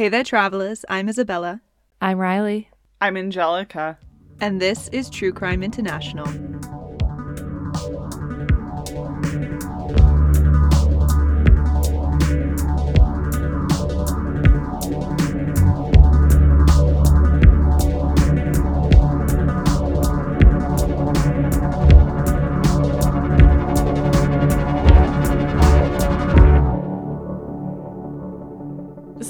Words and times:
Hey 0.00 0.08
there, 0.08 0.24
travelers. 0.24 0.86
I'm 0.88 1.10
Isabella, 1.10 1.60
I'm 2.00 2.16
Riley. 2.16 2.70
I'm 3.02 3.18
Angelica. 3.18 3.98
and 4.40 4.58
this 4.58 4.88
is 4.92 5.10
True 5.10 5.30
Crime 5.30 5.62
International. 5.62 6.24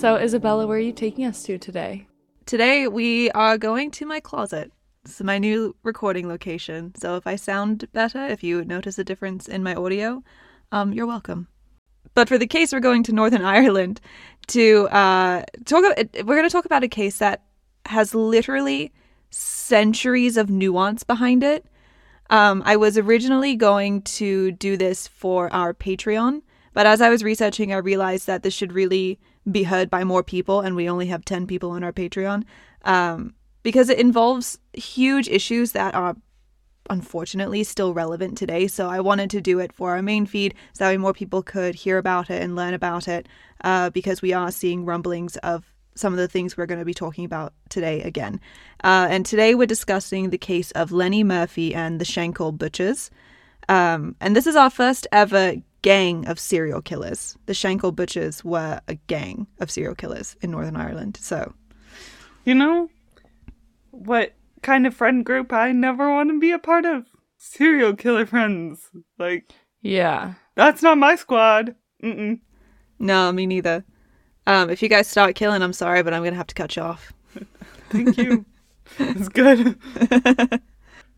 So, 0.01 0.17
Isabella, 0.17 0.67
where 0.67 0.79
are 0.79 0.81
you 0.81 0.95
taking 0.95 1.27
us 1.27 1.43
to 1.43 1.59
today? 1.59 2.07
Today, 2.47 2.89
we 2.89 3.31
are 3.33 3.59
going 3.59 3.91
to 3.91 4.07
my 4.07 4.19
closet. 4.19 4.73
This 5.05 5.17
is 5.17 5.23
my 5.23 5.37
new 5.37 5.77
recording 5.83 6.27
location. 6.27 6.95
So 6.95 7.17
if 7.17 7.27
I 7.27 7.37
sound 7.37 7.87
better, 7.93 8.25
if 8.25 8.43
you 8.43 8.65
notice 8.65 8.99
a 8.99 9.05
difference 9.05 9.47
in 9.47 9.63
my 9.63 9.75
audio, 9.75 10.25
um, 10.73 10.95
you're 10.95 11.07
welcome. 11.07 11.49
But 12.15 12.29
for 12.29 12.39
the 12.39 12.47
case, 12.47 12.73
we're 12.73 12.81
going 12.81 13.03
to 13.03 13.13
Northern 13.13 13.45
Ireland 13.59 14.01
to 14.47 14.89
uh, 14.89 15.43
talk. 15.67 15.85
We're 15.85 16.25
going 16.25 16.45
to 16.45 16.51
talk 16.51 16.65
about 16.65 16.83
a 16.83 16.89
case 16.89 17.19
that 17.19 17.43
has 17.85 18.15
literally 18.15 18.95
centuries 19.29 20.39
of 20.39 20.49
nuance 20.49 21.03
behind 21.03 21.43
it. 21.43 21.67
Um, 22.31 22.63
I 22.65 22.77
was 22.77 22.97
originally 22.97 23.55
going 23.55 24.01
to 24.17 24.53
do 24.53 24.79
this 24.79 25.07
for 25.07 25.53
our 25.53 25.75
Patreon, 25.75 26.41
but 26.73 26.87
as 26.87 27.03
I 27.03 27.11
was 27.11 27.23
researching, 27.23 27.75
I 27.75 27.77
realized 27.77 28.27
that 28.29 28.43
this 28.43 28.55
should 28.55 28.73
really 28.73 29.21
be 29.51 29.65
heard 29.65 29.91
by 29.91 30.05
more 30.05 30.23
people, 30.23 30.61
and 30.61 30.77
we 30.77 30.89
only 30.89 31.07
have 31.07 31.25
10 31.25 31.47
people 31.47 31.71
on 31.71 31.85
our 31.85 31.93
Patreon 31.93 32.45
um, 32.85 33.35
because 33.63 33.89
it 33.89 33.99
involves 33.99 34.59
huge 34.73 35.29
issues 35.29 35.73
that 35.73 35.95
are 35.95 36.17
unfortunately 36.89 37.63
still 37.65 37.95
relevant 37.95 38.37
today. 38.37 38.67
So 38.67 38.89
I 38.89 39.01
wanted 39.01 39.31
to 39.31 39.41
do 39.41 39.59
it 39.61 39.73
for 39.73 39.93
our 39.93 40.03
main 40.03 40.27
feed 40.27 40.55
so 40.73 40.85
that 40.85 40.91
way 40.91 40.97
more 40.97 41.13
people 41.13 41.43
could 41.43 41.75
hear 41.75 41.99
about 41.99 42.31
it 42.31 42.43
and 42.43 42.57
learn 42.57 42.75
about 42.75 43.09
it 43.09 43.29
uh, 43.63 43.91
because 43.91 44.23
we 44.23 44.33
are 44.33 44.51
seeing 44.51 44.85
rumblings 44.85 45.37
of 45.39 45.73
some 45.95 46.13
of 46.13 46.19
the 46.19 46.29
things 46.29 46.57
we're 46.57 46.67
going 46.67 46.79
to 46.79 46.85
be 46.85 46.95
talking 46.95 47.25
about 47.25 47.53
today 47.69 48.03
again. 48.03 48.41
Uh, 48.83 49.07
and 49.11 49.27
today 49.27 49.55
we're 49.55 49.67
discussing 49.67 50.31
the 50.31 50.39
case 50.39 50.71
of 50.73 50.93
Lenny 50.93 51.23
Murphy 51.23 51.75
and 51.75 52.01
the 52.01 52.05
Shankill 52.05 52.57
Butchers. 52.57 53.11
Um, 53.69 54.17
and 54.21 54.35
this 54.35 54.47
is 54.47 54.57
our 54.57 54.71
first 54.71 55.07
ever 55.13 55.55
gang 55.83 56.27
of 56.27 56.39
serial 56.39 56.83
killers. 56.83 57.37
The 57.47 57.53
Shankill 57.53 57.95
Butchers 57.95 58.45
were 58.45 58.81
a 58.89 58.95
gang 58.95 59.47
of 59.61 59.71
serial 59.71 59.95
killers 59.95 60.37
in 60.41 60.51
Northern 60.51 60.77
Ireland. 60.77 61.19
So, 61.21 61.55
You 62.45 62.55
know 62.55 62.89
what 63.91 64.35
kind 64.63 64.87
of 64.87 64.95
friend 64.95 65.25
group 65.25 65.53
I 65.53 65.73
never 65.73 66.11
want 66.11 66.31
to 66.31 66.39
be 66.39 66.51
a 66.51 66.59
part 66.59 66.85
of? 66.85 67.07
Serial 67.39 67.95
killer 67.95 68.27
friends. 68.27 68.89
Like, 69.19 69.51
Yeah. 69.83 70.35
that's 70.55 70.83
not 70.83 70.99
my 70.99 71.17
squad. 71.17 71.75
Mm-mm. 72.03 72.41
no, 72.99 73.31
me 73.33 73.47
neither. 73.47 73.85
Um, 74.47 74.71
if 74.71 74.83
you 74.83 74.89
guys 74.89 75.07
start 75.07 75.35
killing, 75.35 75.63
I'm 75.63 75.73
sorry, 75.73 76.03
but 76.03 76.13
I'm 76.15 76.23
going 76.23 76.33
to 76.33 76.37
have 76.39 76.47
to 76.49 76.55
cut 76.55 76.75
you 76.77 76.83
off. 76.83 77.13
Thank 77.91 78.17
you. 78.17 78.45
it's 78.99 79.29
good. 79.29 79.79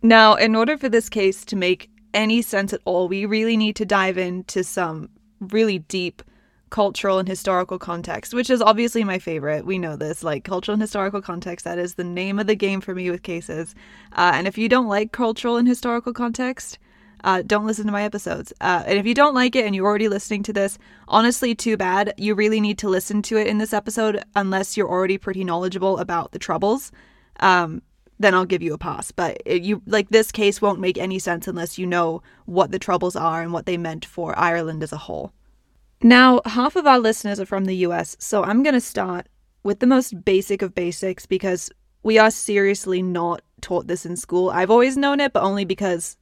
Now, 0.05 0.35
in 0.35 0.57
order 0.57 0.77
for 0.77 0.89
this 0.89 1.09
case 1.09 1.45
to 1.45 1.55
make 1.55 1.89
any 2.15 2.43
sense 2.43 2.73
at 2.73 2.81
all, 2.85 3.09
we 3.09 3.27
really 3.27 3.57
need 3.57 3.77
to 3.77 3.85
dive 3.85 4.19
into 4.19 4.65
some 4.65 5.11
really 5.41 5.81
deep 5.81 6.23
cultural 6.71 7.19
and 7.19 7.29
historical 7.29 7.79
context, 7.79 8.33
which 8.33 8.49
is 8.49 8.63
obviously 8.63 9.05
my 9.05 9.19
favorite. 9.19 9.67
We 9.67 9.79
know 9.79 9.95
this, 9.95 10.25
like 10.25 10.43
cultural 10.43 10.73
and 10.73 10.83
historical 10.83 11.21
context. 11.21 11.65
That 11.65 11.79
is 11.79 11.95
the 11.95 12.05
name 12.05 12.39
of 12.39 12.47
the 12.47 12.55
game 12.55 12.81
for 12.81 12.95
me 12.95 13.11
with 13.11 13.23
cases. 13.23 13.75
Uh, 14.13 14.33
and 14.35 14.49
if 14.49 14.57
you 14.57 14.69
don't 14.69 14.89
like 14.89 15.13
cultural 15.13 15.59
and 15.59 15.69
historical 15.69 16.15
context, 16.15 16.79
uh, 17.25 17.43
don't 17.47 17.67
listen 17.67 17.87
to 17.87 17.93
my 17.93 18.03
episodes. 18.03 18.53
Uh, 18.61 18.83
and 18.87 18.99
if 18.99 19.07
you 19.07 19.15
don't 19.15 19.35
like 19.35 19.55
it 19.55 19.65
and 19.65 19.77
you're 19.77 19.87
already 19.87 20.09
listening 20.09 20.43
to 20.45 20.53
this, 20.53 20.79
honestly, 21.09 21.55
too 21.55 21.77
bad. 21.77 22.15
You 22.17 22.35
really 22.35 22.61
need 22.61 22.79
to 22.79 22.89
listen 22.89 23.23
to 23.23 23.37
it 23.37 23.47
in 23.47 23.59
this 23.59 23.73
episode 23.73 24.25
unless 24.35 24.77
you're 24.77 24.89
already 24.89 25.19
pretty 25.19 25.45
knowledgeable 25.45 25.99
about 25.99 26.33
the 26.33 26.39
troubles. 26.39 26.91
Um, 27.41 27.83
then 28.19 28.35
I'll 28.35 28.45
give 28.45 28.63
you 28.63 28.75
a 28.75 28.79
pass. 28.79 29.11
But 29.11 29.43
it, 29.45 29.63
you 29.63 29.83
like 29.87 30.09
this 30.11 30.33
case 30.33 30.63
won't 30.63 30.81
make 30.81 30.99
any 30.99 31.19
sense 31.19 31.49
unless 31.49 31.79
you 31.79 31.87
know 31.87 32.23
what 32.45 32.71
the 32.71 32.79
troubles 32.79 33.17
are 33.17 33.43
and 33.43 33.53
what 33.53 33.67
they 33.67 33.77
meant 33.77 34.05
for 34.05 34.39
Ireland 34.39 34.83
as 34.83 34.93
a 34.93 34.99
whole. 34.99 35.33
Now, 36.03 36.41
half 36.45 36.77
of 36.77 36.87
our 36.87 36.99
listeners 36.99 37.39
are 37.39 37.47
from 37.47 37.67
the 37.67 37.77
US, 37.77 38.17
so 38.19 38.43
I'm 38.43 38.63
going 38.63 38.75
to 38.75 38.81
start 38.81 39.29
with 39.63 39.79
the 39.79 39.87
most 39.87 40.25
basic 40.25 40.61
of 40.63 40.75
basics 40.75 41.27
because 41.27 41.71
we 42.03 42.19
are 42.19 42.31
seriously 42.31 43.03
not 43.03 43.43
taught 43.61 43.87
this 43.87 44.05
in 44.05 44.17
school. 44.17 44.51
I've 44.51 44.71
always 44.71 44.97
known 44.97 45.21
it, 45.21 45.33
but 45.33 45.45
only 45.45 45.65
because 45.65 46.17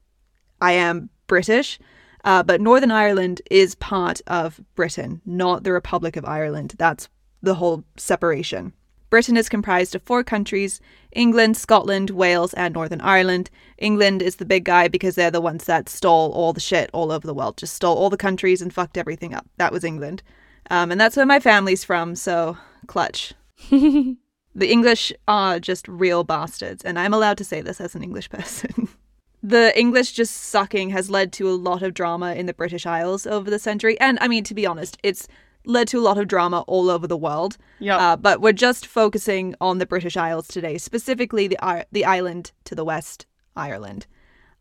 I 0.60 0.72
am 0.72 1.08
British. 1.26 1.78
Uh, 2.24 2.42
but 2.42 2.60
Northern 2.60 2.90
Ireland 2.90 3.40
is 3.50 3.74
part 3.76 4.20
of 4.26 4.60
Britain, 4.74 5.22
not 5.24 5.64
the 5.64 5.72
Republic 5.72 6.16
of 6.16 6.24
Ireland. 6.26 6.74
That's 6.76 7.08
the 7.42 7.54
whole 7.54 7.84
separation. 7.96 8.74
Britain 9.10 9.36
is 9.36 9.48
comprised 9.48 9.94
of 9.94 10.02
four 10.02 10.22
countries 10.22 10.80
England, 11.12 11.56
Scotland, 11.56 12.10
Wales, 12.10 12.54
and 12.54 12.72
Northern 12.72 13.00
Ireland. 13.00 13.50
England 13.78 14.22
is 14.22 14.36
the 14.36 14.44
big 14.44 14.64
guy 14.64 14.86
because 14.86 15.16
they're 15.16 15.30
the 15.30 15.40
ones 15.40 15.64
that 15.64 15.88
stole 15.88 16.30
all 16.30 16.52
the 16.52 16.60
shit 16.60 16.88
all 16.92 17.10
over 17.10 17.26
the 17.26 17.34
world, 17.34 17.56
just 17.56 17.74
stole 17.74 17.96
all 17.96 18.10
the 18.10 18.16
countries 18.16 18.62
and 18.62 18.72
fucked 18.72 18.96
everything 18.96 19.34
up. 19.34 19.46
That 19.56 19.72
was 19.72 19.82
England. 19.82 20.22
Um, 20.70 20.92
and 20.92 21.00
that's 21.00 21.16
where 21.16 21.26
my 21.26 21.40
family's 21.40 21.82
from, 21.82 22.14
so 22.14 22.56
clutch. 22.86 23.34
the 23.70 24.16
English 24.54 25.12
are 25.26 25.58
just 25.58 25.88
real 25.88 26.22
bastards, 26.22 26.84
and 26.84 26.96
I'm 26.96 27.12
allowed 27.12 27.38
to 27.38 27.44
say 27.44 27.60
this 27.60 27.80
as 27.80 27.96
an 27.96 28.04
English 28.04 28.30
person. 28.30 28.88
the 29.42 29.76
English 29.76 30.12
just 30.12 30.36
sucking 30.36 30.90
has 30.90 31.10
led 31.10 31.32
to 31.32 31.48
a 31.48 31.52
lot 31.52 31.82
of 31.82 31.94
drama 31.94 32.34
in 32.34 32.46
the 32.46 32.54
British 32.54 32.86
Isles 32.86 33.26
over 33.26 33.50
the 33.50 33.58
century. 33.58 33.98
And 33.98 34.16
I 34.20 34.28
mean, 34.28 34.44
to 34.44 34.54
be 34.54 34.66
honest, 34.66 34.96
it's 35.02 35.26
led 35.64 35.88
to 35.88 35.98
a 35.98 36.00
lot 36.00 36.18
of 36.18 36.28
drama 36.28 36.60
all 36.66 36.90
over 36.90 37.06
the 37.06 37.16
world. 37.16 37.56
Yep. 37.78 38.00
Uh, 38.00 38.16
but 38.16 38.40
we're 38.40 38.52
just 38.52 38.86
focusing 38.86 39.54
on 39.60 39.78
the 39.78 39.86
British 39.86 40.16
Isles 40.16 40.48
today, 40.48 40.78
specifically 40.78 41.48
the 41.48 41.86
the 41.92 42.04
island 42.04 42.52
to 42.64 42.74
the 42.74 42.84
west, 42.84 43.26
Ireland. 43.56 44.06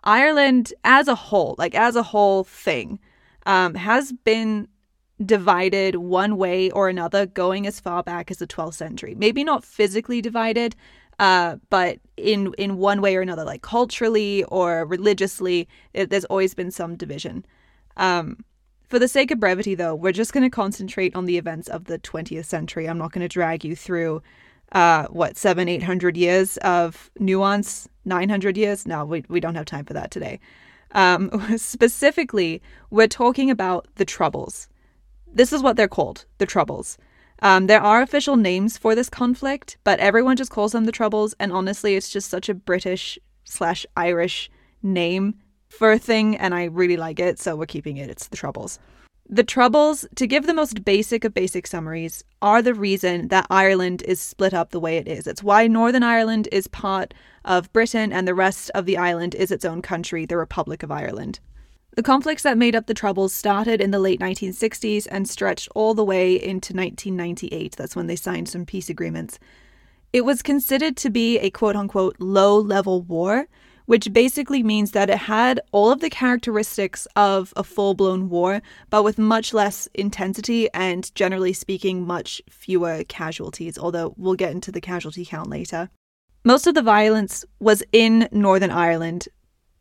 Ireland 0.03 0.73
as 0.83 1.07
a 1.07 1.15
whole, 1.15 1.55
like 1.57 1.75
as 1.75 1.95
a 1.95 2.03
whole 2.03 2.43
thing, 2.43 2.99
um, 3.45 3.75
has 3.75 4.11
been 4.11 4.67
divided 5.25 5.95
one 5.95 6.37
way 6.37 6.71
or 6.71 6.87
another 6.87 7.25
going 7.25 7.67
as 7.67 7.79
far 7.79 8.01
back 8.03 8.31
as 8.31 8.37
the 8.37 8.47
12th 8.47 8.75
century. 8.75 9.15
Maybe 9.15 9.43
not 9.43 9.65
physically 9.65 10.21
divided, 10.21 10.75
uh, 11.19 11.57
but 11.69 11.99
in 12.15 12.53
in 12.57 12.77
one 12.77 13.01
way 13.01 13.15
or 13.15 13.21
another, 13.21 13.43
like 13.43 13.61
culturally 13.61 14.43
or 14.45 14.85
religiously, 14.85 15.67
it, 15.93 16.09
there's 16.09 16.25
always 16.25 16.53
been 16.53 16.71
some 16.71 16.95
division. 16.95 17.45
Um, 17.97 18.37
for 18.89 18.99
the 18.99 19.07
sake 19.07 19.29
of 19.31 19.39
brevity, 19.39 19.75
though, 19.75 19.93
we're 19.93 20.11
just 20.11 20.33
going 20.33 20.43
to 20.43 20.49
concentrate 20.49 21.15
on 21.15 21.25
the 21.25 21.37
events 21.37 21.67
of 21.67 21.85
the 21.85 21.99
20th 21.99 22.45
century. 22.45 22.89
I'm 22.89 22.97
not 22.97 23.11
going 23.11 23.21
to 23.21 23.27
drag 23.27 23.63
you 23.63 23.75
through, 23.75 24.23
uh, 24.71 25.05
what, 25.07 25.37
seven, 25.37 25.69
eight 25.69 25.83
hundred 25.83 26.17
years 26.17 26.57
of 26.57 27.11
nuance, 27.19 27.87
900 28.05 28.57
years? 28.57 28.87
No, 28.87 29.05
we, 29.05 29.23
we 29.29 29.39
don't 29.39 29.55
have 29.55 29.65
time 29.65 29.85
for 29.85 29.93
that 29.93 30.09
today. 30.09 30.39
Um, 30.91 31.29
specifically, 31.57 32.61
we're 32.89 33.07
talking 33.07 33.51
about 33.51 33.87
the 33.95 34.05
Troubles. 34.05 34.67
This 35.31 35.53
is 35.53 35.61
what 35.61 35.75
they're 35.75 35.87
called, 35.87 36.25
the 36.39 36.47
Troubles. 36.47 36.97
Um, 37.41 37.67
there 37.67 37.81
are 37.81 38.01
official 38.01 38.35
names 38.35 38.77
for 38.77 38.95
this 38.95 39.09
conflict, 39.09 39.77
but 39.83 39.99
everyone 39.99 40.35
just 40.35 40.51
calls 40.51 40.71
them 40.71 40.85
the 40.85 40.91
Troubles, 40.91 41.35
and 41.39 41.53
honestly, 41.53 41.95
it's 41.95 42.09
just 42.09 42.29
such 42.29 42.49
a 42.49 42.55
British 42.55 43.19
slash 43.45 43.85
Irish 43.95 44.49
name 44.81 45.35
for 45.69 45.91
a 45.91 45.99
thing, 45.99 46.35
and 46.35 46.53
I 46.53 46.65
really 46.65 46.97
like 46.97 47.19
it, 47.19 47.39
so 47.39 47.55
we're 47.55 47.65
keeping 47.65 47.97
it. 47.97 48.09
It's 48.09 48.27
the 48.27 48.37
Troubles. 48.37 48.79
The 49.31 49.43
Troubles, 49.43 50.05
to 50.15 50.25
give 50.25 50.47
the 50.47 50.53
most 50.55 50.83
basic 50.83 51.23
of 51.23 51.35
basic 51.35 51.67
summaries, 51.67 52.23
are 52.41 52.61
the 52.61 52.73
reason 52.73 53.27
that 53.27 53.45
Ireland 53.49 54.01
is 54.07 54.19
split 54.19 54.53
up 54.53 54.71
the 54.71 54.79
way 54.79 54.97
it 54.97 55.07
is. 55.07 55.27
It's 55.27 55.43
why 55.43 55.67
Northern 55.67 56.01
Ireland 56.01 56.49
is 56.51 56.67
part 56.67 57.13
of 57.45 57.71
Britain 57.71 58.11
and 58.11 58.27
the 58.27 58.33
rest 58.33 58.71
of 58.73 58.85
the 58.85 58.97
island 58.97 59.35
is 59.35 59.51
its 59.51 59.65
own 59.65 59.83
country, 59.83 60.25
the 60.25 60.35
Republic 60.35 60.81
of 60.81 60.91
Ireland. 60.91 61.39
The 61.95 62.03
conflicts 62.03 62.43
that 62.43 62.57
made 62.57 62.75
up 62.75 62.87
the 62.87 62.93
Troubles 62.93 63.33
started 63.33 63.81
in 63.81 63.91
the 63.91 63.99
late 63.99 64.19
1960s 64.19 65.07
and 65.11 65.29
stretched 65.29 65.69
all 65.75 65.93
the 65.93 66.03
way 66.03 66.33
into 66.33 66.73
1998. 66.73 67.75
That's 67.75 67.95
when 67.95 68.07
they 68.07 68.15
signed 68.15 68.49
some 68.49 68.65
peace 68.65 68.89
agreements. 68.89 69.37
It 70.11 70.21
was 70.25 70.41
considered 70.41 70.97
to 70.97 71.09
be 71.09 71.37
a 71.37 71.51
quote 71.51 71.75
unquote 71.75 72.15
low 72.19 72.57
level 72.57 73.03
war, 73.03 73.47
which 73.89 74.13
basically 74.13 74.61
means 74.61 74.91
that 74.91 75.09
it 75.09 75.17
had 75.17 75.59
all 75.71 75.91
of 75.91 75.99
the 75.99 76.11
characteristics 76.11 77.07
of 77.15 77.51
a 77.55 77.63
full 77.63 77.95
blown 77.95 78.29
war, 78.29 78.61
but 78.91 79.03
with 79.03 79.17
much 79.17 79.51
less 79.51 79.87
intensity 79.95 80.71
and, 80.75 81.09
generally 81.15 81.53
speaking, 81.53 82.05
much 82.05 82.39
fewer 82.51 83.03
casualties, 83.07 83.79
although 83.79 84.13
we'll 84.15 84.35
get 84.35 84.51
into 84.51 84.71
the 84.71 84.79
casualty 84.79 85.25
count 85.25 85.49
later. 85.49 85.89
Most 86.43 86.67
of 86.67 86.75
the 86.75 86.83
violence 86.83 87.43
was 87.59 87.81
in 87.91 88.29
Northern 88.31 88.69
Ireland, 88.69 89.27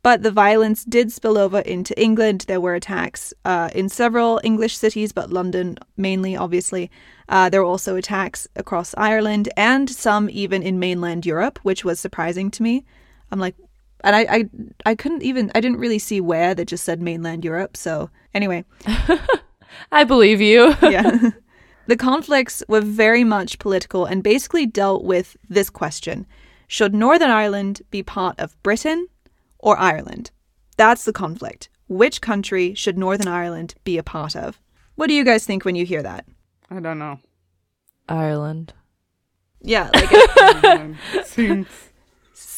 But 0.01 0.23
the 0.23 0.31
violence 0.31 0.85
did 0.85 1.11
spill 1.11 1.37
over 1.37 1.59
into 1.59 1.99
England. 2.01 2.45
There 2.47 2.61
were 2.61 2.75
attacks 2.75 3.33
uh, 3.43 3.69
in 3.75 3.89
several 3.89 4.39
English 4.43 4.77
cities, 4.77 5.11
but 5.11 5.29
London 5.29 5.77
mainly, 5.97 6.37
obviously. 6.37 6.89
Uh, 7.27 7.49
there 7.49 7.61
were 7.61 7.67
also 7.67 7.95
attacks 7.95 8.47
across 8.55 8.95
Ireland 8.97 9.49
and 9.57 9.89
some 9.89 10.29
even 10.29 10.63
in 10.63 10.79
mainland 10.79 11.25
Europe, 11.25 11.59
which 11.63 11.83
was 11.83 11.99
surprising 11.99 12.49
to 12.51 12.63
me. 12.63 12.85
I'm 13.31 13.39
like, 13.39 13.55
and 14.03 14.15
I, 14.15 14.21
I, 14.29 14.49
I 14.85 14.95
couldn't 14.95 15.23
even, 15.23 15.51
I 15.55 15.61
didn't 15.61 15.79
really 15.79 15.99
see 15.99 16.21
where 16.21 16.55
that 16.55 16.65
just 16.65 16.83
said 16.83 17.01
mainland 17.01 17.43
Europe. 17.43 17.75
So 17.75 18.09
anyway, 18.33 18.65
I 19.91 20.03
believe 20.03 20.41
you. 20.41 20.75
yeah. 20.81 21.31
the 21.87 21.97
conflicts 21.97 22.63
were 22.67 22.81
very 22.81 23.23
much 23.23 23.59
political 23.59 24.05
and 24.05 24.23
basically 24.23 24.65
dealt 24.65 25.03
with 25.03 25.35
this 25.49 25.69
question 25.69 26.25
Should 26.67 26.93
Northern 26.93 27.31
Ireland 27.31 27.81
be 27.91 28.03
part 28.03 28.39
of 28.39 28.61
Britain 28.63 29.07
or 29.57 29.77
Ireland? 29.77 30.31
That's 30.77 31.03
the 31.03 31.13
conflict. 31.13 31.69
Which 31.87 32.21
country 32.21 32.73
should 32.75 32.97
Northern 32.97 33.27
Ireland 33.27 33.75
be 33.83 33.97
a 33.97 34.03
part 34.03 34.35
of? 34.35 34.61
What 34.95 35.07
do 35.07 35.13
you 35.13 35.25
guys 35.25 35.45
think 35.45 35.65
when 35.65 35.75
you 35.75 35.85
hear 35.85 36.03
that? 36.03 36.25
I 36.69 36.79
don't 36.79 36.99
know. 36.99 37.19
Ireland. 38.07 38.73
Yeah, 39.61 39.89
like 39.93 40.07
it 40.11 41.27
seems 41.27 41.67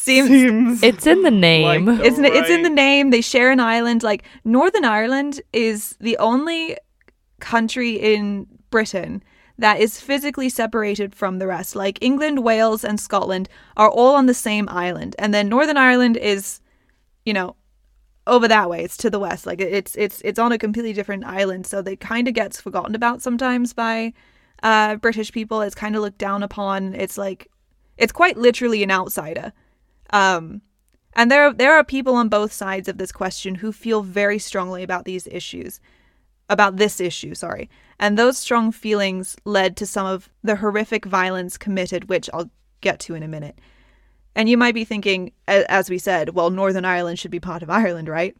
seems 0.02 0.28
seems 0.28 0.82
It's 0.82 1.06
in 1.06 1.22
the 1.22 1.30
name. 1.30 1.86
Like- 1.86 2.04
it's, 2.04 2.18
it's 2.18 2.50
in 2.50 2.62
the 2.62 2.70
name. 2.70 3.10
They 3.10 3.20
share 3.20 3.50
an 3.50 3.60
island. 3.60 4.02
Like 4.02 4.24
Northern 4.44 4.84
Ireland 4.84 5.40
is 5.52 5.96
the 6.00 6.16
only 6.18 6.76
country 7.40 7.94
in 7.94 8.46
Britain 8.70 9.22
that 9.58 9.80
is 9.80 10.00
physically 10.00 10.48
separated 10.48 11.14
from 11.14 11.38
the 11.38 11.46
rest. 11.46 11.76
Like 11.76 11.98
England, 12.00 12.42
Wales, 12.42 12.84
and 12.84 12.98
Scotland 12.98 13.48
are 13.76 13.90
all 13.90 14.14
on 14.14 14.26
the 14.26 14.34
same 14.34 14.68
island, 14.68 15.14
and 15.18 15.32
then 15.32 15.48
Northern 15.48 15.76
Ireland 15.76 16.16
is, 16.16 16.60
you 17.24 17.32
know, 17.32 17.56
over 18.26 18.48
that 18.48 18.70
way. 18.70 18.82
It's 18.84 18.96
to 18.98 19.10
the 19.10 19.18
west. 19.18 19.46
Like 19.46 19.60
it's 19.60 19.94
it's 19.96 20.20
it's 20.22 20.38
on 20.38 20.52
a 20.52 20.58
completely 20.58 20.92
different 20.92 21.24
island. 21.24 21.66
So 21.66 21.82
they 21.82 21.96
kind 21.96 22.28
of 22.28 22.34
gets 22.34 22.60
forgotten 22.60 22.94
about 22.94 23.22
sometimes 23.22 23.72
by 23.72 24.12
uh, 24.62 24.96
British 24.96 25.32
people. 25.32 25.60
It's 25.60 25.74
kind 25.74 25.96
of 25.96 26.02
looked 26.02 26.18
down 26.18 26.42
upon. 26.42 26.94
It's 26.94 27.18
like 27.18 27.48
it's 27.98 28.12
quite 28.12 28.36
literally 28.36 28.82
an 28.82 28.90
outsider. 28.90 29.52
Um, 30.12 30.62
and 31.14 31.30
there 31.30 31.52
there 31.52 31.74
are 31.74 31.84
people 31.84 32.14
on 32.14 32.28
both 32.28 32.52
sides 32.52 32.88
of 32.88 32.98
this 32.98 33.12
question 33.12 33.56
who 33.56 33.72
feel 33.72 34.02
very 34.02 34.38
strongly 34.38 34.82
about 34.82 35.04
these 35.04 35.26
issues, 35.26 35.80
about 36.48 36.76
this 36.76 37.00
issue, 37.00 37.34
sorry. 37.34 37.68
And 37.98 38.18
those 38.18 38.38
strong 38.38 38.72
feelings 38.72 39.36
led 39.44 39.76
to 39.76 39.86
some 39.86 40.06
of 40.06 40.28
the 40.42 40.56
horrific 40.56 41.04
violence 41.04 41.56
committed, 41.58 42.08
which 42.08 42.28
I'll 42.32 42.50
get 42.80 42.98
to 43.00 43.14
in 43.14 43.22
a 43.22 43.28
minute. 43.28 43.58
And 44.34 44.48
you 44.48 44.56
might 44.56 44.74
be 44.74 44.84
thinking, 44.84 45.32
as 45.46 45.90
we 45.90 45.98
said, 45.98 46.30
well, 46.30 46.50
Northern 46.50 46.86
Ireland 46.86 47.18
should 47.18 47.30
be 47.30 47.40
part 47.40 47.62
of 47.62 47.68
Ireland, 47.68 48.08
right? 48.08 48.34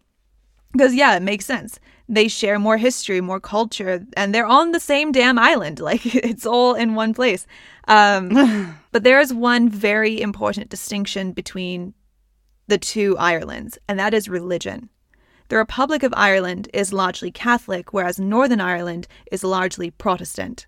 Because, 0.73 0.95
yeah, 0.95 1.15
it 1.17 1.23
makes 1.23 1.45
sense. 1.45 1.79
They 2.09 2.29
share 2.29 2.59
more 2.59 2.79
history, 2.79 3.21
more 3.21 3.41
culture, 3.41 4.05
and 4.17 4.35
they're 4.35 4.47
on 4.47 4.73
the 4.73 4.81
same 4.81 5.13
damn 5.13 5.39
island. 5.39 5.81
Like, 5.93 6.15
it's 6.15 6.47
all 6.47 6.75
in 6.75 6.95
one 6.95 7.15
place. 7.15 7.47
Um, 7.89 8.77
but 8.93 9.03
there 9.03 9.21
is 9.21 9.33
one 9.35 9.69
very 9.69 10.21
important 10.21 10.71
distinction 10.71 11.33
between 11.33 11.95
the 12.69 12.79
two 12.79 13.17
Irelands, 13.19 13.79
and 13.89 13.99
that 13.99 14.15
is 14.15 14.29
religion. 14.29 14.89
The 15.49 15.59
Republic 15.59 16.03
of 16.03 16.15
Ireland 16.17 16.69
is 16.73 16.93
largely 16.93 17.31
Catholic, 17.31 17.93
whereas 17.93 18.19
Northern 18.19 18.61
Ireland 18.61 19.07
is 19.31 19.45
largely 19.45 19.91
Protestant. 19.91 20.67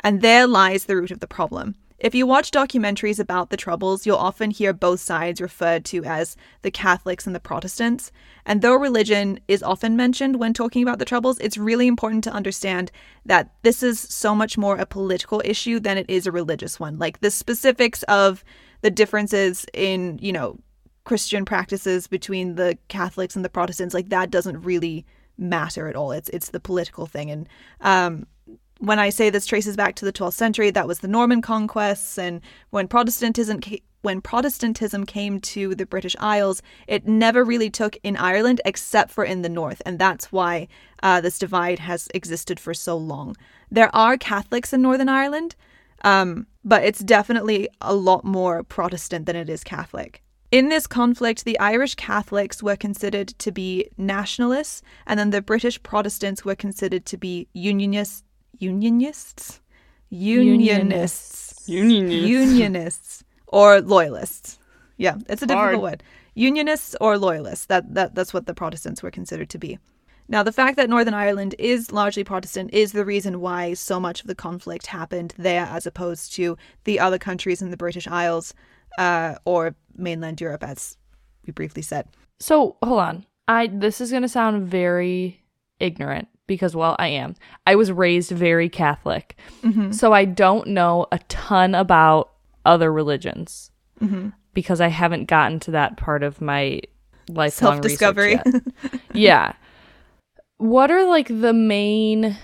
And 0.00 0.20
there 0.20 0.46
lies 0.46 0.86
the 0.86 0.96
root 0.96 1.12
of 1.12 1.20
the 1.20 1.28
problem. 1.28 1.76
If 2.00 2.14
you 2.14 2.26
watch 2.26 2.50
documentaries 2.50 3.18
about 3.18 3.50
the 3.50 3.58
Troubles, 3.58 4.06
you'll 4.06 4.16
often 4.16 4.50
hear 4.50 4.72
both 4.72 5.00
sides 5.00 5.38
referred 5.38 5.84
to 5.86 6.02
as 6.04 6.34
the 6.62 6.70
Catholics 6.70 7.26
and 7.26 7.36
the 7.36 7.40
Protestants. 7.40 8.10
And 8.46 8.62
though 8.62 8.74
religion 8.74 9.38
is 9.48 9.62
often 9.62 9.96
mentioned 9.96 10.36
when 10.36 10.54
talking 10.54 10.82
about 10.82 10.98
the 10.98 11.04
Troubles, 11.04 11.38
it's 11.40 11.58
really 11.58 11.86
important 11.86 12.24
to 12.24 12.32
understand 12.32 12.90
that 13.26 13.52
this 13.62 13.82
is 13.82 14.00
so 14.00 14.34
much 14.34 14.56
more 14.56 14.76
a 14.76 14.86
political 14.86 15.42
issue 15.44 15.78
than 15.78 15.98
it 15.98 16.08
is 16.08 16.26
a 16.26 16.32
religious 16.32 16.80
one. 16.80 16.98
Like 16.98 17.20
the 17.20 17.30
specifics 17.30 18.02
of 18.04 18.42
the 18.80 18.90
differences 18.90 19.66
in, 19.74 20.18
you 20.22 20.32
know, 20.32 20.58
Christian 21.04 21.44
practices 21.44 22.06
between 22.06 22.54
the 22.54 22.78
Catholics 22.88 23.36
and 23.36 23.44
the 23.44 23.50
Protestants, 23.50 23.94
like 23.94 24.08
that 24.08 24.30
doesn't 24.30 24.62
really 24.62 25.04
matter 25.36 25.88
at 25.88 25.96
all. 25.96 26.12
It's 26.12 26.28
it's 26.30 26.50
the 26.50 26.60
political 26.60 27.06
thing. 27.06 27.30
And 27.30 27.48
um, 27.80 28.26
when 28.80 28.98
I 28.98 29.10
say 29.10 29.28
this 29.28 29.46
traces 29.46 29.76
back 29.76 29.94
to 29.96 30.06
the 30.06 30.12
12th 30.12 30.32
century, 30.32 30.70
that 30.70 30.88
was 30.88 31.00
the 31.00 31.08
Norman 31.08 31.42
conquests, 31.42 32.18
and 32.18 32.40
when 32.70 32.88
Protestantism 32.88 33.60
when 34.02 34.22
Protestantism 34.22 35.04
came 35.04 35.38
to 35.40 35.74
the 35.74 35.84
British 35.84 36.16
Isles, 36.18 36.62
it 36.88 37.06
never 37.06 37.44
really 37.44 37.68
took 37.68 37.98
in 38.02 38.16
Ireland 38.16 38.62
except 38.64 39.10
for 39.10 39.24
in 39.24 39.42
the 39.42 39.50
north, 39.50 39.82
and 39.84 39.98
that's 39.98 40.32
why 40.32 40.68
uh, 41.02 41.20
this 41.20 41.38
divide 41.38 41.78
has 41.80 42.08
existed 42.14 42.58
for 42.58 42.72
so 42.72 42.96
long. 42.96 43.36
There 43.70 43.94
are 43.94 44.16
Catholics 44.16 44.72
in 44.72 44.80
Northern 44.80 45.10
Ireland, 45.10 45.54
um, 46.02 46.46
but 46.64 46.82
it's 46.82 47.00
definitely 47.00 47.68
a 47.82 47.94
lot 47.94 48.24
more 48.24 48.62
Protestant 48.62 49.26
than 49.26 49.36
it 49.36 49.50
is 49.50 49.62
Catholic. 49.62 50.22
In 50.50 50.70
this 50.70 50.86
conflict, 50.86 51.44
the 51.44 51.58
Irish 51.60 51.94
Catholics 51.94 52.62
were 52.62 52.76
considered 52.76 53.28
to 53.38 53.52
be 53.52 53.90
nationalists, 53.98 54.80
and 55.06 55.20
then 55.20 55.28
the 55.28 55.42
British 55.42 55.80
Protestants 55.82 56.42
were 56.42 56.56
considered 56.56 57.04
to 57.04 57.18
be 57.18 57.48
unionists. 57.52 58.24
Unionists? 58.60 59.60
Unionists. 60.10 61.68
Unionists. 61.68 62.28
Unionists 62.28 63.24
or 63.46 63.80
loyalists. 63.80 64.58
Yeah, 64.96 65.16
it's 65.28 65.42
a 65.42 65.46
difficult 65.46 65.80
Hard. 65.80 65.80
word. 65.80 66.02
Unionists 66.34 66.94
or 67.00 67.16
loyalists. 67.16 67.66
That, 67.66 67.94
that 67.94 68.14
that's 68.14 68.34
what 68.34 68.46
the 68.46 68.54
Protestants 68.54 69.02
were 69.02 69.10
considered 69.10 69.48
to 69.50 69.58
be. 69.58 69.78
Now, 70.28 70.42
the 70.44 70.52
fact 70.52 70.76
that 70.76 70.88
Northern 70.88 71.14
Ireland 71.14 71.56
is 71.58 71.90
largely 71.90 72.22
Protestant 72.22 72.72
is 72.72 72.92
the 72.92 73.04
reason 73.04 73.40
why 73.40 73.74
so 73.74 73.98
much 73.98 74.20
of 74.20 74.28
the 74.28 74.34
conflict 74.34 74.86
happened 74.86 75.34
there 75.36 75.66
as 75.66 75.86
opposed 75.86 76.32
to 76.34 76.56
the 76.84 77.00
other 77.00 77.18
countries 77.18 77.60
in 77.62 77.70
the 77.70 77.76
British 77.76 78.06
Isles 78.06 78.54
uh, 78.98 79.36
or 79.44 79.74
mainland 79.96 80.40
Europe, 80.40 80.62
as 80.62 80.96
we 81.46 81.52
briefly 81.52 81.82
said. 81.82 82.06
So 82.38 82.76
hold 82.82 83.00
on. 83.00 83.26
I 83.48 83.66
this 83.66 84.00
is 84.00 84.12
gonna 84.12 84.28
sound 84.28 84.68
very 84.68 85.42
ignorant 85.80 86.28
because 86.50 86.74
well 86.74 86.96
I 86.98 87.06
am. 87.08 87.36
I 87.64 87.76
was 87.76 87.92
raised 87.92 88.32
very 88.32 88.68
Catholic, 88.68 89.36
Mm-hmm. 89.62 89.92
so 89.92 90.12
I 90.12 90.24
don't 90.24 90.66
know 90.66 91.06
a 91.12 91.18
ton 91.28 91.74
about 91.76 92.32
other 92.66 92.92
religions 92.92 93.70
Mm-hmm. 94.02 94.30
because 94.52 94.80
I 94.80 94.88
haven't 94.88 95.26
gotten 95.26 95.60
to 95.60 95.70
that 95.70 95.96
part 95.96 96.22
of 96.24 96.40
my 96.40 96.80
lifelong 97.28 97.74
Self 97.74 97.80
discovery. 97.82 98.38
yeah. 99.14 99.52
What 100.56 100.90
are 100.90 101.04
like 101.06 101.28
the 101.28 101.52
main? 101.52 102.36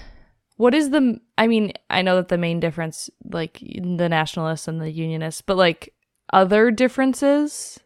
What 0.56 0.72
is 0.74 0.90
the? 0.90 1.18
I 1.36 1.48
mean, 1.48 1.72
I 1.90 2.02
know 2.02 2.16
that 2.16 2.28
the 2.28 2.38
main 2.38 2.60
difference, 2.60 3.10
like 3.24 3.58
the 3.60 4.08
nationalists 4.08 4.68
and 4.68 4.80
the 4.80 4.90
unionists, 4.90 5.42
but 5.42 5.56
like 5.56 5.92
other 6.32 6.70
differences 6.70 7.80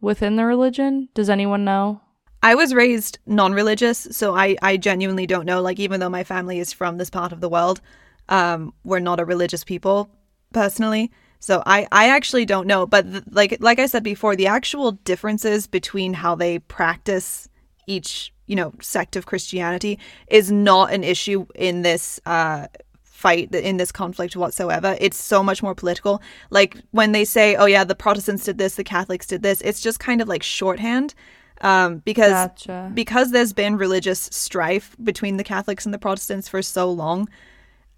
within 0.00 0.36
the 0.36 0.44
religion. 0.46 1.08
Does 1.14 1.28
anyone 1.30 1.64
know? 1.64 2.00
I 2.46 2.54
was 2.54 2.72
raised 2.72 3.18
non 3.26 3.54
religious, 3.54 4.06
so 4.12 4.36
I, 4.36 4.54
I 4.62 4.76
genuinely 4.76 5.26
don't 5.26 5.46
know. 5.46 5.60
Like, 5.60 5.80
even 5.80 5.98
though 5.98 6.08
my 6.08 6.22
family 6.22 6.60
is 6.60 6.72
from 6.72 6.96
this 6.96 7.10
part 7.10 7.32
of 7.32 7.40
the 7.40 7.48
world, 7.48 7.80
um, 8.28 8.72
we're 8.84 9.00
not 9.00 9.18
a 9.18 9.24
religious 9.24 9.64
people 9.64 10.08
personally. 10.52 11.10
So 11.40 11.60
I, 11.66 11.88
I 11.90 12.08
actually 12.08 12.44
don't 12.44 12.68
know. 12.68 12.86
But 12.86 13.10
th- 13.10 13.24
like 13.32 13.56
like 13.58 13.80
I 13.80 13.86
said 13.86 14.04
before, 14.04 14.36
the 14.36 14.46
actual 14.46 14.92
differences 14.92 15.66
between 15.66 16.14
how 16.14 16.36
they 16.36 16.60
practice 16.60 17.48
each 17.88 18.32
you 18.46 18.54
know 18.54 18.72
sect 18.80 19.16
of 19.16 19.26
Christianity 19.26 19.98
is 20.28 20.48
not 20.52 20.92
an 20.92 21.02
issue 21.02 21.46
in 21.56 21.82
this 21.82 22.20
uh, 22.26 22.68
fight 23.02 23.52
in 23.56 23.76
this 23.76 23.90
conflict 23.90 24.36
whatsoever. 24.36 24.96
It's 25.00 25.16
so 25.16 25.42
much 25.42 25.64
more 25.64 25.74
political. 25.74 26.22
Like 26.50 26.76
when 26.92 27.10
they 27.10 27.24
say, 27.24 27.56
"Oh 27.56 27.66
yeah, 27.66 27.82
the 27.82 27.96
Protestants 27.96 28.44
did 28.44 28.58
this, 28.58 28.76
the 28.76 28.84
Catholics 28.84 29.26
did 29.26 29.42
this," 29.42 29.60
it's 29.62 29.80
just 29.80 29.98
kind 29.98 30.20
of 30.20 30.28
like 30.28 30.44
shorthand 30.44 31.12
um, 31.60 31.98
because 31.98 32.32
Gotcha. 32.32 32.90
because 32.94 33.30
there's 33.30 33.52
been 33.52 33.76
religious 33.76 34.28
strife 34.32 34.96
between 35.02 35.36
the 35.36 35.44
Catholics 35.44 35.84
and 35.84 35.94
the 35.94 35.98
Protestants 35.98 36.48
for 36.48 36.62
so 36.62 36.90
long. 36.90 37.28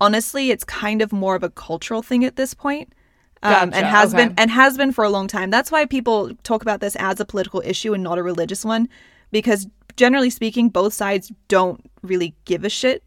Honestly, 0.00 0.50
it's 0.50 0.64
kind 0.64 1.02
of 1.02 1.12
more 1.12 1.34
of 1.34 1.42
a 1.42 1.50
cultural 1.50 2.02
thing 2.02 2.24
at 2.24 2.36
this 2.36 2.54
point. 2.54 2.92
Um, 3.40 3.70
and 3.72 3.86
has 3.86 4.12
okay. 4.12 4.26
been 4.26 4.34
and 4.36 4.50
has 4.50 4.76
been 4.76 4.90
for 4.90 5.04
a 5.04 5.08
long 5.08 5.28
time. 5.28 5.50
That's 5.50 5.70
why 5.70 5.86
people 5.86 6.34
talk 6.42 6.60
about 6.60 6.80
this 6.80 6.96
as 6.96 7.20
a 7.20 7.24
political 7.24 7.62
issue 7.64 7.94
and 7.94 8.02
not 8.02 8.18
a 8.18 8.22
religious 8.24 8.64
one, 8.64 8.88
because 9.30 9.68
generally 9.96 10.30
speaking, 10.30 10.70
both 10.70 10.92
sides 10.92 11.30
don't 11.46 11.88
really 12.02 12.34
give 12.46 12.64
a 12.64 12.68
shit 12.68 13.04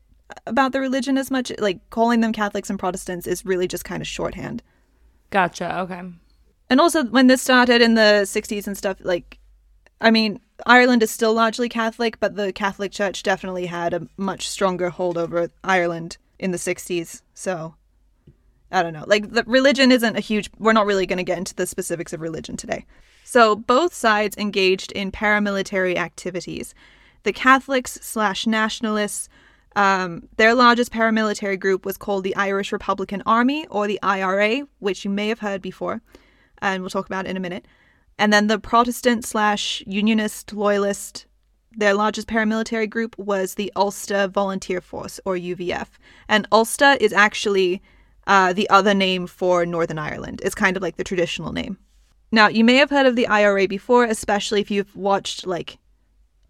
about 0.48 0.72
the 0.72 0.80
religion 0.80 1.18
as 1.18 1.30
much. 1.30 1.52
Like 1.60 1.82
calling 1.90 2.22
them 2.22 2.32
Catholics 2.32 2.70
and 2.70 2.80
Protestants 2.80 3.28
is 3.28 3.46
really 3.46 3.68
just 3.68 3.84
kind 3.84 4.02
of 4.02 4.08
shorthand. 4.08 4.64
Gotcha. 5.32 5.80
Okay. 5.80 6.02
And 6.70 6.80
also, 6.80 7.04
when 7.04 7.28
this 7.28 7.42
started 7.42 7.82
in 7.82 7.96
the 7.96 8.22
60s 8.24 8.66
and 8.66 8.78
stuff, 8.78 8.98
like, 9.02 9.40
I 10.02 10.10
mean, 10.12 10.40
Ireland 10.66 11.04
is 11.04 11.12
still 11.12 11.34
largely 11.34 11.70
Catholic, 11.70 12.20
but 12.20 12.36
the 12.36 12.52
Catholic 12.52 12.92
Church 12.92 13.24
definitely 13.24 13.68
had 13.68 13.94
a 13.94 14.08
much 14.18 14.50
stronger 14.50 14.90
hold 14.90 15.18
over 15.18 15.50
Ireland 15.64 16.18
in 16.40 16.52
the 16.52 16.58
60s. 16.58 17.22
So 17.36 17.76
I 18.72 18.84
don't 18.84 18.94
know. 18.94 19.06
Like 19.06 19.32
the 19.32 19.44
religion 19.46 19.92
isn't 19.92 20.18
a 20.18 20.22
huge. 20.22 20.50
We're 20.58 20.74
not 20.74 20.86
really 20.86 21.06
going 21.06 21.18
to 21.18 21.24
get 21.24 21.38
into 21.38 21.54
the 21.54 21.68
specifics 21.68 22.14
of 22.14 22.22
religion 22.22 22.58
today. 22.58 22.86
So 23.24 23.56
both 23.56 23.94
sides 23.94 24.36
engaged 24.38 24.92
in 24.94 25.12
paramilitary 25.12 25.98
activities. 25.98 26.74
The 27.24 27.34
Catholics 27.34 28.00
slash 28.02 28.48
nationalists. 28.48 29.30
Um, 29.74 30.28
their 30.36 30.54
largest 30.54 30.92
paramilitary 30.92 31.58
group 31.58 31.86
was 31.86 31.96
called 31.96 32.26
the 32.26 32.36
Irish 32.36 32.74
Republican 32.74 33.24
Army, 33.26 33.66
or 33.68 33.88
the 33.88 34.00
IRA, 34.04 34.68
which 34.80 35.06
you 35.06 35.12
may 35.12 35.30
have 35.30 35.40
heard 35.40 35.62
before, 35.62 36.02
and 36.62 36.84
we'll 36.84 36.90
talk 36.90 37.06
about 37.06 37.26
in 37.26 37.38
a 37.38 37.40
minute. 37.40 37.66
And 38.18 38.32
then 38.32 38.48
the 38.48 38.60
Protestant 38.60 39.26
slash 39.26 39.84
Unionist 39.88 40.54
Loyalist 40.54 41.26
their 41.76 41.94
largest 41.94 42.28
paramilitary 42.28 42.90
group 42.90 43.18
was 43.18 43.56
the 43.56 43.72
Ulster 43.76 44.28
Volunteer 44.28 44.82
Force, 44.82 45.20
or 45.26 45.36
UVF. 45.36 45.88
And 46.28 46.48
Ulster 46.52 46.98
is 47.00 47.14
actually 47.14 47.82
uh, 48.28 48.54
the 48.54 48.70
other 48.70 48.94
name 48.94 49.28
for 49.28 49.66
Northern 49.66 49.98
Ireland. 49.98 50.42
It's 50.44 50.56
kind 50.56 50.76
of 50.76 50.84
like 50.84 50.98
the 50.98 51.04
traditional 51.04 51.54
name. 51.54 51.78
Now, 52.32 52.48
you 52.48 52.64
may 52.64 52.76
have 52.76 52.90
heard 52.90 53.06
of 53.06 53.16
the 53.16 53.28
IRA 53.28 53.68
before, 53.68 54.04
especially 54.06 54.62
if 54.62 54.72
you've 54.72 54.96
watched 54.96 55.46
like 55.48 55.78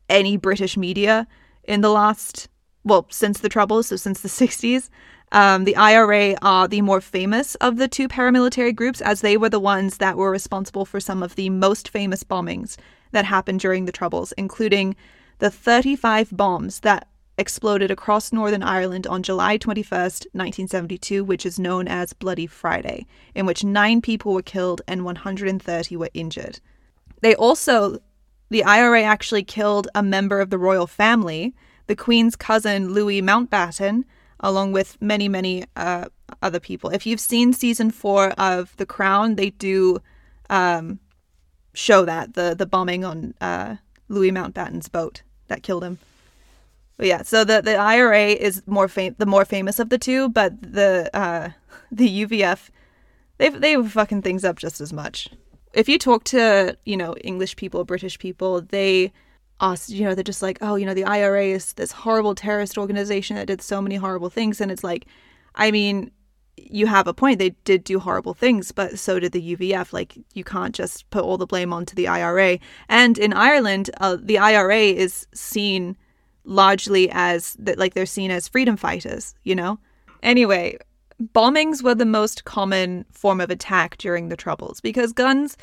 any 0.09 0.37
British 0.37 0.75
media 0.75 1.27
in 1.63 1.81
the 1.81 1.89
last, 1.89 2.49
well, 2.83 3.05
since 3.09 3.39
the 3.39 3.49
Troubles, 3.49 3.87
so 3.87 3.95
since 3.95 4.21
the 4.21 4.29
60s. 4.47 4.89
Um, 5.33 5.63
the 5.63 5.77
IRA 5.77 6.35
are 6.41 6.67
the 6.67 6.81
more 6.81 6.99
famous 6.99 7.55
of 7.55 7.77
the 7.77 7.87
two 7.87 8.09
paramilitary 8.09 8.75
groups, 8.75 8.99
as 8.99 9.21
they 9.21 9.37
were 9.37 9.49
the 9.49 9.61
ones 9.61 9.97
that 9.97 10.17
were 10.17 10.29
responsible 10.29 10.85
for 10.85 10.99
some 10.99 11.23
of 11.23 11.35
the 11.35 11.49
most 11.49 11.87
famous 11.87 12.23
bombings 12.23 12.75
that 13.11 13.23
happened 13.25 13.61
during 13.61 13.85
the 13.85 13.93
Troubles, 13.93 14.33
including 14.33 14.95
the 15.39 15.49
35 15.49 16.35
bombs 16.35 16.81
that 16.81 17.07
exploded 17.37 17.89
across 17.89 18.33
Northern 18.33 18.61
Ireland 18.61 19.07
on 19.07 19.23
July 19.23 19.57
21st, 19.57 20.27
1972, 20.33 21.23
which 21.23 21.45
is 21.45 21.57
known 21.57 21.87
as 21.87 22.13
Bloody 22.13 22.45
Friday, 22.45 23.07
in 23.33 23.45
which 23.45 23.63
nine 23.63 24.01
people 24.01 24.33
were 24.33 24.41
killed 24.41 24.81
and 24.87 25.05
130 25.05 25.95
were 25.95 26.09
injured. 26.13 26.59
They 27.21 27.35
also, 27.35 27.99
the 28.49 28.63
IRA 28.63 29.03
actually 29.03 29.43
killed 29.43 29.87
a 29.95 30.03
member 30.03 30.41
of 30.41 30.49
the 30.49 30.57
royal 30.57 30.87
family, 30.87 31.55
the 31.91 31.95
Queen's 31.97 32.37
cousin 32.37 32.93
Louis 32.93 33.21
Mountbatten, 33.21 34.05
along 34.39 34.71
with 34.71 34.97
many, 35.01 35.27
many 35.27 35.65
uh, 35.75 36.05
other 36.41 36.61
people. 36.61 36.89
If 36.89 37.05
you've 37.05 37.19
seen 37.19 37.51
season 37.51 37.91
four 37.91 38.29
of 38.37 38.73
The 38.77 38.85
Crown, 38.85 39.35
they 39.35 39.49
do 39.49 39.99
um, 40.49 41.01
show 41.73 42.05
that 42.05 42.35
the 42.35 42.55
the 42.57 42.65
bombing 42.65 43.03
on 43.03 43.33
uh, 43.41 43.75
Louis 44.07 44.31
Mountbatten's 44.31 44.87
boat 44.87 45.23
that 45.49 45.63
killed 45.63 45.83
him. 45.83 45.99
But 46.95 47.07
yeah, 47.07 47.23
so 47.23 47.43
the 47.43 47.61
the 47.61 47.75
IRA 47.75 48.27
is 48.27 48.63
more 48.65 48.87
fam- 48.87 49.17
the 49.17 49.25
more 49.25 49.43
famous 49.43 49.77
of 49.77 49.89
the 49.89 49.97
two, 49.97 50.29
but 50.29 50.61
the 50.61 51.09
uh, 51.13 51.49
the 51.91 52.23
UVF 52.23 52.69
they 53.37 53.49
they 53.49 53.75
fucking 53.83 54.21
things 54.21 54.45
up 54.45 54.57
just 54.59 54.79
as 54.79 54.93
much. 54.93 55.27
If 55.73 55.89
you 55.89 55.99
talk 55.99 56.23
to 56.35 56.77
you 56.85 56.95
know 56.95 57.17
English 57.17 57.57
people, 57.57 57.83
British 57.83 58.17
people, 58.17 58.61
they 58.61 59.11
us 59.61 59.89
you 59.89 60.03
know 60.03 60.13
they're 60.15 60.23
just 60.23 60.41
like 60.41 60.57
oh 60.61 60.75
you 60.75 60.85
know 60.85 60.93
the 60.93 61.05
IRA 61.05 61.45
is 61.45 61.73
this 61.73 61.91
horrible 61.91 62.35
terrorist 62.35 62.77
organization 62.77 63.35
that 63.35 63.47
did 63.47 63.61
so 63.61 63.81
many 63.81 63.95
horrible 63.95 64.29
things, 64.29 64.59
and 64.59 64.71
it's 64.71 64.83
like, 64.83 65.05
I 65.55 65.71
mean 65.71 66.11
you 66.57 66.87
have 66.87 67.07
a 67.07 67.13
point. 67.13 67.39
They 67.39 67.51
did 67.63 67.83
do 67.83 67.99
horrible 67.99 68.33
things, 68.33 68.71
but 68.71 68.99
so 68.99 69.19
did 69.19 69.31
the 69.31 69.55
UVF. 69.55 69.93
Like, 69.93 70.17
you 70.33 70.43
can't 70.43 70.75
just 70.75 71.09
put 71.09 71.23
all 71.23 71.37
the 71.37 71.47
blame 71.47 71.73
onto 71.73 71.95
the 71.95 72.07
IRA. 72.07 72.59
And 72.89 73.17
in 73.17 73.33
Ireland, 73.33 73.89
uh, 73.99 74.17
the 74.21 74.37
IRA 74.37 74.79
is 74.79 75.27
seen 75.33 75.97
largely 76.43 77.09
as 77.11 77.55
that, 77.59 77.77
like, 77.77 77.93
they're 77.93 78.05
seen 78.05 78.31
as 78.31 78.47
freedom 78.47 78.77
fighters, 78.77 79.33
you 79.43 79.55
know? 79.55 79.79
Anyway, 80.23 80.77
bombings 81.33 81.81
were 81.83 81.95
the 81.95 82.05
most 82.05 82.45
common 82.45 83.05
form 83.11 83.41
of 83.41 83.49
attack 83.49 83.97
during 83.97 84.29
the 84.29 84.37
Troubles 84.37 84.81
because 84.81 85.13
guns, 85.13 85.57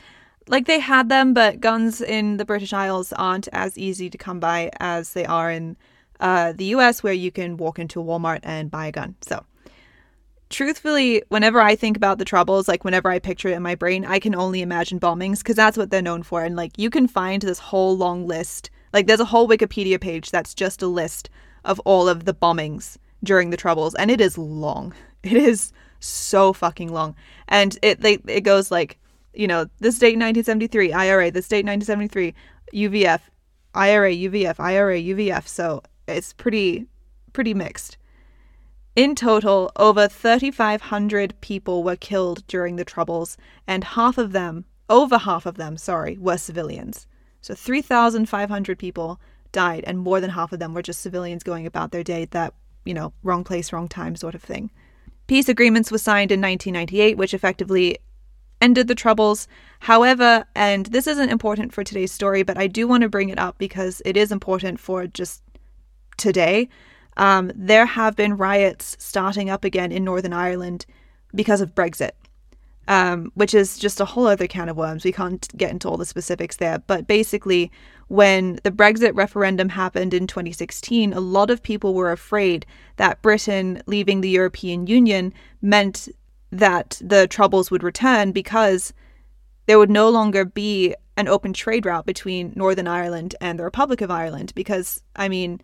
like, 0.49 0.67
they 0.67 0.78
had 0.78 1.09
them, 1.09 1.35
but 1.35 1.61
guns 1.61 2.00
in 2.00 2.37
the 2.37 2.45
British 2.45 2.73
Isles 2.73 3.12
aren't 3.12 3.49
as 3.52 3.78
easy 3.78 4.11
to 4.11 4.19
come 4.19 4.40
by 4.40 4.71
as 4.81 5.12
they 5.12 5.25
are 5.26 5.50
in 5.50 5.76
uh, 6.21 6.52
the 6.52 6.67
US, 6.76 7.02
where 7.02 7.12
you 7.12 7.31
can 7.31 7.57
walk 7.57 7.78
into 7.78 8.00
a 8.00 8.05
Walmart 8.05 8.40
and 8.43 8.71
buy 8.71 8.87
a 8.87 8.93
gun. 8.93 9.14
So, 9.23 9.45
truthfully, 10.50 11.23
whenever 11.28 11.61
I 11.61 11.76
think 11.76 11.97
about 11.97 12.19
the 12.19 12.25
troubles, 12.25 12.69
like 12.69 12.85
whenever 12.85 13.11
I 13.11 13.19
picture 13.19 13.49
it 13.49 13.55
in 13.55 13.62
my 13.62 13.75
brain, 13.75 14.05
I 14.05 14.19
can 14.19 14.35
only 14.35 14.62
imagine 14.62 15.00
bombings 15.00 15.38
because 15.38 15.57
that's 15.57 15.76
what 15.76 15.90
they're 15.90 16.02
known 16.02 16.23
for. 16.23 16.43
And 16.43 16.57
like 16.57 16.78
you 16.78 16.90
can 16.90 17.07
find 17.07 17.43
this 17.43 17.59
whole 17.59 17.97
long 17.97 18.26
list. 18.26 18.71
Like 18.93 19.07
there's 19.07 19.21
a 19.21 19.26
whole 19.26 19.49
Wikipedia 19.49 20.00
page 20.00 20.31
that's 20.31 20.55
just 20.55 20.83
a 20.83 20.87
list 20.87 21.31
of 21.64 21.78
all 21.81 22.09
of 22.09 22.25
the 22.25 22.35
bombings 22.35 22.97
during 23.23 23.50
the 23.50 23.57
troubles, 23.57 23.95
and 23.95 24.11
it 24.11 24.21
is 24.21 24.38
long. 24.38 24.95
It 25.25 25.33
is 25.33 25.73
so 25.99 26.52
fucking 26.52 26.93
long, 26.93 27.17
and 27.49 27.76
it 27.83 28.00
they 28.00 28.19
it 28.28 28.43
goes 28.43 28.71
like, 28.71 29.00
you 29.38 29.47
know, 29.47 29.66
this 29.78 29.99
date 29.99 30.18
1973 30.18 30.92
IRA, 30.92 31.30
this 31.30 31.49
date 31.49 31.64
1973 31.64 32.35
UVF, 32.75 33.21
IRA 33.73 34.11
UVF, 34.11 34.59
IRA 34.59 34.99
UVF. 34.99 35.47
So 35.47 35.83
it's 36.09 36.33
pretty 36.33 36.87
pretty 37.33 37.54
mixed. 37.54 37.97
In 38.97 39.14
total, 39.14 39.71
over 39.76 40.09
3,500 40.09 41.40
people 41.40 41.85
were 41.85 41.95
killed 41.95 42.45
during 42.49 42.75
the 42.75 42.85
Troubles, 42.85 43.37
and 43.64 43.85
half 43.85 44.18
of 44.18 44.33
them, 44.33 44.64
over 44.90 45.18
half 45.18 45.47
of 45.47 45.57
them, 45.57 45.76
sorry, 45.76 46.18
were 46.18 46.37
civilians. 46.37 47.07
So 47.40 47.54
3,500 47.54 48.76
people 48.76 49.21
died, 49.52 49.85
and 49.87 50.00
more 50.00 50.21
than 50.21 50.30
half 50.30 50.52
of 50.52 50.59
them 50.59 50.75
were 50.75 50.83
just 50.83 51.00
civilians 51.00 51.45
going 51.45 51.64
about 51.64 51.92
their 51.92 52.02
day, 52.02 52.25
that, 52.33 52.54
you 52.85 52.92
know, 52.92 53.12
wrong 53.23 53.45
place, 53.45 53.73
wrong 53.73 53.87
time 53.87 54.16
sort 54.16 54.35
of 54.35 54.42
thing. 54.42 54.73
Peace 55.28 55.49
agreements 55.49 55.92
were 55.92 55.99
signed 55.99 56.33
in 56.33 56.40
1998, 56.40 57.16
which 57.16 57.35
effectively 57.35 57.99
ended 58.61 58.88
the 58.88 58.95
Troubles. 58.95 59.49
However, 59.81 60.45
and 60.55 60.87
this 60.87 61.07
isn't 61.07 61.31
important 61.31 61.73
for 61.73 61.85
today's 61.85 62.12
story, 62.12 62.43
but 62.43 62.59
I 62.59 62.67
do 62.67 62.88
want 62.88 63.03
to 63.03 63.09
bring 63.09 63.29
it 63.29 63.38
up 63.38 63.59
because 63.59 64.03
it 64.05 64.17
is 64.17 64.33
important 64.33 64.81
for 64.81 65.07
just 65.07 65.43
today 66.17 66.69
um, 67.19 67.50
there 67.55 67.85
have 67.85 68.17
been 68.17 68.37
riots 68.37 68.97
starting 68.99 69.50
up 69.50 69.65
again 69.65 69.93
in 69.93 70.05
Northern 70.05 70.33
Ireland 70.33 70.87
because 71.35 71.61
of 71.61 71.75
Brexit, 71.75 72.12
um, 72.87 73.33
which 73.35 73.55
is 73.55 73.77
just 73.77 74.00
a 74.00 74.05
whole 74.05 74.29
other 74.29 74.47
can 74.47 74.69
of 74.69 74.77
worms. 74.77 75.05
We 75.05 75.12
can't 75.12 75.47
get 75.57 75.73
into 75.73 75.88
all 75.88 75.97
the 75.97 76.07
specifics 76.07 76.57
there. 76.57 76.79
But 76.79 77.09
basically, 77.09 77.73
when 78.07 78.61
the 78.62 78.71
Brexit 78.71 79.17
referendum 79.17 79.69
happened 79.69 80.15
in 80.15 80.29
2016, 80.29 81.12
a 81.12 81.21
lot 81.21 81.50
of 81.50 81.62
people 81.62 81.93
were 81.93 82.12
afraid 82.12 82.65
that 82.97 83.21
Britain 83.21 83.83
leaving 83.87 84.21
the 84.21 84.31
European 84.31 84.87
Union 84.87 85.35
meant 85.61 86.09
that 86.50 87.00
the 87.05 87.26
troubles 87.26 87.71
would 87.71 87.83
return 87.83 88.33
because 88.33 88.93
there 89.67 89.78
would 89.78 89.90
no 89.90 90.09
longer 90.09 90.45
be 90.45 90.95
an 91.17 91.28
open 91.28 91.52
trade 91.52 91.85
route 91.85 92.07
between 92.07 92.52
Northern 92.57 92.88
Ireland 92.88 93.35
and 93.40 93.59
the 93.59 93.64
Republic 93.64 94.00
of 94.00 94.11
Ireland. 94.11 94.52
Because, 94.55 95.02
I 95.17 95.28
mean, 95.28 95.61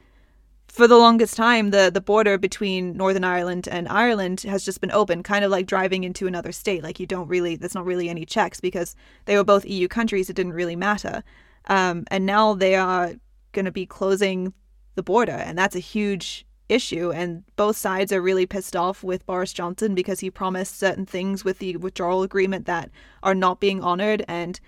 for 0.69 0.89
the 0.89 0.99
longest 0.99 1.37
time, 1.37 1.71
the, 1.71 1.91
the 1.93 2.01
border 2.01 2.37
between 2.37 2.97
Northern 2.97 3.25
Ireland 3.25 3.69
and 3.69 3.89
Ireland 3.89 4.41
has 4.43 4.65
just 4.65 4.81
been 4.81 4.91
open, 4.91 5.23
kind 5.23 5.45
of 5.45 5.51
like 5.51 5.67
driving 5.67 6.05
into 6.05 6.27
another 6.27 6.53
state. 6.53 6.83
Like 6.83 6.99
you 6.99 7.07
don't 7.07 7.29
really, 7.29 7.57
there's 7.57 7.75
not 7.75 7.87
really 7.87 8.09
any 8.09 8.27
checks 8.27 8.61
because 8.61 8.97
they 9.25 9.37
were 9.37 9.45
both 9.45 9.65
EU 9.65 9.89
countries. 9.89 10.29
It 10.29 10.37
didn't 10.37 10.53
really 10.53 10.77
matter. 10.77 11.23
Um, 11.67 12.05
and 12.09 12.27
now 12.27 12.55
they 12.55 12.75
are 12.75 13.13
going 13.53 13.65
to 13.65 13.73
be 13.73 13.87
closing 13.87 14.53
the 14.97 15.03
border, 15.03 15.33
and 15.33 15.57
that's 15.57 15.77
a 15.77 15.81
huge 15.81 16.47
issue. 16.69 17.11
And 17.13 17.45
both 17.57 17.77
sides 17.77 18.13
are 18.13 18.21
really 18.21 18.47
pissed 18.47 18.77
off 18.77 19.03
with 19.03 19.27
Boris 19.27 19.53
Johnson 19.53 19.95
because 19.95 20.21
he 20.21 20.31
promised 20.31 20.79
certain 20.79 21.07
things 21.07 21.45
with 21.45 21.59
the 21.59 21.77
withdrawal 21.77 22.23
agreement 22.23 22.67
that 22.67 22.91
are 23.23 23.35
not 23.35 23.61
being 23.61 23.83
honored. 23.83 24.25
And 24.29 24.59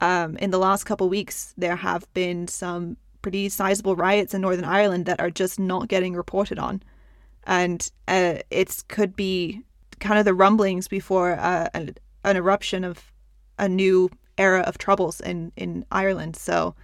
um, 0.00 0.36
in 0.36 0.50
the 0.50 0.58
last 0.58 0.84
couple 0.84 1.08
weeks, 1.08 1.54
there 1.56 1.76
have 1.76 2.12
been 2.14 2.48
some 2.48 2.96
pretty 3.22 3.48
sizable 3.48 3.96
riots 3.96 4.34
in 4.34 4.40
Northern 4.42 4.64
Ireland 4.64 5.06
that 5.06 5.20
are 5.20 5.30
just 5.30 5.58
not 5.58 5.88
getting 5.88 6.14
reported 6.14 6.58
on. 6.58 6.82
And 7.44 7.90
uh, 8.06 8.36
it 8.50 8.84
could 8.88 9.16
be 9.16 9.62
kind 10.00 10.18
of 10.18 10.24
the 10.24 10.34
rumblings 10.34 10.86
before 10.86 11.32
uh, 11.32 11.68
an, 11.74 11.94
an 12.24 12.36
eruption 12.36 12.84
of 12.84 13.12
a 13.58 13.68
new 13.68 14.10
era 14.36 14.60
of 14.60 14.78
troubles 14.78 15.20
in, 15.20 15.52
in 15.56 15.84
Ireland. 15.90 16.36
So 16.36 16.74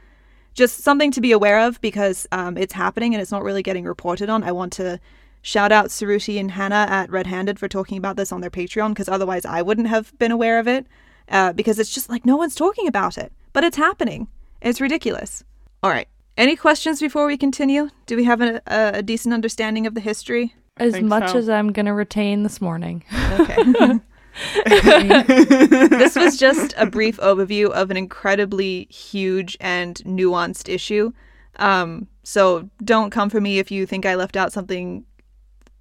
just 0.54 0.80
something 0.80 1.11
to 1.11 1.20
be 1.20 1.32
aware 1.32 1.61
of 1.61 1.80
because 1.80 2.26
um, 2.32 2.56
it's 2.56 2.73
happening 2.73 3.14
and 3.14 3.20
it's 3.20 3.32
not 3.32 3.42
really 3.42 3.62
getting 3.62 3.84
reported 3.84 4.30
on. 4.30 4.42
I 4.42 4.52
want 4.52 4.73
to 4.75 5.00
shout 5.42 5.73
out 5.73 5.87
Suruthi 5.87 6.40
and 6.40 6.52
Hannah 6.52 6.87
at 6.88 7.11
Red 7.11 7.26
Handed 7.26 7.58
for 7.58 7.68
talking 7.68 7.99
about 7.99 8.16
this 8.16 8.32
on 8.32 8.40
their 8.40 8.50
Patreon 8.50 8.90
because 8.90 9.08
otherwise 9.08 9.44
I 9.44 9.62
wouldn't 9.62 9.88
have 9.88 10.16
been 10.18 10.30
aware 10.30 10.58
of 10.58 10.66
it 10.66 10.87
uh, 11.28 11.52
because 11.52 11.78
it's 11.78 11.92
just 11.92 12.08
like 12.08 12.25
no 12.25 12.37
one's 12.37 12.54
talking 12.54 12.87
about 12.87 13.18
it, 13.18 13.32
but 13.52 13.64
it's 13.64 13.76
happening. 13.76 14.28
It's 14.62 14.80
ridiculous. 14.80 15.44
All 15.82 15.90
right. 15.90 16.08
Any 16.37 16.56
questions 16.56 17.00
before 17.00 17.26
we 17.26 17.37
continue? 17.37 17.90
Do 18.06 18.16
we 18.16 18.25
have 18.25 18.40
a, 18.40 18.61
a, 18.66 18.99
a 18.99 19.02
decent 19.02 19.34
understanding 19.34 19.87
of 19.87 19.94
the 19.94 20.00
history? 20.00 20.54
As 20.78 21.00
much 21.00 21.30
so. 21.30 21.38
as 21.38 21.49
I'm 21.49 21.70
going 21.73 21.87
to 21.87 21.92
retain 21.92 22.42
this 22.42 22.61
morning. 22.61 23.04
Okay. 23.38 24.00
this 24.67 26.17
was 26.17 26.37
just 26.37 26.75
a 26.76 26.87
brief 26.87 27.19
overview 27.19 27.71
of 27.71 27.91
an 27.91 27.97
incredibly 27.97 28.87
huge 28.91 29.57
and 29.61 29.97
nuanced 30.05 30.69
issue. 30.69 31.12
Um, 31.57 32.09
so 32.23 32.69
don't 32.83 33.11
come 33.11 33.31
for 33.31 33.41
me 33.41 33.59
if 33.59 33.71
you 33.71 33.87
think 33.87 34.07
I 34.07 34.14
left 34.14 34.37
out 34.37 34.53
something 34.53 35.05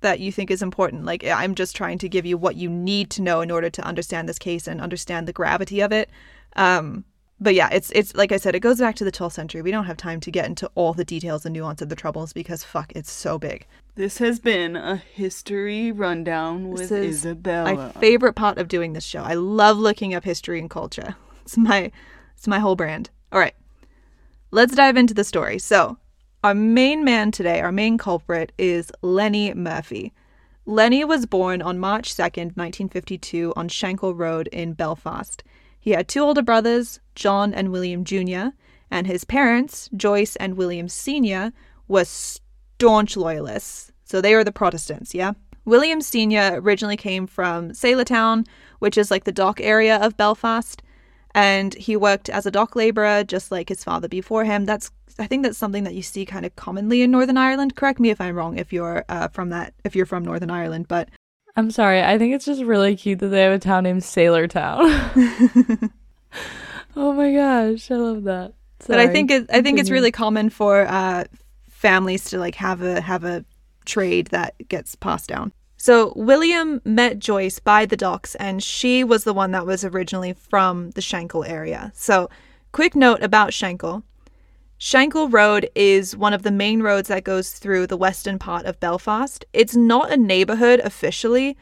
that 0.02 0.20
you 0.20 0.32
think 0.32 0.52
is 0.52 0.62
important. 0.62 1.06
Like 1.06 1.24
I'm 1.26 1.56
just 1.56 1.76
trying 1.76 1.98
to 2.00 2.10
give 2.10 2.26
you 2.26 2.38
what 2.38 2.56
you 2.56 2.70
need 2.70 3.10
to 3.12 3.22
know 3.22 3.42
in 3.42 3.50
order 3.50 3.70
to 3.70 3.82
understand 3.82 4.30
this 4.30 4.40
case 4.40 4.68
and 4.68 4.80
understand 4.80 5.28
the 5.28 5.34
gravity 5.34 5.82
of 5.82 5.92
it. 5.92 6.10
Um, 6.56 7.06
but 7.44 7.54
yeah, 7.54 7.70
it's 7.72 7.92
it's 7.92 8.16
like 8.16 8.32
I 8.32 8.38
said, 8.38 8.56
it 8.56 8.62
goes 8.62 8.80
back 8.80 8.96
to 8.96 9.04
the 9.04 9.12
12th 9.12 9.34
century. 9.34 9.62
We 9.62 9.72
don't 9.72 9.86
have 9.86 9.98
time 9.98 10.20
to 10.22 10.32
get 10.32 10.46
into 10.46 10.70
all 10.76 10.94
the 10.94 11.04
details 11.04 11.46
and 11.46 11.54
nuance 11.54 11.82
of 11.82 11.90
the 11.90 11.96
troubles 11.96 12.34
because 12.34 12.64
fuck, 12.64 12.92
it's 12.96 13.12
so 13.12 13.38
big. 13.38 13.68
This 13.96 14.18
has 14.18 14.40
been 14.40 14.76
a 14.76 14.96
history 14.96 15.92
rundown 15.92 16.70
with 16.70 16.90
This 16.90 16.92
is 16.92 17.26
Isabella. 17.26 17.76
My 17.76 17.92
favorite 17.92 18.34
part 18.34 18.58
of 18.58 18.68
doing 18.68 18.94
this 18.94 19.04
show. 19.04 19.22
I 19.22 19.36
love 19.36 19.78
looking 19.78 20.14
up 20.16 20.24
history 20.24 20.60
and 20.60 20.70
culture. 20.70 21.16
It's 21.44 21.58
my 21.58 21.92
it's 22.36 22.48
my 22.48 22.60
whole 22.60 22.76
brand. 22.76 23.10
All 23.32 23.40
right. 23.40 23.56
Let's 24.52 24.76
dive 24.76 24.98
into 24.98 25.14
the 25.14 25.24
story. 25.24 25.60
So, 25.60 25.98
our 26.44 26.54
main 26.54 27.04
man 27.04 27.32
today, 27.32 27.60
our 27.60 27.72
main 27.72 27.98
culprit 27.98 28.52
is 28.58 28.92
Lenny 29.02 29.54
Murphy. 29.54 30.14
Lenny 30.66 31.04
was 31.04 31.26
born 31.26 31.62
on 31.62 31.80
March 31.80 32.16
2nd, 32.16 32.56
1952 32.56 33.54
on 33.56 33.68
Shankill 33.68 34.18
Road 34.18 34.48
in 34.54 34.74
Belfast. 34.74 35.44
He 35.84 35.92
had 35.92 36.08
two 36.08 36.22
older 36.22 36.42
brothers, 36.42 37.02
John 37.14 37.54
and 37.54 37.70
William 37.70 38.06
Jr., 38.06 38.56
and 38.90 39.06
his 39.06 39.26
parents, 39.26 39.90
Joyce 39.94 40.38
and 40.38 40.56
William 40.56 40.88
Sr., 40.88 41.52
were 41.90 42.06
staunch 42.06 43.18
loyalists. 43.18 43.92
So 44.06 44.22
they 44.22 44.34
were 44.34 44.46
the 44.46 44.54
Protestants, 44.54 45.14
yeah? 45.14 45.34
William 45.66 46.00
Sr. 46.00 46.54
originally 46.54 46.96
came 46.96 47.28
from 47.28 47.72
Sailortown, 47.72 48.48
which 48.80 48.98
is 48.98 49.12
like 49.12 49.26
the 49.26 49.34
dock 49.34 49.60
area 49.60 49.98
of 49.98 50.16
Belfast, 50.16 50.82
and 51.36 51.74
he 51.74 51.98
worked 51.98 52.30
as 52.30 52.46
a 52.46 52.52
dock 52.52 52.78
laborer 52.78 53.26
just 53.26 53.52
like 53.52 53.68
his 53.68 53.84
father 53.84 54.08
before 54.08 54.46
him. 54.46 54.64
That's 54.64 54.90
I 55.20 55.28
think 55.28 55.44
that's 55.44 55.58
something 55.58 55.84
that 55.84 55.96
you 55.96 56.02
see 56.02 56.26
kind 56.26 56.46
of 56.46 56.56
commonly 56.56 57.02
in 57.02 57.12
Northern 57.12 57.38
Ireland. 57.38 57.76
Correct 57.76 58.00
me 58.00 58.10
if 58.10 58.22
I'm 58.22 58.36
wrong 58.36 58.58
if 58.58 58.72
you're 58.72 59.04
uh, 59.10 59.28
from 59.28 59.50
that 59.50 59.74
if 59.84 59.98
you're 59.98 60.06
from 60.06 60.24
Northern 60.24 60.50
Ireland, 60.50 60.88
but 60.88 61.10
I'm 61.56 61.70
sorry. 61.72 62.02
I 62.02 62.18
think 62.18 62.34
it's 62.34 62.46
just 62.46 62.64
really 62.64 62.96
cute 62.96 63.20
that 63.20 63.28
they 63.28 63.42
have 63.42 63.54
a 63.54 63.60
town 63.60 63.84
named 63.84 64.04
Sailor 64.04 64.48
Town. 64.48 64.80
oh 66.96 67.14
my 67.14 67.34
gosh, 67.34 67.92
I 67.92 67.96
love 67.96 68.24
that. 68.24 68.54
but 68.88 69.00
I 69.00 69.08
think 69.08 69.30
it, 69.30 69.50
I 69.52 69.62
think 69.62 69.80
it's 69.80 69.92
really 69.92 70.12
common 70.12 70.50
for 70.50 70.88
uh, 70.88 71.26
families 71.70 72.26
to 72.26 72.40
like 72.40 72.56
have 72.56 72.82
a 72.82 73.02
have 73.02 73.24
a 73.24 73.46
trade 73.86 74.28
that 74.28 74.56
gets 74.68 74.96
passed 74.96 75.30
down. 75.30 75.54
So 75.78 76.14
William 76.16 76.82
met 76.86 77.20
Joyce 77.20 77.60
by 77.60 77.86
the 77.86 77.98
docks, 77.98 78.36
and 78.36 78.64
she 78.64 79.04
was 79.04 79.26
the 79.26 79.34
one 79.34 79.52
that 79.52 79.66
was 79.66 79.84
originally 79.84 80.34
from 80.34 80.92
the 80.92 81.02
Shankill 81.02 81.48
area. 81.48 81.92
So, 81.94 82.30
quick 82.72 82.96
note 82.96 83.22
about 83.22 83.52
Shankill. 83.52 84.04
Shankill 84.84 85.32
Road 85.32 85.70
is 85.76 86.14
one 86.14 86.34
of 86.34 86.44
the 86.44 86.52
main 86.52 86.82
roads 86.82 87.08
that 87.08 87.24
goes 87.24 87.54
through 87.54 87.88
the 87.88 87.96
western 87.96 88.38
part 88.38 88.66
of 88.66 88.82
Belfast. 88.82 89.46
It's 89.54 89.78
not 89.78 90.12
a 90.12 90.18
neighborhood 90.18 90.82
officially, 90.82 91.56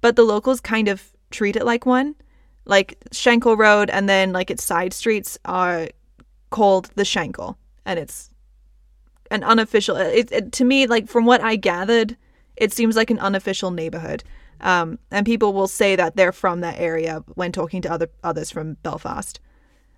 but 0.00 0.16
the 0.16 0.22
locals 0.22 0.62
kind 0.62 0.88
of 0.88 1.12
treat 1.30 1.56
it 1.56 1.66
like 1.66 1.84
one. 1.84 2.14
Like 2.64 2.96
Shankill 3.10 3.58
Road 3.58 3.90
and 3.90 4.08
then 4.08 4.32
like 4.32 4.50
its 4.50 4.64
side 4.64 4.94
streets 4.94 5.38
are 5.44 5.88
called 6.48 6.88
the 6.94 7.02
Shankill, 7.02 7.56
and 7.84 7.98
it's 7.98 8.30
an 9.30 9.44
unofficial. 9.44 9.96
It, 9.96 10.32
it 10.32 10.52
to 10.52 10.64
me, 10.64 10.86
like 10.86 11.06
from 11.06 11.26
what 11.26 11.42
I 11.42 11.56
gathered, 11.56 12.16
it 12.56 12.72
seems 12.72 12.96
like 12.96 13.10
an 13.10 13.18
unofficial 13.18 13.72
neighborhood. 13.72 14.24
Um, 14.62 14.98
and 15.10 15.26
people 15.26 15.52
will 15.52 15.68
say 15.68 15.96
that 15.96 16.16
they're 16.16 16.32
from 16.32 16.60
that 16.62 16.80
area 16.80 17.22
when 17.34 17.52
talking 17.52 17.82
to 17.82 17.92
other 17.92 18.08
others 18.22 18.50
from 18.50 18.78
Belfast, 18.82 19.38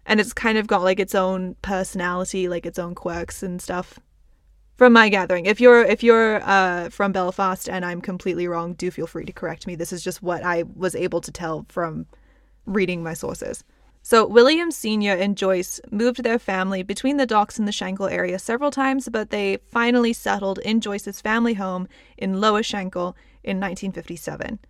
and 0.07 0.21
it's 0.21 0.33
kind 0.33 0.57
of 0.57 0.67
got 0.67 0.83
like 0.83 1.01
its 1.01 1.15
own 1.15 1.57
personality, 1.63 2.49
like 2.49 2.65
its 2.65 2.79
own 2.79 2.95
quirks 2.95 3.43
and 3.43 3.61
stuff. 3.61 3.99
From 4.77 4.93
my 4.93 5.09
gathering, 5.09 5.47
if 5.47 5.61
you're 5.61 5.83
if 5.83 6.03
you're 6.03 6.43
uh, 6.43 6.91
from 6.91 7.13
Belfast 7.13 7.69
and 7.69 7.85
I'm 7.85 8.01
completely 8.01 8.47
wrong, 8.47 8.75
do 8.75 8.91
feel 8.91 9.07
free 9.07 9.25
to 9.25 9.33
correct 9.33 9.67
me. 9.67 9.75
This 9.75 9.93
is 9.93 10.05
just 10.05 10.23
what 10.23 10.43
I 10.43 10.65
was 10.75 10.95
able 10.95 11.21
to 11.23 11.33
tell 11.33 11.65
from 11.69 12.07
reading 12.67 13.03
my 13.03 13.15
sources. 13.15 13.65
So, 14.03 14.25
William 14.25 14.71
Sr. 14.71 15.15
and 15.15 15.37
Joyce 15.37 15.81
moved 15.91 16.23
their 16.23 16.39
family 16.39 16.85
between 16.85 17.17
the 17.17 17.27
docks 17.27 17.59
and 17.59 17.67
the 17.67 17.73
Shankill 17.73 18.13
area 18.13 18.39
several 18.39 18.71
times, 18.71 19.09
but 19.09 19.31
they 19.31 19.59
finally 19.73 20.13
settled 20.13 20.61
in 20.61 20.81
Joyce's 20.81 21.21
family 21.21 21.55
home 21.55 21.89
in 22.17 22.41
Lower 22.41 22.63
Shankill 22.63 23.15
in 23.43 23.59
1957. 23.59 24.61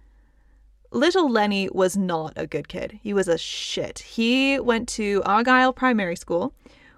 Little 0.96 1.30
Lenny 1.30 1.68
was 1.72 1.96
not 1.96 2.32
a 2.36 2.46
good 2.46 2.68
kid. 2.68 2.98
He 3.02 3.12
was 3.12 3.28
a 3.28 3.38
shit. 3.38 3.98
He 4.00 4.58
went 4.58 4.88
to 4.90 5.22
Argyle 5.24 5.72
Primary 5.72 6.16
School, 6.16 6.54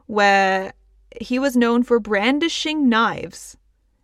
where 0.06 0.72
he 1.20 1.38
was 1.38 1.56
known 1.56 1.82
for 1.82 1.98
brandishing 1.98 2.88
knives 2.88 3.56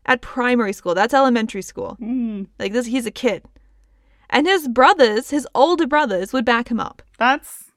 at 0.06 0.20
primary 0.20 0.72
school. 0.72 0.94
That's 0.94 1.14
elementary 1.14 1.62
school. 1.62 1.96
Mm, 2.00 2.48
Like 2.58 2.72
this, 2.72 2.86
he's 2.86 3.06
a 3.06 3.10
kid. 3.10 3.44
And 4.30 4.46
his 4.46 4.66
brothers, 4.68 5.30
his 5.30 5.46
older 5.54 5.86
brothers, 5.86 6.32
would 6.32 6.44
back 6.44 6.68
him 6.68 6.80
up. 6.80 7.02
that's 7.18 7.70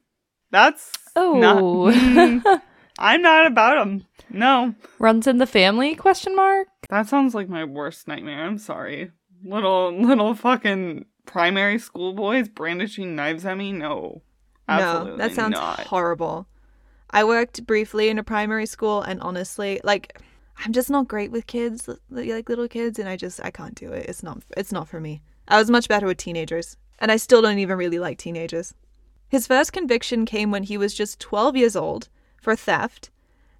that's 0.52 0.94
Oh. 1.15 1.34
not- 1.39 1.58
Mm, 1.62 2.62
I'm 3.00 3.22
not 3.22 3.46
about 3.48 3.86
him. 3.86 4.06
No, 4.30 4.74
runs 5.00 5.28
in 5.28 5.38
the 5.38 5.46
family? 5.46 5.94
Question 5.96 6.36
mark. 6.36 6.68
that 6.89 7.08
sounds 7.08 7.36
like 7.36 7.48
my 7.50 7.63
worst 7.63 8.08
nightmare. 8.08 8.44
I'm 8.46 8.58
sorry. 8.58 9.12
Little 9.44 9.92
little 9.92 10.34
fucking 10.34 11.06
primary 11.28 11.78
school 11.78 12.13
boys 12.13 12.48
brandishing 12.48 13.16
knives 13.16 13.46
at 13.46 13.58
me. 13.58 13.72
No, 13.72 14.24
absolutely 14.68 15.12
no, 15.12 15.18
that 15.18 15.34
sounds 15.34 15.54
not. 15.54 15.82
horrible. 15.82 16.48
I 17.12 17.24
worked 17.24 17.66
briefly 17.68 18.10
in 18.10 18.18
a 18.18 18.24
primary 18.24 18.66
school, 18.66 19.02
and 19.02 19.22
honestly, 19.22 19.80
like, 19.84 20.20
I'm 20.66 20.74
just 20.74 20.90
not 20.90 21.08
great 21.08 21.32
with 21.32 21.46
kids, 21.46 21.88
like 22.10 22.50
little 22.50 22.68
kids, 22.68 22.98
and 22.98 23.08
I 23.08 23.16
just 23.16 23.40
I 23.44 23.52
can't 23.52 23.76
do 23.76 23.92
it. 23.92 24.08
It's 24.10 24.24
not 24.24 24.42
it's 24.56 24.72
not 24.72 24.88
for 24.88 25.00
me. 25.00 25.22
I 25.48 25.60
was 25.60 25.70
much 25.70 25.88
better 25.88 26.08
with 26.08 26.18
teenagers, 26.18 26.78
and 27.00 27.12
I 27.12 27.18
still 27.18 27.42
don't 27.42 27.60
even 27.60 27.78
really 27.78 28.00
like 28.00 28.18
teenagers. 28.18 28.74
His 29.30 29.46
first 29.46 29.74
conviction 29.74 30.26
came 30.26 30.52
when 30.52 30.63
he 30.63 30.78
was 30.78 30.94
just 30.94 31.20
12 31.20 31.56
years 31.56 31.76
old 31.76 32.10
for 32.42 32.56
theft, 32.56 33.10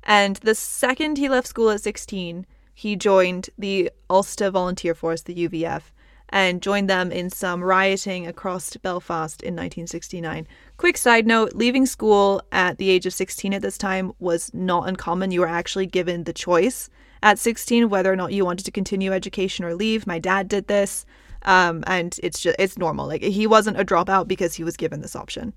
and 0.04 0.38
the 0.38 0.56
second 0.56 1.18
he 1.18 1.30
left 1.30 1.48
school 1.48 1.70
at 1.70 1.82
16, 1.82 2.46
he 2.74 2.96
joined 2.96 3.50
the 3.58 3.92
Ulster 4.10 4.50
Volunteer 4.50 4.96
Force, 4.96 5.22
the 5.24 5.36
UVF, 5.48 5.92
and 6.30 6.62
joined 6.62 6.90
them 6.90 7.12
in 7.12 7.30
some 7.30 7.64
rioting 7.64 8.28
across 8.28 8.76
Belfast 8.78 9.42
in 9.42 9.54
1969. 9.54 10.48
Quick 10.78 10.98
side 10.98 11.26
note 11.26 11.54
leaving 11.54 11.86
school 11.86 12.42
at 12.52 12.78
the 12.78 12.90
age 12.90 13.06
of 13.06 13.14
16 13.14 13.54
at 13.54 13.62
this 13.62 13.78
time 13.78 14.12
was 14.20 14.54
not 14.54 14.88
uncommon. 14.88 15.32
You 15.32 15.42
were 15.42 15.48
actually 15.48 15.86
given 15.86 16.26
the 16.26 16.34
choice 16.34 16.90
at 17.24 17.40
16 17.40 17.90
whether 17.90 18.12
or 18.12 18.16
not 18.16 18.34
you 18.34 18.46
wanted 18.46 18.66
to 18.66 18.72
continue 18.72 19.14
education 19.14 19.66
or 19.66 19.74
leave. 19.74 20.06
My 20.06 20.20
dad 20.20 20.48
did 20.48 20.68
this. 20.68 21.06
Um, 21.44 21.84
and 21.88 22.20
it's 22.22 22.42
just 22.42 22.56
it's 22.60 22.78
normal. 22.78 23.08
Like 23.08 23.22
he 23.22 23.48
wasn't 23.48 23.80
a 23.80 23.86
dropout 23.86 24.28
because 24.28 24.56
he 24.56 24.64
was 24.64 24.76
given 24.76 25.02
this 25.02 25.16
option. 25.16 25.54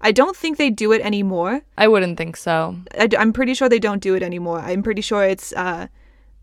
I 0.00 0.12
don't 0.12 0.36
think 0.36 0.58
they 0.58 0.70
do 0.70 0.92
it 0.92 1.00
anymore. 1.02 1.62
I 1.76 1.88
wouldn't 1.88 2.18
think 2.18 2.36
so. 2.36 2.76
I, 2.98 3.08
am 3.16 3.32
pretty 3.32 3.54
sure 3.54 3.68
they 3.68 3.78
don't 3.78 4.02
do 4.02 4.14
it 4.14 4.22
anymore. 4.22 4.60
I'm 4.60 4.82
pretty 4.82 5.02
sure 5.02 5.24
it's 5.24 5.52
uh, 5.54 5.88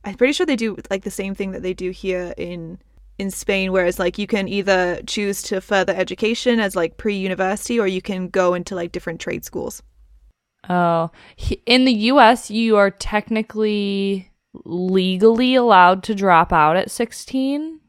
I'm 0.03 0.15
pretty 0.15 0.33
sure 0.33 0.45
they 0.45 0.55
do 0.55 0.77
like 0.89 1.03
the 1.03 1.11
same 1.11 1.33
thing 1.35 1.51
that 1.51 1.61
they 1.63 1.73
do 1.73 1.91
here 1.91 2.33
in 2.37 2.79
in 3.19 3.29
Spain, 3.29 3.71
whereas 3.71 3.99
like 3.99 4.17
you 4.17 4.27
can 4.27 4.47
either 4.47 5.01
choose 5.05 5.41
to 5.43 5.61
further 5.61 5.93
education 5.93 6.59
as 6.59 6.75
like 6.75 6.97
pre-university, 6.97 7.79
or 7.79 7.87
you 7.87 8.01
can 8.01 8.27
go 8.27 8.53
into 8.53 8.75
like 8.75 8.91
different 8.91 9.21
trade 9.21 9.45
schools. 9.45 9.83
Oh, 10.69 11.11
in 11.65 11.85
the 11.85 11.93
U.S., 11.93 12.49
you 12.49 12.77
are 12.77 12.89
technically 12.89 14.31
legally 14.65 15.55
allowed 15.55 16.03
to 16.03 16.15
drop 16.15 16.53
out 16.53 16.77
at 16.77 16.91
16. 16.91 17.79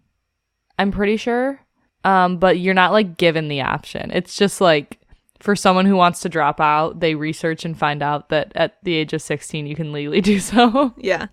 I'm 0.78 0.90
pretty 0.90 1.16
sure, 1.16 1.60
um, 2.02 2.38
but 2.38 2.58
you're 2.58 2.74
not 2.74 2.92
like 2.92 3.16
given 3.16 3.48
the 3.48 3.60
option. 3.60 4.10
It's 4.10 4.36
just 4.36 4.60
like 4.60 4.98
for 5.38 5.54
someone 5.54 5.86
who 5.86 5.94
wants 5.94 6.20
to 6.20 6.28
drop 6.28 6.60
out, 6.60 7.00
they 7.00 7.14
research 7.14 7.64
and 7.64 7.78
find 7.78 8.02
out 8.02 8.30
that 8.30 8.50
at 8.56 8.82
the 8.82 8.94
age 8.94 9.12
of 9.12 9.22
16 9.22 9.66
you 9.66 9.76
can 9.76 9.92
legally 9.92 10.20
do 10.22 10.40
so. 10.40 10.94
Yeah. 10.96 11.28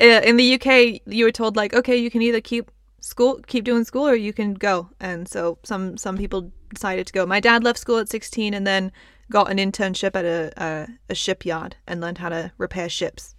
Uh, 0.00 0.20
In 0.24 0.36
the 0.36 0.54
UK, 0.54 1.00
you 1.06 1.24
were 1.24 1.32
told 1.32 1.54
like, 1.54 1.74
okay, 1.74 1.96
you 1.96 2.10
can 2.10 2.22
either 2.22 2.40
keep 2.40 2.70
school, 3.06 3.40
keep 3.46 3.64
doing 3.64 3.84
school, 3.84 4.06
or 4.08 4.14
you 4.14 4.32
can 4.32 4.54
go. 4.54 4.90
And 5.00 5.28
so 5.28 5.58
some 5.62 5.96
some 5.96 6.16
people 6.16 6.50
decided 6.74 7.06
to 7.06 7.12
go. 7.12 7.24
My 7.24 7.40
dad 7.40 7.62
left 7.64 7.78
school 7.78 7.98
at 7.98 8.08
16 8.08 8.52
and 8.52 8.66
then 8.66 8.92
got 9.30 9.50
an 9.50 9.58
internship 9.58 10.14
at 10.16 10.24
a 10.24 10.52
a, 10.56 10.88
a 11.08 11.14
shipyard 11.14 11.76
and 11.86 12.00
learned 12.00 12.18
how 12.18 12.28
to 12.30 12.52
repair 12.58 12.88
ships. 12.88 13.34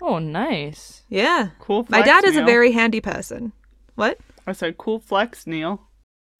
oh, 0.00 0.18
nice. 0.18 1.02
Yeah. 1.08 1.50
Cool. 1.58 1.86
My 1.88 2.02
dad 2.02 2.24
is 2.24 2.36
a 2.36 2.44
very 2.44 2.72
handy 2.72 3.00
person. 3.00 3.52
What? 3.96 4.18
I 4.46 4.52
said 4.52 4.78
cool 4.78 5.00
flex, 5.00 5.46
Neil. 5.46 5.80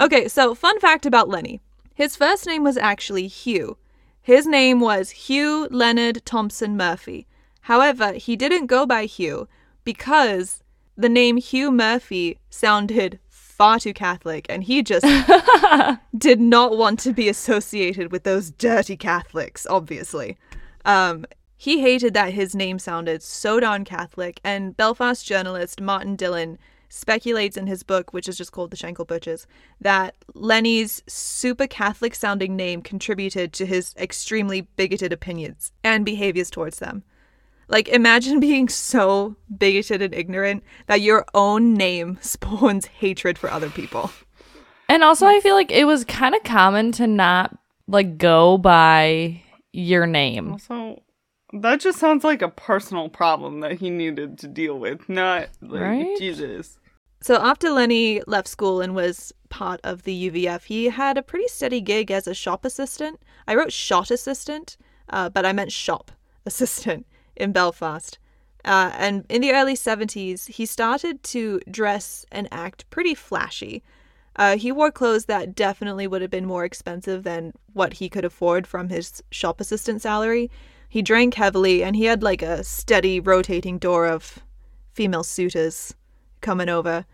Okay, 0.00 0.28
so 0.28 0.54
fun 0.54 0.78
fact 0.78 1.06
about 1.06 1.28
Lenny. 1.28 1.60
His 1.94 2.14
first 2.14 2.46
name 2.46 2.62
was 2.62 2.76
actually 2.76 3.26
Hugh. 3.26 3.76
His 4.22 4.46
name 4.46 4.78
was 4.78 5.10
Hugh 5.26 5.66
Leonard 5.70 6.24
Thompson 6.24 6.76
Murphy. 6.76 7.26
However, 7.62 8.12
he 8.12 8.36
didn't 8.36 8.66
go 8.66 8.86
by 8.86 9.06
Hugh 9.06 9.48
because 9.84 10.62
the 10.98 11.08
name 11.08 11.36
Hugh 11.36 11.70
Murphy 11.70 12.38
sounded 12.50 13.20
far 13.28 13.78
too 13.78 13.94
Catholic 13.94 14.46
and 14.48 14.64
he 14.64 14.82
just 14.82 15.06
did 16.18 16.40
not 16.40 16.76
want 16.76 16.98
to 17.00 17.12
be 17.12 17.28
associated 17.28 18.12
with 18.12 18.24
those 18.24 18.50
dirty 18.50 18.96
Catholics, 18.96 19.66
obviously. 19.70 20.36
Um, 20.84 21.24
he 21.56 21.80
hated 21.80 22.14
that 22.14 22.34
his 22.34 22.54
name 22.54 22.78
sounded 22.78 23.22
so 23.22 23.58
darn 23.58 23.84
Catholic, 23.84 24.40
and 24.44 24.76
Belfast 24.76 25.26
journalist 25.26 25.80
Martin 25.80 26.14
Dillon 26.14 26.58
speculates 26.88 27.56
in 27.56 27.66
his 27.66 27.82
book, 27.82 28.12
which 28.12 28.28
is 28.28 28.38
just 28.38 28.52
called 28.52 28.70
The 28.70 28.76
Shankill 28.76 29.06
Butchers, 29.06 29.46
that 29.80 30.14
Lenny's 30.34 31.02
super 31.06 31.66
Catholic 31.66 32.14
sounding 32.14 32.54
name 32.56 32.80
contributed 32.80 33.52
to 33.54 33.66
his 33.66 33.92
extremely 33.98 34.62
bigoted 34.62 35.12
opinions 35.12 35.72
and 35.82 36.04
behaviors 36.04 36.48
towards 36.48 36.78
them. 36.78 37.02
Like, 37.68 37.88
imagine 37.88 38.40
being 38.48 38.68
so 38.68 39.36
bigoted 39.56 40.02
and 40.02 40.14
ignorant 40.14 40.64
that 40.86 41.00
your 41.00 41.24
own 41.34 41.74
name 41.74 42.18
spawns 42.22 42.86
hatred 42.86 43.38
for 43.38 43.50
other 43.50 43.70
people. 43.70 44.10
And 44.88 45.04
also, 45.04 45.26
I 45.26 45.40
feel 45.40 45.54
like 45.54 45.70
it 45.70 45.84
was 45.84 46.04
kind 46.04 46.34
of 46.34 46.42
common 46.44 46.92
to 46.92 47.06
not 47.06 47.56
like 47.86 48.16
go 48.16 48.56
by 48.56 49.42
your 49.72 50.06
name. 50.06 50.52
Also, 50.52 51.02
that 51.52 51.80
just 51.80 51.98
sounds 51.98 52.24
like 52.24 52.40
a 52.40 52.48
personal 52.48 53.08
problem 53.08 53.60
that 53.60 53.80
he 53.80 53.90
needed 53.90 54.38
to 54.38 54.48
deal 54.48 54.78
with, 54.78 55.06
not 55.08 55.48
like 55.60 55.82
Right? 55.82 56.18
Jesus. 56.18 56.78
So 57.20 57.36
after 57.36 57.70
Lenny 57.70 58.22
left 58.26 58.48
school 58.48 58.80
and 58.80 58.94
was 58.94 59.32
part 59.48 59.80
of 59.82 60.04
the 60.04 60.30
UVF, 60.30 60.64
he 60.64 60.86
had 60.86 61.18
a 61.18 61.22
pretty 61.22 61.48
steady 61.48 61.80
gig 61.80 62.10
as 62.10 62.26
a 62.26 62.34
shop 62.34 62.64
assistant. 62.64 63.20
I 63.46 63.56
wrote 63.56 63.72
shot 63.72 64.10
assistant, 64.10 64.76
uh, 65.10 65.28
but 65.28 65.44
I 65.44 65.52
meant 65.52 65.72
shop 65.72 66.12
assistant 66.46 67.06
in 67.38 67.52
Belfast. 67.52 68.18
Uh, 68.64 68.90
and 68.98 69.24
in 69.28 69.40
the 69.40 69.52
early 69.52 69.74
70s, 69.74 70.48
he 70.48 70.66
started 70.66 71.22
to 71.22 71.60
dress 71.70 72.26
and 72.30 72.48
act 72.50 72.88
pretty 72.90 73.14
flashy. 73.14 73.82
Uh, 74.36 74.56
he 74.56 74.70
wore 74.70 74.92
clothes 74.92 75.24
that 75.24 75.54
definitely 75.54 76.06
would 76.06 76.22
have 76.22 76.30
been 76.30 76.46
more 76.46 76.64
expensive 76.64 77.24
than 77.24 77.52
what 77.72 77.94
he 77.94 78.08
could 78.08 78.24
afford 78.24 78.66
from 78.66 78.88
his 78.88 79.22
shop 79.30 79.60
assistant 79.60 80.02
salary. 80.02 80.50
He 80.88 81.02
drank 81.02 81.34
heavily, 81.34 81.82
and 81.82 81.96
he 81.96 82.04
had 82.04 82.22
like 82.22 82.42
a 82.42 82.62
steady 82.62 83.20
rotating 83.20 83.78
door 83.78 84.06
of 84.06 84.38
female 84.92 85.24
suitors 85.24 85.94
coming 86.40 86.68
over. 86.68 87.04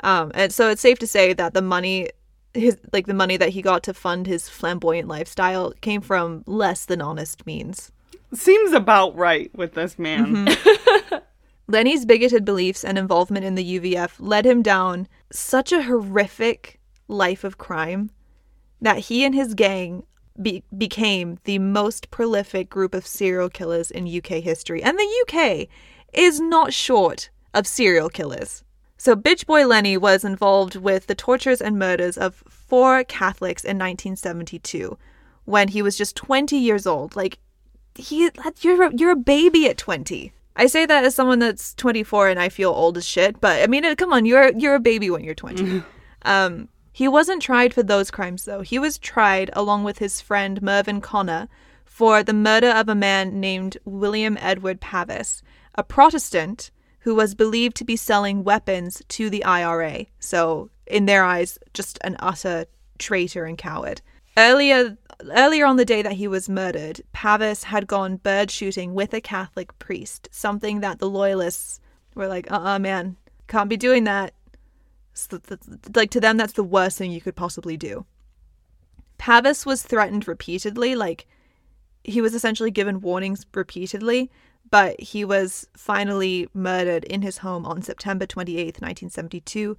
Um, 0.00 0.32
and 0.34 0.52
so 0.52 0.68
it's 0.70 0.82
safe 0.82 0.98
to 0.98 1.06
say 1.06 1.32
that 1.32 1.54
the 1.54 1.62
money, 1.62 2.10
his 2.52 2.78
like 2.92 3.06
the 3.06 3.14
money 3.14 3.36
that 3.36 3.50
he 3.50 3.62
got 3.62 3.82
to 3.84 3.94
fund 3.94 4.26
his 4.26 4.48
flamboyant 4.48 5.08
lifestyle, 5.08 5.72
came 5.80 6.00
from 6.00 6.42
less 6.46 6.84
than 6.84 7.00
honest 7.00 7.46
means. 7.46 7.92
Seems 8.34 8.72
about 8.72 9.16
right 9.16 9.50
with 9.54 9.74
this 9.74 9.98
man. 9.98 10.46
Mm-hmm. 10.46 11.16
Lenny's 11.68 12.04
bigoted 12.04 12.44
beliefs 12.44 12.84
and 12.84 12.98
involvement 12.98 13.44
in 13.44 13.54
the 13.54 13.78
UVF 13.78 14.14
led 14.18 14.46
him 14.46 14.62
down 14.62 15.08
such 15.30 15.72
a 15.72 15.82
horrific 15.82 16.80
life 17.08 17.44
of 17.44 17.58
crime 17.58 18.10
that 18.80 18.98
he 18.98 19.24
and 19.24 19.34
his 19.34 19.54
gang 19.54 20.04
be- 20.40 20.64
became 20.76 21.38
the 21.44 21.58
most 21.58 22.10
prolific 22.10 22.68
group 22.68 22.94
of 22.94 23.06
serial 23.06 23.48
killers 23.48 23.90
in 23.90 24.06
UK 24.06 24.42
history. 24.42 24.82
And 24.82 24.98
the 24.98 25.24
UK 25.26 25.68
is 26.12 26.40
not 26.40 26.72
short 26.72 27.30
of 27.54 27.66
serial 27.66 28.08
killers. 28.08 28.64
So, 28.96 29.16
Bitch 29.16 29.46
Boy 29.46 29.66
Lenny 29.66 29.96
was 29.96 30.24
involved 30.24 30.76
with 30.76 31.06
the 31.06 31.14
tortures 31.14 31.60
and 31.60 31.78
murders 31.78 32.16
of 32.16 32.36
four 32.48 33.02
Catholics 33.04 33.64
in 33.64 33.76
1972 33.76 34.96
when 35.44 35.68
he 35.68 35.82
was 35.82 35.96
just 35.96 36.14
20 36.16 36.56
years 36.56 36.86
old. 36.86 37.16
Like, 37.16 37.38
he 37.94 38.30
you're 38.60 38.84
a, 38.84 38.94
you're 38.94 39.10
a 39.10 39.16
baby 39.16 39.68
at 39.68 39.78
20 39.78 40.32
i 40.56 40.66
say 40.66 40.86
that 40.86 41.04
as 41.04 41.14
someone 41.14 41.38
that's 41.38 41.74
24 41.74 42.28
and 42.28 42.40
i 42.40 42.48
feel 42.48 42.70
old 42.70 42.96
as 42.96 43.06
shit 43.06 43.40
but 43.40 43.62
i 43.62 43.66
mean 43.66 43.84
uh, 43.84 43.94
come 43.94 44.12
on 44.12 44.24
you're 44.24 44.52
you're 44.56 44.74
a 44.74 44.80
baby 44.80 45.10
when 45.10 45.24
you're 45.24 45.34
20 45.34 45.82
um 46.22 46.68
he 46.94 47.08
wasn't 47.08 47.40
tried 47.40 47.72
for 47.72 47.82
those 47.82 48.10
crimes 48.10 48.44
though. 48.44 48.60
He 48.60 48.78
was 48.78 48.98
tried 48.98 49.48
along 49.54 49.82
with 49.84 49.96
his 49.96 50.20
friend 50.20 50.60
mervyn 50.60 51.00
connor 51.00 51.48
for 51.86 52.22
the 52.22 52.34
murder 52.34 52.68
of 52.68 52.88
a 52.88 52.94
man 52.94 53.40
named 53.40 53.78
william 53.84 54.36
edward 54.40 54.80
pavis 54.80 55.42
a 55.74 55.82
protestant 55.82 56.70
who 57.00 57.14
was 57.14 57.34
believed 57.34 57.76
to 57.76 57.84
be 57.84 57.96
selling 57.96 58.44
weapons 58.44 59.02
to 59.08 59.30
the 59.30 59.42
ira 59.44 60.04
so 60.18 60.70
in 60.86 61.06
their 61.06 61.24
eyes 61.24 61.58
just 61.72 61.98
an 62.02 62.16
utter 62.20 62.66
traitor 63.02 63.44
and 63.44 63.58
coward. 63.58 64.00
Earlier, 64.36 64.96
earlier 65.30 65.66
on 65.66 65.76
the 65.76 65.84
day 65.84 66.02
that 66.02 66.12
he 66.12 66.28
was 66.28 66.48
murdered, 66.48 67.00
Pavis 67.12 67.64
had 67.64 67.86
gone 67.86 68.16
bird 68.16 68.50
shooting 68.50 68.94
with 68.94 69.14
a 69.14 69.20
Catholic 69.20 69.78
priest, 69.78 70.28
something 70.30 70.80
that 70.80 70.98
the 70.98 71.08
loyalists 71.08 71.80
were 72.14 72.28
like, 72.28 72.50
"Uh, 72.50 72.60
uh 72.60 72.78
man, 72.78 73.16
can't 73.48 73.70
be 73.70 73.76
doing 73.76 74.04
that." 74.04 74.34
The- 75.28 75.38
the- 75.38 75.90
Like 75.94 76.10
to 76.10 76.20
them, 76.20 76.36
that's 76.36 76.54
the 76.54 76.64
worst 76.64 76.98
thing 76.98 77.12
you 77.12 77.20
could 77.20 77.36
possibly 77.36 77.76
do. 77.76 78.06
Pavis 79.18 79.64
was 79.64 79.82
threatened 79.82 80.26
repeatedly, 80.26 80.94
like 80.96 81.26
he 82.04 82.20
was 82.20 82.34
essentially 82.34 82.70
given 82.70 83.00
warnings 83.00 83.46
repeatedly, 83.54 84.30
but 84.70 84.98
he 85.00 85.24
was 85.24 85.68
finally 85.76 86.48
murdered 86.54 87.04
in 87.04 87.22
his 87.22 87.38
home 87.38 87.64
on 87.66 87.82
September 87.82 88.26
28th, 88.26 88.80
1972. 88.80 89.76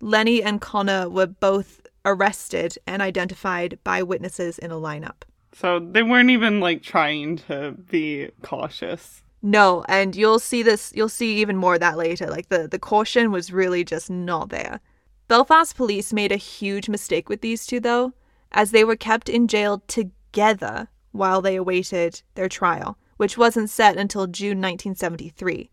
Lenny 0.00 0.42
and 0.42 0.60
Connor 0.60 1.08
were 1.08 1.26
both 1.26 1.80
arrested 2.04 2.76
and 2.86 3.02
identified 3.02 3.78
by 3.84 4.02
witnesses 4.02 4.58
in 4.58 4.70
a 4.70 4.76
lineup. 4.76 5.22
So 5.52 5.78
they 5.78 6.02
weren't 6.02 6.30
even 6.30 6.60
like 6.60 6.82
trying 6.82 7.36
to 7.48 7.72
be 7.72 8.30
cautious. 8.42 9.22
No, 9.40 9.84
and 9.88 10.16
you'll 10.16 10.38
see 10.38 10.62
this 10.62 10.92
you'll 10.94 11.08
see 11.08 11.36
even 11.36 11.56
more 11.56 11.74
of 11.74 11.80
that 11.80 11.98
later. 11.98 12.26
Like 12.26 12.48
the 12.48 12.66
the 12.66 12.78
caution 12.78 13.30
was 13.30 13.52
really 13.52 13.84
just 13.84 14.10
not 14.10 14.48
there. 14.48 14.80
Belfast 15.28 15.76
police 15.76 16.12
made 16.12 16.32
a 16.32 16.36
huge 16.36 16.88
mistake 16.88 17.28
with 17.28 17.40
these 17.40 17.66
two 17.66 17.80
though, 17.80 18.14
as 18.52 18.70
they 18.70 18.84
were 18.84 18.96
kept 18.96 19.28
in 19.28 19.46
jail 19.46 19.82
together 19.86 20.88
while 21.12 21.40
they 21.40 21.56
awaited 21.56 22.22
their 22.34 22.48
trial, 22.48 22.98
which 23.16 23.38
wasn't 23.38 23.70
set 23.70 23.96
until 23.96 24.26
June 24.26 24.60
1973. 24.60 25.70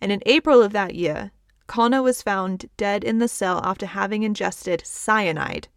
And 0.00 0.10
in 0.10 0.22
April 0.26 0.62
of 0.62 0.72
that 0.72 0.94
year, 0.94 1.30
Connor 1.66 2.02
was 2.02 2.22
found 2.22 2.66
dead 2.76 3.02
in 3.04 3.18
the 3.18 3.28
cell 3.28 3.60
after 3.64 3.86
having 3.86 4.22
ingested 4.22 4.82
cyanide. 4.84 5.68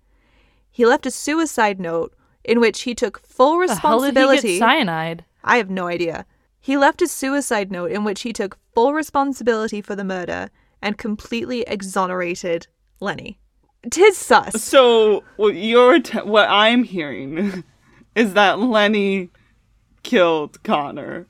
He 0.72 0.86
left 0.86 1.06
a 1.06 1.12
suicide 1.12 1.80
note 1.80 2.14
in 2.44 2.60
which 2.60 2.82
he 2.82 2.94
took 2.96 3.26
full 3.26 3.60
The 3.60 3.76
hell 3.76 4.00
did 4.02 4.14
he 4.16 4.20
responsibility. 4.20 4.60
get 4.60 4.60
cyanide? 4.60 5.26
I 5.44 5.58
have 5.58 5.70
no 5.70 5.88
idea. 5.88 6.26
He 6.60 6.78
left 6.78 7.02
a 7.02 7.08
suicide 7.08 7.72
note 7.72 7.92
in 7.92 8.04
which 8.04 8.22
he 8.22 8.34
took 8.34 8.58
full 8.74 8.94
responsibility 8.94 9.82
for 9.82 9.96
the 9.96 10.04
murder 10.04 10.50
and 10.82 10.98
completely 10.98 11.62
exonerated 11.68 12.68
Lenny. 13.00 13.40
Tis 13.90 14.18
sus. 14.18 14.62
So 14.62 15.24
what 15.38 15.56
you're 15.56 16.00
t- 16.02 16.20
what 16.20 16.50
I'm 16.50 16.84
hearing 16.84 17.64
is 18.16 18.34
that 18.34 18.60
Lenny 18.60 19.30
killed 20.04 20.62
Connor. 20.64 21.28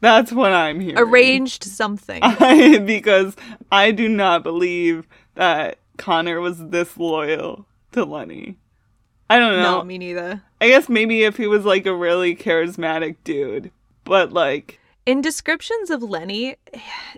That's 0.00 0.32
what 0.32 0.52
I'm 0.52 0.80
hearing. 0.80 0.98
Arranged 0.98 1.64
something. 1.64 2.20
I, 2.22 2.78
because 2.78 3.36
I 3.70 3.90
do 3.90 4.08
not 4.08 4.42
believe 4.42 5.06
that 5.34 5.78
Connor 5.98 6.40
was 6.40 6.68
this 6.68 6.96
loyal 6.96 7.66
to 7.92 8.04
Lenny. 8.04 8.56
I 9.28 9.38
don't 9.38 9.56
know. 9.56 9.78
No, 9.78 9.84
me 9.84 9.98
neither. 9.98 10.42
I 10.60 10.68
guess 10.68 10.88
maybe 10.88 11.22
if 11.24 11.36
he 11.36 11.46
was 11.46 11.64
like 11.64 11.86
a 11.86 11.94
really 11.94 12.34
charismatic 12.34 13.16
dude, 13.24 13.70
but 14.04 14.32
like 14.32 14.80
In 15.06 15.20
descriptions 15.20 15.90
of 15.90 16.02
Lenny, 16.02 16.56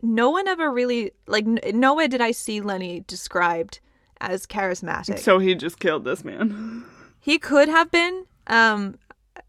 no 0.03 0.29
one 0.31 0.47
ever 0.49 0.71
really 0.71 1.13
like 1.27 1.45
n- 1.47 1.61
nowhere 1.73 2.09
did 2.09 2.21
I 2.21 2.33
see 2.33 2.61
Lenny 2.61 3.05
described 3.07 3.81
as 4.21 4.47
charismatic. 4.47 5.19
so 5.19 5.39
he 5.39 5.55
just 5.55 5.79
killed 5.81 6.05
this 6.05 6.25
man. 6.25 6.85
He 7.25 7.39
could 7.39 7.69
have 7.69 7.89
been. 7.93 8.27
Um, 8.49 8.97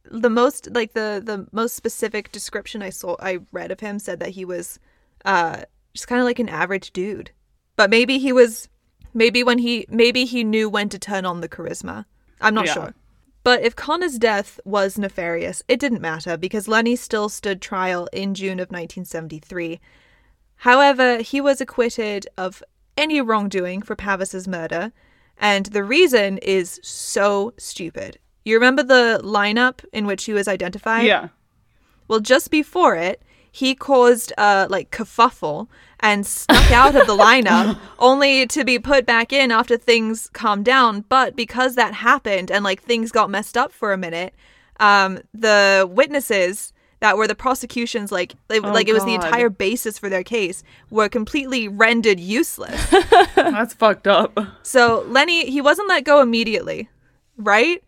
the 0.10 0.30
most 0.30 0.70
like 0.72 0.94
the 0.94 1.22
the 1.24 1.48
most 1.52 1.76
specific 1.76 2.32
description 2.32 2.82
I 2.82 2.89
saw 2.89 3.16
I 3.20 3.39
read 3.52 3.72
of 3.72 3.80
him 3.80 4.00
said 4.00 4.20
that 4.20 4.30
he 4.30 4.46
was, 4.46 4.80
uh, 5.26 5.63
just 5.94 6.08
kind 6.08 6.20
of 6.20 6.26
like 6.26 6.39
an 6.39 6.50
average 6.50 6.92
dude. 6.92 7.32
But 7.76 7.89
maybe 7.89 8.20
he 8.20 8.32
was, 8.32 8.70
maybe 9.13 9.44
when 9.44 9.58
he 9.60 9.86
maybe 9.89 10.26
he 10.26 10.44
knew 10.44 10.70
when 10.70 10.89
to 10.89 11.00
turn 11.00 11.26
on 11.26 11.42
the 11.42 11.50
charisma. 11.50 12.06
I'm 12.42 12.54
not 12.54 12.66
Yeah. 12.68 12.74
sure. 12.74 12.94
But 13.44 13.62
if 13.62 13.76
Connor's 13.76 14.18
death 14.18 14.60
was 14.63 14.98
nefarious, 14.98 15.63
it 15.68 15.80
didn't 15.80 16.00
matter 16.02 16.38
because 16.38 16.68
Lenny 16.70 16.96
still 16.96 17.28
stood 17.28 17.62
trial 17.62 18.08
in 18.13 18.34
June 18.36 18.60
of 18.60 18.70
1973. 18.72 19.82
However, 20.58 21.18
he 21.18 21.42
was 21.42 21.60
acquitted 21.60 22.26
of 22.38 22.63
any 22.96 23.20
wrongdoing 23.20 23.82
for 23.82 23.96
Pavis's 23.98 24.48
murder, 24.48 24.94
and 25.38 25.66
the 25.68 25.84
reason 25.84 26.38
is 26.38 26.80
so 26.84 27.54
stupid. 27.58 28.18
You 28.46 28.56
remember 28.56 28.84
the 28.84 29.22
lineup 29.24 29.86
in 29.94 30.06
which 30.06 30.26
he 30.26 30.34
was 30.34 30.48
identified? 30.48 31.06
yeah. 31.06 31.30
Well, 32.08 32.20
just 32.20 32.52
before 32.52 32.96
it, 32.96 33.22
he 33.52 33.76
caused 33.76 34.34
uh 34.38 34.68
like 34.70 34.92
kerfuffle 34.92 35.68
and 36.00 36.28
snuck 36.28 36.72
out 36.72 36.96
of 36.96 37.08
the 37.08 37.16
lineup 37.16 37.78
only 38.00 38.46
to 38.48 38.66
be 38.66 38.78
put 38.78 39.06
back 39.06 39.32
in 39.32 39.52
after 39.52 39.78
things 39.78 40.30
calmed 40.34 40.66
down. 40.66 41.06
But 41.08 41.36
because 41.36 41.76
that 41.76 41.94
happened 41.94 42.52
and 42.52 42.64
like 42.64 42.82
things 42.82 43.12
got 43.12 43.30
messed 43.30 43.56
up 43.56 43.72
for 43.72 43.94
a 43.94 43.98
minute, 43.98 44.34
um, 44.80 45.20
the 45.34 45.90
witnesses 45.90 46.74
that 47.00 47.18
were 47.18 47.28
the 47.28 47.36
prosecution's 47.36 48.12
like 48.12 48.34
they, 48.48 48.60
like 48.60 48.88
it 48.88 48.94
was 48.94 49.06
the 49.06 49.14
entire 49.14 49.50
basis 49.50 49.98
for 49.98 50.10
their 50.10 50.24
case 50.24 50.64
were 50.90 51.08
completely 51.10 51.68
rendered 51.68 52.20
useless. 52.20 52.90
That's 53.36 53.74
fucked 53.74 54.08
up. 54.08 54.38
So 54.62 55.06
Lenny, 55.08 55.50
he 55.50 55.62
wasn't 55.62 55.90
let 55.90 56.04
go 56.06 56.22
immediately, 56.22 56.90
right? 57.38 57.84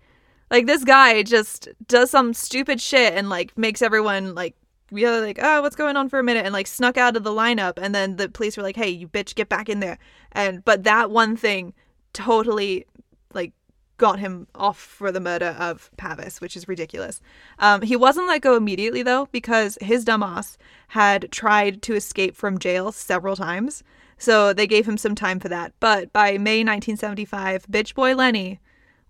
Like 0.52 0.68
this 0.68 0.84
guy 0.84 1.24
just 1.24 1.70
does 1.88 2.12
some 2.12 2.34
stupid 2.34 2.80
shit 2.80 3.14
and 3.14 3.30
like 3.30 3.58
makes 3.58 3.82
everyone 3.82 4.36
like 4.36 4.56
were 4.92 5.22
like, 5.22 5.40
oh, 5.42 5.62
what's 5.62 5.76
going 5.76 5.98
on 5.98 6.10
for 6.10 6.20
a 6.20 6.24
minute, 6.24 6.46
and 6.46 6.54
like 6.54 6.68
snuck 6.68 6.98
out 6.98 7.18
of 7.18 7.24
the 7.24 7.32
lineup, 7.32 7.74
and 7.78 7.94
then 7.94 8.18
the 8.18 8.30
police 8.30 8.58
were 8.58 8.64
like, 8.64 8.76
hey, 8.76 8.90
you 8.90 9.08
bitch, 9.08 9.36
get 9.36 9.50
back 9.50 9.70
in 9.70 9.80
there, 9.80 9.98
and 10.32 10.64
but 10.64 10.84
that 10.84 11.12
one 11.12 11.36
thing 11.36 11.74
totally 12.14 12.86
like 13.34 13.54
got 13.98 14.20
him 14.20 14.48
off 14.56 14.78
for 14.78 15.12
the 15.12 15.20
murder 15.20 15.56
of 15.58 15.90
Pavis, 15.98 16.42
which 16.42 16.56
is 16.56 16.68
ridiculous. 16.68 17.22
Um, 17.60 17.82
he 17.82 17.96
wasn't 17.96 18.28
let 18.28 18.42
go 18.42 18.56
immediately 18.56 19.04
though, 19.04 19.28
because 19.32 19.78
his 19.82 20.06
dumbass 20.06 20.58
had 20.90 21.32
tried 21.32 21.82
to 21.84 21.96
escape 21.96 22.36
from 22.36 22.60
jail 22.60 22.92
several 22.92 23.36
times, 23.36 23.84
so 24.18 24.54
they 24.54 24.68
gave 24.68 24.88
him 24.88 24.98
some 24.98 25.16
time 25.16 25.40
for 25.40 25.50
that. 25.50 25.74
But 25.80 26.14
by 26.14 26.38
May 26.38 26.60
1975, 26.60 27.68
bitch 27.68 27.96
boy 27.96 28.16
Lenny 28.16 28.60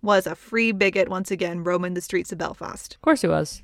was 0.06 0.26
a 0.26 0.34
free 0.34 0.72
bigot 0.72 1.08
once 1.10 1.30
again 1.30 1.62
roaming 1.62 1.92
the 1.92 2.00
streets 2.00 2.32
of 2.32 2.38
Belfast. 2.38 2.94
Of 2.94 3.02
course 3.02 3.20
he 3.20 3.28
was. 3.28 3.62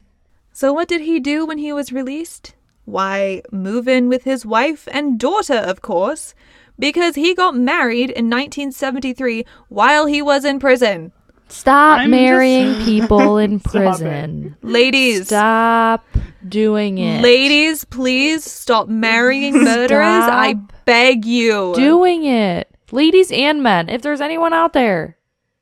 So, 0.52 0.72
what 0.74 0.88
did 0.88 1.00
he 1.00 1.18
do 1.18 1.46
when 1.46 1.56
he 1.56 1.72
was 1.72 1.92
released? 1.92 2.54
Why, 2.84 3.40
move 3.50 3.88
in 3.88 4.08
with 4.10 4.24
his 4.24 4.44
wife 4.44 4.86
and 4.92 5.18
daughter, 5.18 5.54
of 5.54 5.80
course, 5.80 6.34
because 6.78 7.14
he 7.14 7.34
got 7.34 7.56
married 7.56 8.10
in 8.10 8.28
1973 8.28 9.46
while 9.68 10.06
he 10.06 10.20
was 10.20 10.44
in 10.44 10.58
prison. 10.58 11.12
Stop 11.48 12.00
I'm 12.00 12.10
marrying 12.10 12.74
just- 12.74 12.84
people 12.88 13.38
in 13.38 13.60
Stop 13.60 13.72
prison. 13.72 14.56
Ladies, 14.62 15.26
Stop 15.28 16.04
doing 16.48 16.98
it. 16.98 17.22
ladies, 17.22 17.84
please 17.84 18.42
stop 18.44 18.88
marrying 18.88 19.62
murderers. 19.62 20.24
I 20.24 20.54
beg 20.84 21.24
you. 21.24 21.72
doing 21.76 22.24
it. 22.24 22.68
Ladies 22.90 23.30
and 23.30 23.62
men, 23.62 23.88
if 23.88 24.02
there's 24.02 24.20
anyone 24.20 24.52
out 24.52 24.72
there, 24.72 25.16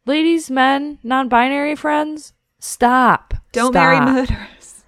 ladies, 0.07 0.51
men, 0.51 0.99
non 1.03 1.29
binary 1.29 1.75
friends, 1.77 2.33
stop. 2.59 3.35
Don't 3.53 3.73
Stop. 3.73 3.75
marry 3.75 4.01
murderers. 4.01 4.85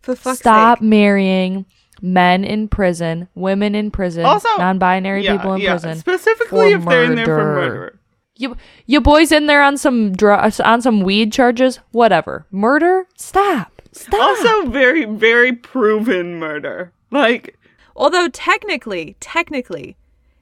For 0.00 0.16
fuck's 0.16 0.38
Stop 0.38 0.78
sake. 0.78 0.88
marrying 0.88 1.66
men 2.00 2.44
in 2.44 2.68
prison, 2.68 3.28
women 3.34 3.74
in 3.74 3.90
prison, 3.90 4.24
Also, 4.24 4.48
non 4.58 4.78
binary 4.78 5.24
yeah, 5.24 5.36
people 5.36 5.54
in 5.54 5.60
yeah, 5.60 5.72
prison. 5.72 5.96
Specifically 5.98 6.72
for 6.74 6.78
if 6.78 6.84
they're 6.86 7.04
in 7.04 7.14
there 7.16 7.24
for 7.26 7.36
murder. 7.36 7.74
murder. 7.74 7.98
You, 8.36 8.56
you 8.86 9.00
boys 9.00 9.32
in 9.32 9.46
there 9.46 9.62
on 9.62 9.76
some 9.76 10.12
dr- 10.12 10.60
on 10.60 10.80
some 10.80 11.00
weed 11.02 11.32
charges, 11.32 11.80
whatever. 11.90 12.46
Murder? 12.52 13.04
Stop. 13.16 13.82
Stop. 13.92 14.20
Also, 14.20 14.70
very, 14.70 15.04
very 15.06 15.52
proven 15.52 16.38
murder. 16.38 16.92
Like, 17.10 17.56
Although 17.96 18.28
technically, 18.28 19.16
technically, 19.18 19.96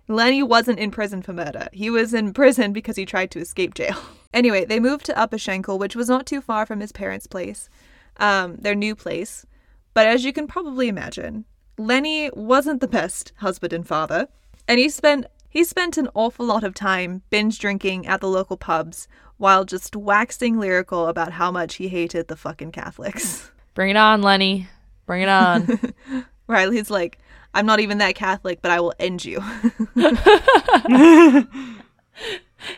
Lenny 0.09 0.43
wasn't 0.43 0.79
in 0.79 0.91
prison 0.91 1.23
for 1.23 1.33
murder. 1.33 1.69
He 1.73 1.91
was 1.91 2.15
in 2.15 2.33
prison 2.33 2.73
because 2.73 2.97
he 2.97 3.05
tried 3.05 3.31
to 3.33 3.41
escape 3.41 3.75
jail. 3.75 3.97
Anyway, 4.35 4.67
they 4.67 4.79
moved 4.79 5.07
to 5.07 5.19
Upper 5.19 5.39
Shankill, 5.39 5.79
which 5.79 5.97
was 5.97 6.11
not 6.11 6.27
too 6.27 6.43
far 6.43 6.67
from 6.67 6.81
his 6.81 6.93
parents' 6.93 7.27
place, 7.27 7.71
um, 8.19 8.57
their 8.57 8.75
new 8.75 8.95
place. 8.95 9.47
But 9.95 10.07
as 10.07 10.27
you 10.27 10.33
can 10.35 10.47
probably 10.47 10.89
imagine, 10.89 11.47
Lenny 11.79 12.29
wasn't 12.35 12.83
the 12.83 12.89
best 12.89 13.33
husband 13.37 13.73
and 13.73 13.89
father, 13.89 14.29
and 14.69 14.79
he 14.79 14.91
spent 14.91 15.25
he 15.49 15.65
spent 15.65 15.97
an 15.97 16.11
awful 16.13 16.45
lot 16.45 16.65
of 16.65 16.75
time 16.75 17.23
binge 17.31 17.59
drinking 17.59 18.07
at 18.07 18.21
the 18.21 18.29
local 18.29 18.59
pubs 18.59 19.09
while 19.39 19.65
just 19.65 19.97
waxing 19.97 20.59
lyrical 20.59 21.07
about 21.07 21.33
how 21.33 21.51
much 21.51 21.77
he 21.77 21.89
hated 21.89 22.29
the 22.29 22.37
fucking 22.37 22.73
Catholics. 22.73 23.51
Bring 23.75 23.89
it 23.89 23.97
on, 23.97 24.21
Lenny. 24.21 24.69
Bring 25.07 25.23
it 25.23 25.31
on. 25.31 25.79
Riley's 26.47 26.91
like, 26.91 27.19
I'm 27.57 27.65
not 27.65 27.81
even 27.81 27.99
that 27.99 28.15
Catholic, 28.15 28.61
but 28.61 28.71
I 28.71 28.81
will 28.81 28.93
end 28.99 29.25
you. 29.25 29.43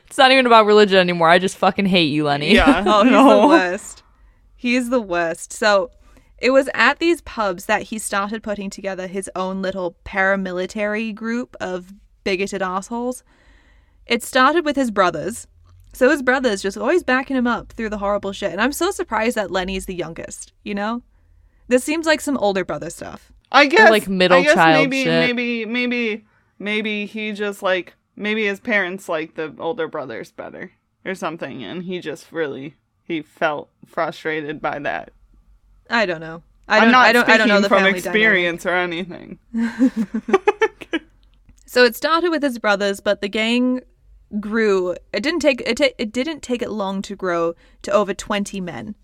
it's 0.06 0.16
not 0.16 0.30
even 0.30 0.46
about 0.46 0.66
religion 0.66 0.98
anymore. 0.98 1.28
I 1.28 1.40
just 1.40 1.56
fucking 1.56 1.86
hate 1.86 2.12
you, 2.12 2.24
Lenny. 2.24 2.54
yeah. 2.54 2.84
Oh, 2.86 3.02
he's 3.02 3.10
no. 3.12 3.40
the 3.40 3.48
worst. 3.48 4.04
He's 4.54 4.88
the 4.88 5.00
worst. 5.00 5.52
So 5.52 5.90
it 6.38 6.50
was 6.50 6.70
at 6.74 7.00
these 7.00 7.20
pubs 7.22 7.66
that 7.66 7.82
he 7.82 7.98
started 7.98 8.44
putting 8.44 8.70
together 8.70 9.08
his 9.08 9.28
own 9.34 9.62
little 9.62 9.96
paramilitary 10.04 11.12
group 11.12 11.56
of 11.60 11.92
bigoted 12.22 12.62
assholes. 12.62 13.24
It 14.06 14.22
started 14.22 14.64
with 14.64 14.76
his 14.76 14.92
brothers. 14.92 15.48
So 15.92 16.08
his 16.08 16.22
brothers 16.22 16.62
just 16.62 16.78
always 16.78 17.02
backing 17.02 17.36
him 17.36 17.48
up 17.48 17.72
through 17.72 17.88
the 17.88 17.98
horrible 17.98 18.32
shit. 18.32 18.52
And 18.52 18.60
I'm 18.60 18.72
so 18.72 18.92
surprised 18.92 19.36
that 19.36 19.50
Lenny's 19.50 19.86
the 19.86 19.94
youngest, 19.96 20.52
you 20.62 20.74
know? 20.74 21.02
This 21.66 21.82
seems 21.82 22.06
like 22.06 22.20
some 22.20 22.38
older 22.38 22.64
brother 22.64 22.90
stuff. 22.90 23.32
I 23.50 23.66
guess 23.66 23.90
like, 23.90 24.08
middle 24.08 24.38
I 24.38 24.42
guess 24.42 24.54
child 24.54 24.84
maybe, 24.90 25.04
shit. 25.04 25.26
Maybe, 25.36 25.64
maybe, 25.64 26.24
maybe 26.58 27.06
he 27.06 27.32
just 27.32 27.62
like 27.62 27.94
maybe 28.16 28.44
his 28.46 28.60
parents 28.60 29.08
like 29.08 29.34
the 29.34 29.54
older 29.58 29.88
brothers 29.88 30.30
better 30.32 30.72
or 31.04 31.14
something, 31.14 31.62
and 31.64 31.84
he 31.84 32.00
just 32.00 32.30
really 32.32 32.74
he 33.02 33.22
felt 33.22 33.70
frustrated 33.86 34.60
by 34.60 34.78
that. 34.80 35.12
I 35.88 36.04
don't 36.06 36.20
know. 36.20 36.42
I 36.68 36.78
I'm 36.78 36.82
don't, 36.84 36.92
not 36.92 37.06
I 37.06 37.12
don't, 37.12 37.22
speaking 37.24 37.34
I 37.34 37.38
don't 37.38 37.48
know 37.48 37.60
the 37.62 37.68
from 37.68 37.78
family 37.78 37.92
dynamic. 38.00 38.06
experience 38.06 38.66
or 38.66 38.74
anything. 38.74 39.38
So 41.66 41.84
it 41.84 41.94
started 41.94 42.30
with 42.30 42.42
his 42.42 42.58
brothers, 42.58 42.98
but 43.00 43.20
the 43.20 43.28
gang 43.28 43.82
grew. 44.40 44.96
It 45.12 45.22
didn't 45.22 45.40
take 45.40 45.60
it. 45.66 45.76
ta- 45.76 45.94
it 45.98 46.12
didn't 46.12 46.40
take 46.42 46.62
it 46.62 46.70
long 46.70 47.02
to 47.02 47.14
grow 47.14 47.52
to 47.82 47.92
over 47.92 48.14
twenty 48.14 48.58
men, 48.58 48.94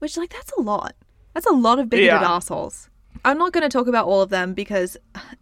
which 0.00 0.18
like 0.18 0.28
that's 0.28 0.52
a 0.52 0.60
lot. 0.60 0.94
That's 1.32 1.46
a 1.46 1.52
lot 1.52 1.78
of 1.78 1.88
bigoted 1.88 2.20
Yeah. 2.20 2.30
assholes. 2.30 2.89
I'm 3.24 3.38
not 3.38 3.52
going 3.52 3.62
to 3.62 3.68
talk 3.68 3.86
about 3.86 4.06
all 4.06 4.22
of 4.22 4.30
them 4.30 4.54
because 4.54 4.96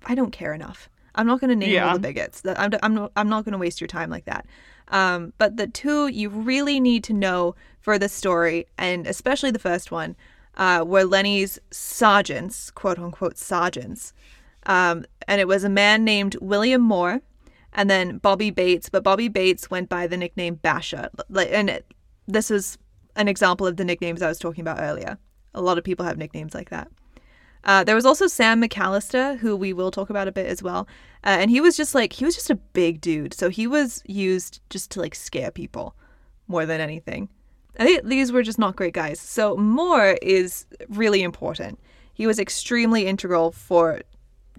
I 0.07 0.15
don't 0.15 0.33
care 0.33 0.53
enough. 0.55 0.89
I'm 1.15 1.27
not 1.27 1.41
going 1.41 1.51
to 1.51 1.57
name 1.57 1.71
all 1.89 1.95
the 1.95 2.01
bigots. 2.01 2.43
I'm, 2.45 2.71
I'm, 2.83 2.95
not- 2.95 3.13
I'm 3.17 3.29
not 3.29 3.45
going 3.45 3.53
to 3.53 3.59
waste 3.59 3.81
your 3.81 3.89
time 3.89 4.11
like 4.11 4.25
that. 4.27 4.47
Um, 4.89 5.33
but 5.39 5.57
the 5.57 5.67
two 5.67 6.07
you 6.09 6.29
really 6.31 6.81
need 6.81 7.05
to 7.05 7.13
know 7.13 7.55
for 7.81 7.99
the 7.99 8.09
story, 8.09 8.67
and 8.79 9.07
especially 9.07 9.51
the 9.51 9.59
first 9.59 9.91
one, 9.91 10.17
uh, 10.57 10.85
were 10.87 11.05
Lenny's 11.05 11.59
sergeants, 11.71 12.71
quote 12.71 12.99
unquote 12.99 13.37
sergeants. 13.39 14.13
Um, 14.67 15.05
and 15.27 15.41
it 15.41 15.49
was 15.49 15.65
a 15.65 15.69
man 15.69 16.05
named 16.05 16.37
William 16.41 16.81
Moore 16.81 17.21
and 17.73 17.89
then 17.91 18.19
Bobby 18.19 18.51
Bates, 18.51 18.89
but 18.89 19.03
Bobby 19.05 19.29
Bates 19.29 19.71
went 19.71 19.89
by 19.89 20.07
the 20.07 20.17
nickname 20.17 20.55
Basher. 20.57 21.11
Like, 21.29 21.49
and 21.53 21.69
it, 21.71 21.87
this 22.27 22.51
is 22.51 22.79
an 23.17 23.29
example 23.29 23.67
of 23.67 23.77
the 23.77 23.85
nicknames 23.85 24.23
I 24.23 24.29
was 24.29 24.39
talking 24.39 24.63
about 24.63 24.81
earlier. 24.81 25.19
A 25.55 25.61
lot 25.63 25.79
of 25.79 25.85
people 25.85 26.05
have 26.07 26.17
nicknames 26.19 26.55
like 26.55 26.71
that. 26.71 26.89
Uh, 27.65 27.85
there 27.85 27.95
was 27.95 28.07
also 28.07 28.27
Sam 28.27 28.63
McAllister, 28.63 29.39
who 29.39 29.57
we 29.57 29.73
will 29.73 29.91
talk 29.91 30.11
about 30.11 30.29
a 30.29 30.33
bit 30.33 30.47
as 30.47 30.63
well, 30.63 30.87
uh, 31.25 31.37
and 31.41 31.51
he 31.51 31.61
was 31.61 31.77
just 31.77 31.95
like 31.95 32.13
he 32.15 32.25
was 32.25 32.35
just 32.35 32.51
a 32.51 32.55
big 32.55 33.01
dude, 33.01 33.35
so 33.35 33.49
he 33.49 33.67
was 33.67 34.03
used 34.07 34.61
just 34.71 34.91
to 34.93 35.01
like 35.01 35.15
scare 35.15 35.51
people 35.51 35.95
more 36.47 36.65
than 36.67 36.81
anything. 36.81 37.29
I 37.79 37.85
think 37.85 38.05
these 38.05 38.33
were 38.33 38.43
just 38.43 38.59
not 38.59 38.77
great 38.77 38.95
guys. 38.95 39.21
So 39.21 39.57
Moore 39.57 40.19
is 40.23 40.67
really 40.89 41.23
important. 41.23 41.79
He 42.13 42.27
was 42.27 42.39
extremely 42.39 43.07
integral 43.07 43.53
for 43.53 44.01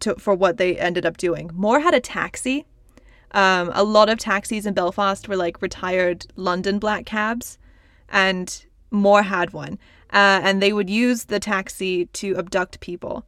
to, 0.01 0.15
for 0.15 0.33
what 0.33 0.57
they 0.57 0.77
ended 0.77 1.05
up 1.05 1.17
doing. 1.17 1.51
Moore 1.53 1.81
had 1.81 1.93
a 1.93 1.99
taxi. 1.99 2.65
Um, 3.31 3.71
a 3.73 3.83
lot 3.83 4.09
of 4.09 4.17
taxis 4.17 4.65
in 4.65 4.73
Belfast 4.73 5.27
were 5.27 5.35
like 5.35 5.61
retired 5.61 6.25
London 6.35 6.79
black 6.79 7.05
cabs, 7.05 7.57
and 8.07 8.65
Moore 8.91 9.23
had 9.23 9.53
one. 9.53 9.77
Uh, 10.11 10.41
and 10.43 10.61
they 10.61 10.73
would 10.73 10.89
use 10.89 11.25
the 11.25 11.39
taxi 11.39 12.05
to 12.07 12.35
abduct 12.37 12.79
people. 12.79 13.25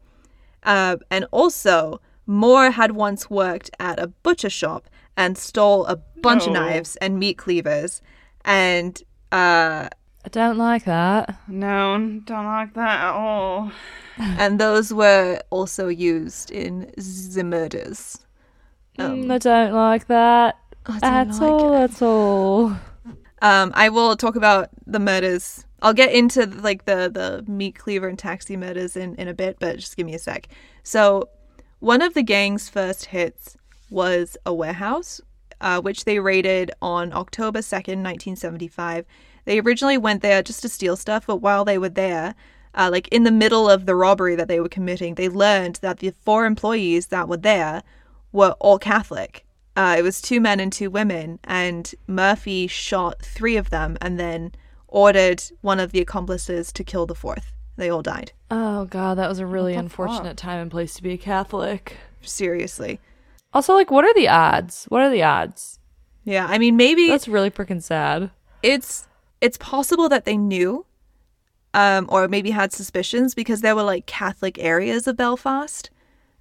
Uh, 0.63 0.97
and 1.09 1.25
also, 1.31 2.01
Moore 2.25 2.71
had 2.71 2.93
once 2.93 3.29
worked 3.29 3.69
at 3.79 3.99
a 3.99 4.07
butcher 4.07 4.49
shop 4.49 4.89
and 5.17 5.37
stole 5.37 5.85
a 5.85 5.97
bunch 6.21 6.47
of 6.47 6.53
knives 6.53 6.95
and 6.97 7.19
meat 7.19 7.37
cleavers. 7.37 8.01
And 8.45 9.01
uh, 9.31 9.89
I 10.23 10.29
don't 10.29 10.57
like 10.57 10.85
that. 10.85 11.35
No, 11.47 11.97
don't 12.25 12.45
like 12.45 12.73
that 12.75 13.01
at 13.01 13.13
all. 13.13 13.71
and 14.17 14.59
those 14.59 14.93
were 14.93 15.41
also 15.49 15.87
used 15.87 16.51
in 16.51 16.91
the 16.97 17.43
murders. 17.43 18.19
Mm, 18.99 19.31
I 19.31 19.37
don't 19.37 19.73
like 19.73 20.07
that. 20.07 20.57
I 20.85 20.91
don't 20.91 21.01
That's 21.01 21.39
like 21.39 21.51
all. 21.51 21.73
it. 21.73 21.79
That's 21.79 22.01
all. 22.01 22.77
Um, 23.41 23.71
I 23.73 23.89
will 23.89 24.15
talk 24.15 24.35
about 24.35 24.69
the 24.85 24.99
murders. 24.99 25.65
I'll 25.81 25.93
get 25.93 26.13
into 26.13 26.45
like 26.45 26.85
the 26.85 27.09
the 27.09 27.51
meat 27.51 27.77
cleaver 27.77 28.07
and 28.07 28.17
taxi 28.17 28.55
murders 28.55 28.95
in 28.95 29.15
in 29.15 29.27
a 29.27 29.33
bit, 29.33 29.57
but 29.59 29.77
just 29.77 29.97
give 29.97 30.05
me 30.05 30.13
a 30.13 30.19
sec. 30.19 30.47
So, 30.83 31.29
one 31.79 32.01
of 32.01 32.13
the 32.13 32.23
gang's 32.23 32.69
first 32.69 33.05
hits 33.05 33.57
was 33.89 34.37
a 34.45 34.53
warehouse, 34.53 35.21
uh, 35.59 35.81
which 35.81 36.05
they 36.05 36.19
raided 36.19 36.71
on 36.81 37.13
October 37.13 37.61
second, 37.61 38.03
nineteen 38.03 38.35
seventy 38.35 38.67
five. 38.67 39.05
They 39.45 39.59
originally 39.59 39.97
went 39.97 40.21
there 40.21 40.43
just 40.43 40.61
to 40.61 40.69
steal 40.69 40.95
stuff, 40.95 41.25
but 41.25 41.37
while 41.37 41.65
they 41.65 41.79
were 41.79 41.89
there, 41.89 42.35
uh, 42.75 42.89
like 42.91 43.07
in 43.07 43.23
the 43.23 43.31
middle 43.31 43.67
of 43.67 43.87
the 43.87 43.95
robbery 43.95 44.35
that 44.35 44.47
they 44.47 44.59
were 44.59 44.69
committing, 44.69 45.15
they 45.15 45.29
learned 45.29 45.79
that 45.81 45.97
the 45.97 46.13
four 46.21 46.45
employees 46.45 47.07
that 47.07 47.27
were 47.27 47.37
there 47.37 47.81
were 48.31 48.55
all 48.59 48.77
Catholic. 48.77 49.45
Uh, 49.75 49.95
it 49.97 50.03
was 50.03 50.21
two 50.21 50.39
men 50.39 50.59
and 50.59 50.71
two 50.71 50.91
women, 50.91 51.39
and 51.43 51.95
Murphy 52.05 52.67
shot 52.67 53.21
three 53.21 53.57
of 53.57 53.71
them 53.71 53.97
and 53.99 54.19
then 54.19 54.51
ordered 54.91 55.41
one 55.61 55.79
of 55.79 55.91
the 55.91 55.99
accomplices 55.99 56.71
to 56.73 56.83
kill 56.83 57.05
the 57.07 57.15
fourth. 57.15 57.51
They 57.77 57.89
all 57.89 58.03
died. 58.03 58.33
Oh 58.51 58.85
god, 58.85 59.17
that 59.17 59.29
was 59.29 59.39
a 59.39 59.45
really 59.45 59.73
the 59.73 59.79
unfortunate 59.79 60.37
time 60.37 60.59
and 60.59 60.69
place 60.69 60.93
to 60.95 61.03
be 61.03 61.13
a 61.13 61.17
Catholic. 61.17 61.97
Seriously. 62.21 62.99
Also, 63.53 63.73
like, 63.73 63.89
what 63.89 64.05
are 64.05 64.13
the 64.13 64.27
odds? 64.27 64.85
What 64.89 65.01
are 65.01 65.09
the 65.09 65.23
odds? 65.23 65.79
Yeah, 66.23 66.45
I 66.47 66.57
mean, 66.59 66.77
maybe 66.77 67.07
That's 67.07 67.27
really 67.27 67.49
freaking 67.49 67.81
sad. 67.81 68.29
it's 68.61 69.07
it's 69.39 69.57
possible 69.57 70.07
that 70.09 70.25
they 70.25 70.37
knew 70.37 70.85
um, 71.73 72.05
or 72.09 72.27
maybe 72.27 72.51
had 72.51 72.71
suspicions 72.71 73.33
because 73.33 73.61
there 73.61 73.75
were 73.75 73.83
like 73.83 74.05
Catholic 74.05 74.59
areas 74.59 75.07
of 75.07 75.17
Belfast, 75.17 75.89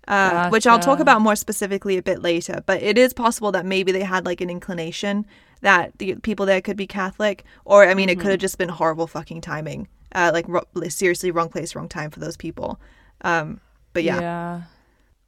uh, 0.08 0.50
which 0.50 0.66
I'll 0.66 0.78
talk 0.78 1.00
about 1.00 1.22
more 1.22 1.36
specifically 1.36 1.96
a 1.96 2.02
bit 2.02 2.20
later. 2.20 2.62
But 2.66 2.82
it 2.82 2.98
is 2.98 3.12
possible 3.12 3.52
that 3.52 3.64
maybe 3.64 3.92
they 3.92 4.02
had 4.02 4.26
like 4.26 4.40
an 4.40 4.50
inclination 4.50 5.26
that 5.62 5.98
the 5.98 6.14
people 6.16 6.46
there 6.46 6.60
could 6.60 6.76
be 6.76 6.86
Catholic, 6.86 7.44
or 7.64 7.86
I 7.86 7.94
mean, 7.94 8.08
it 8.08 8.18
could 8.18 8.30
have 8.30 8.40
just 8.40 8.58
been 8.58 8.68
horrible 8.68 9.06
fucking 9.06 9.40
timing, 9.40 9.88
uh, 10.14 10.30
like 10.32 10.46
ro- 10.48 10.64
seriously 10.88 11.30
wrong 11.30 11.48
place, 11.48 11.74
wrong 11.74 11.88
time 11.88 12.10
for 12.10 12.20
those 12.20 12.36
people. 12.36 12.80
Um, 13.22 13.60
but 13.92 14.04
yeah. 14.04 14.20
Yeah. 14.20 14.62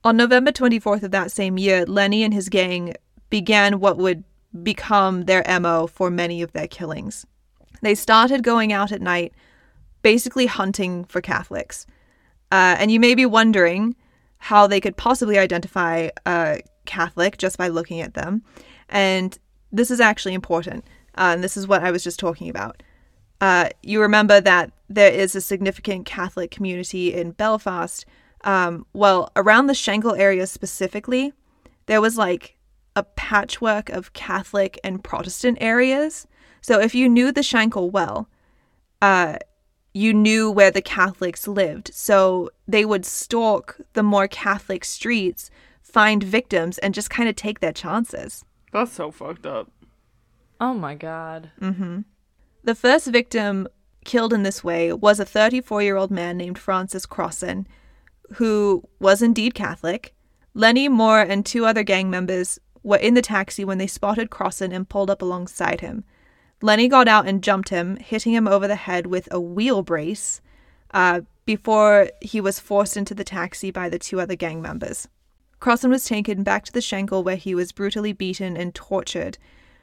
On 0.04 0.16
November 0.16 0.50
24th 0.50 1.04
of 1.04 1.10
that 1.12 1.30
same 1.30 1.58
year, 1.58 1.84
Lenny 1.86 2.24
and 2.24 2.34
his 2.34 2.48
gang 2.48 2.94
began 3.30 3.78
what 3.78 3.98
would 3.98 4.24
become 4.62 5.24
their 5.24 5.44
MO 5.60 5.86
for 5.86 6.10
many 6.10 6.42
of 6.42 6.52
their 6.52 6.66
killings. 6.66 7.24
They 7.82 7.94
started 7.94 8.42
going 8.42 8.72
out 8.72 8.92
at 8.92 9.00
night, 9.00 9.32
basically 10.02 10.46
hunting 10.46 11.04
for 11.04 11.20
Catholics. 11.20 11.86
Uh, 12.50 12.76
and 12.78 12.90
you 12.90 13.00
may 13.00 13.14
be 13.14 13.26
wondering 13.26 13.96
how 14.38 14.66
they 14.66 14.80
could 14.80 14.96
possibly 14.96 15.38
identify 15.38 16.08
a 16.26 16.60
Catholic 16.84 17.38
just 17.38 17.56
by 17.56 17.68
looking 17.68 18.00
at 18.00 18.14
them. 18.14 18.42
And 18.88 19.38
this 19.72 19.90
is 19.90 20.00
actually 20.00 20.34
important. 20.34 20.84
Uh, 21.16 21.32
and 21.34 21.44
this 21.44 21.56
is 21.56 21.66
what 21.66 21.82
I 21.82 21.90
was 21.90 22.04
just 22.04 22.18
talking 22.18 22.48
about. 22.48 22.82
Uh, 23.40 23.68
you 23.82 24.00
remember 24.00 24.40
that 24.40 24.70
there 24.88 25.12
is 25.12 25.34
a 25.34 25.40
significant 25.40 26.06
Catholic 26.06 26.50
community 26.50 27.12
in 27.12 27.32
Belfast. 27.32 28.06
Um, 28.44 28.86
well, 28.92 29.30
around 29.34 29.66
the 29.66 29.72
Shankill 29.72 30.18
area 30.18 30.46
specifically, 30.46 31.32
there 31.86 32.00
was 32.00 32.16
like 32.16 32.56
a 32.94 33.02
patchwork 33.02 33.88
of 33.88 34.12
Catholic 34.12 34.78
and 34.84 35.02
Protestant 35.02 35.58
areas. 35.60 36.26
So 36.60 36.80
if 36.80 36.94
you 36.94 37.08
knew 37.08 37.32
the 37.32 37.40
Shankill 37.40 37.90
well, 37.90 38.28
uh, 39.00 39.38
you 39.94 40.14
knew 40.14 40.50
where 40.50 40.70
the 40.70 40.82
Catholics 40.82 41.48
lived. 41.48 41.90
So 41.92 42.50
they 42.68 42.84
would 42.84 43.04
stalk 43.04 43.78
the 43.94 44.02
more 44.02 44.28
Catholic 44.28 44.84
streets, 44.84 45.50
find 45.82 46.22
victims, 46.22 46.78
and 46.78 46.94
just 46.94 47.10
kind 47.10 47.28
of 47.28 47.36
take 47.36 47.60
their 47.60 47.72
chances. 47.72 48.44
That's 48.72 48.92
so 48.92 49.10
fucked 49.10 49.46
up. 49.46 49.70
Oh 50.60 50.74
my 50.74 50.94
god. 50.94 51.50
The 52.64 52.74
first 52.74 53.06
victim 53.08 53.68
killed 54.04 54.32
in 54.32 54.42
this 54.42 54.64
way 54.64 54.92
was 54.92 55.20
a 55.20 55.24
34 55.24 55.82
year 55.82 55.96
old 55.96 56.10
man 56.10 56.36
named 56.36 56.58
Francis 56.58 57.06
Crossan, 57.06 57.66
who 58.34 58.82
was 58.98 59.22
indeed 59.22 59.54
Catholic. 59.54 60.14
Lenny 60.54 60.88
Moore 60.88 61.20
and 61.20 61.44
two 61.44 61.64
other 61.64 61.82
gang 61.82 62.10
members 62.10 62.58
were 62.82 62.96
in 62.96 63.14
the 63.14 63.22
taxi 63.22 63.64
when 63.64 63.78
they 63.78 63.86
spotted 63.86 64.30
Crossan 64.30 64.72
and 64.72 64.88
pulled 64.88 65.10
up 65.10 65.22
alongside 65.22 65.80
him. 65.80 66.04
Lenny 66.60 66.88
got 66.88 67.08
out 67.08 67.26
and 67.26 67.42
jumped 67.42 67.70
him, 67.70 67.96
hitting 67.96 68.32
him 68.32 68.46
over 68.46 68.68
the 68.68 68.76
head 68.76 69.06
with 69.06 69.28
a 69.30 69.40
wheel 69.40 69.82
brace 69.82 70.40
uh, 70.94 71.22
before 71.44 72.10
he 72.20 72.40
was 72.40 72.60
forced 72.60 72.96
into 72.96 73.14
the 73.14 73.24
taxi 73.24 73.70
by 73.70 73.88
the 73.88 73.98
two 73.98 74.20
other 74.20 74.36
gang 74.36 74.62
members. 74.62 75.08
Crossan 75.62 75.90
was 75.92 76.04
taken 76.04 76.42
back 76.42 76.64
to 76.64 76.72
the 76.72 76.80
Shankill 76.80 77.22
where 77.22 77.36
he 77.36 77.54
was 77.54 77.70
brutally 77.70 78.12
beaten 78.12 78.56
and 78.56 78.74
tortured 78.74 79.38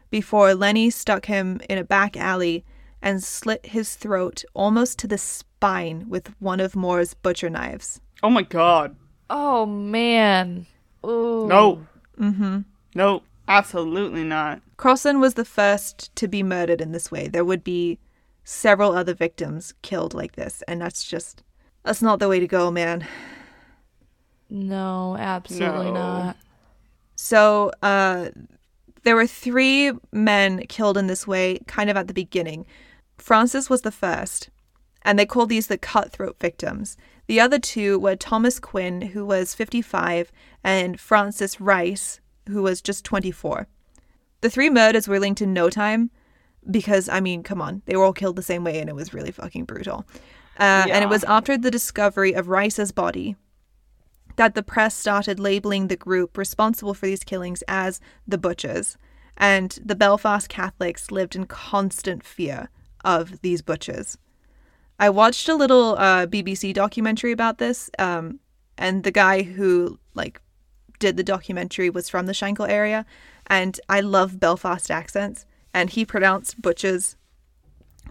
before 0.09 0.53
Lenny 0.53 0.89
stuck 0.89 1.27
him 1.27 1.61
in 1.69 1.77
a 1.77 1.85
back 1.85 2.17
alley 2.17 2.65
and 3.01 3.23
slit 3.23 3.67
his 3.67 3.95
throat 3.95 4.43
almost 4.53 4.99
to 4.99 5.07
the 5.07 5.17
spine 5.17 6.09
with 6.09 6.33
one 6.39 6.59
of 6.59 6.75
Moore's 6.75 7.13
butcher 7.13 7.49
knives. 7.49 8.01
Oh 8.21 8.29
my 8.29 8.41
god. 8.41 8.97
Oh 9.29 9.65
man. 9.65 10.65
Ooh. 11.05 11.47
No. 11.47 11.87
Mm-hmm. 12.19 12.59
No, 12.93 13.23
absolutely 13.47 14.25
not. 14.25 14.61
Crossan 14.75 15.21
was 15.21 15.35
the 15.35 15.45
first 15.45 16.13
to 16.17 16.27
be 16.27 16.43
murdered 16.43 16.81
in 16.81 16.91
this 16.91 17.09
way. 17.09 17.29
There 17.29 17.45
would 17.45 17.63
be 17.63 17.99
several 18.43 18.91
other 18.91 19.13
victims 19.13 19.73
killed 19.81 20.13
like 20.13 20.35
this, 20.35 20.61
and 20.67 20.81
that's 20.81 21.05
just 21.05 21.41
that's 21.85 22.01
not 22.01 22.19
the 22.19 22.27
way 22.27 22.41
to 22.41 22.47
go, 22.49 22.69
man. 22.69 23.07
No, 24.49 25.15
absolutely 25.17 25.91
No. 25.91 25.93
not. 25.93 26.37
So, 27.15 27.71
uh, 27.81 28.29
there 29.03 29.15
were 29.15 29.27
three 29.27 29.91
men 30.11 30.65
killed 30.67 30.97
in 30.97 31.07
this 31.07 31.27
way, 31.27 31.59
kind 31.67 31.89
of 31.89 31.97
at 31.97 32.07
the 32.07 32.13
beginning. 32.13 32.65
Francis 33.17 33.69
was 33.69 33.81
the 33.81 33.91
first, 33.91 34.49
and 35.03 35.17
they 35.17 35.25
called 35.25 35.49
these 35.49 35.67
the 35.67 35.77
cutthroat 35.77 36.37
victims. 36.39 36.97
The 37.27 37.39
other 37.39 37.59
two 37.59 37.99
were 37.99 38.15
Thomas 38.15 38.59
Quinn, 38.59 39.01
who 39.01 39.25
was 39.25 39.53
55, 39.55 40.31
and 40.63 40.99
Francis 40.99 41.61
Rice, 41.61 42.19
who 42.47 42.63
was 42.63 42.81
just 42.81 43.05
24. 43.05 43.67
The 44.41 44.49
three 44.49 44.69
murders 44.69 45.07
were 45.07 45.19
linked 45.19 45.41
in 45.41 45.53
no 45.53 45.69
time 45.69 46.11
because, 46.69 47.07
I 47.09 47.19
mean, 47.19 47.43
come 47.43 47.61
on, 47.61 47.81
they 47.85 47.95
were 47.95 48.03
all 48.03 48.13
killed 48.13 48.35
the 48.35 48.41
same 48.41 48.63
way 48.63 48.79
and 48.79 48.89
it 48.89 48.95
was 48.95 49.13
really 49.13 49.31
fucking 49.31 49.65
brutal. 49.65 50.05
Uh, 50.59 50.87
And 50.89 51.03
it 51.03 51.09
was 51.09 51.23
after 51.25 51.57
the 51.57 51.71
discovery 51.71 52.33
of 52.33 52.47
Rice's 52.47 52.91
body 52.91 53.35
that 54.39 54.55
the 54.55 54.63
press 54.63 54.95
started 54.95 55.37
labeling 55.37 55.89
the 55.89 55.97
group 55.97 56.37
responsible 56.37 56.93
for 56.93 57.07
these 57.07 57.25
killings 57.25 57.61
as 57.67 57.99
the 58.25 58.37
Butchers. 58.37 58.97
And 59.35 59.77
the 59.83 59.95
Belfast 59.95 60.47
Catholics 60.47 61.11
lived 61.11 61.35
in 61.35 61.45
constant 61.45 62.23
fear 62.23 62.69
of 63.03 63.41
these 63.41 63.61
butchers. 63.61 64.17
I 64.97 65.09
watched 65.09 65.49
a 65.49 65.55
little 65.55 65.97
uh, 65.97 66.25
BBC 66.25 66.73
documentary 66.73 67.33
about 67.33 67.57
this, 67.57 67.89
um, 67.99 68.39
and 68.77 69.03
the 69.03 69.11
guy 69.11 69.41
who 69.43 69.99
like 70.13 70.41
did 70.99 71.17
the 71.17 71.23
documentary 71.23 71.89
was 71.89 72.07
from 72.07 72.25
the 72.25 72.31
Shankill 72.31 72.69
area, 72.69 73.05
and 73.47 73.77
I 73.89 73.99
love 73.99 74.39
Belfast 74.39 74.89
accents, 74.89 75.45
and 75.73 75.89
he 75.89 76.05
pronounced 76.05 76.61
butchers 76.61 77.17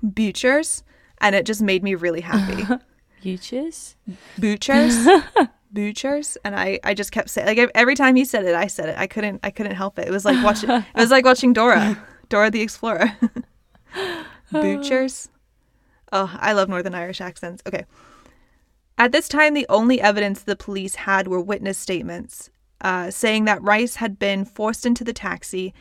butchers, 0.03 0.83
and 1.23 1.35
it 1.35 1.47
just 1.47 1.63
made 1.63 1.83
me 1.83 1.95
really 1.95 2.21
happy. 2.21 2.67
Butchers? 3.25 3.97
butchers 4.39 5.07
butchers 5.73 6.39
and 6.45 6.57
i 6.57 6.79
i 6.85 6.95
just 6.95 7.13
kept 7.13 7.29
saying 7.29 7.47
like 7.47 7.71
every 7.75 7.95
time 7.95 8.17
he 8.17 8.25
said 8.25 8.45
it 8.45 8.55
i 8.55 8.67
said 8.67 8.89
it. 8.89 8.99
I 8.99 9.07
couldn't 9.07 9.41
i 9.43 9.51
couldn't 9.51 9.75
help 9.75 9.99
it. 9.99 10.09
It 10.09 10.11
was 10.11 10.25
like 10.25 10.43
watching 10.43 10.71
it 10.71 10.85
was 10.95 11.11
like 11.11 11.25
watching 11.25 11.53
dora 11.53 12.03
dora 12.29 12.51
the 12.51 12.63
explorer. 12.63 13.17
Butchers 14.53 15.29
oh 16.13 16.35
i 16.41 16.53
love 16.53 16.69
northern 16.69 16.95
irish 16.95 17.21
accents. 17.21 17.63
Okay. 17.67 17.85
At 18.97 19.13
this 19.13 19.29
time 19.29 19.55
the 19.55 19.67
only 19.69 20.01
evidence 20.01 20.43
the 20.43 20.57
police 20.57 20.95
had 20.95 21.29
were 21.29 21.41
witness 21.41 21.79
statements 21.79 22.51
uh, 22.81 23.11
saying 23.11 23.45
that 23.45 23.63
rice 23.63 23.97
had 23.97 24.19
been 24.19 24.45
forced 24.45 24.87
into 24.87 25.05
the 25.05 25.13
taxi 25.13 25.75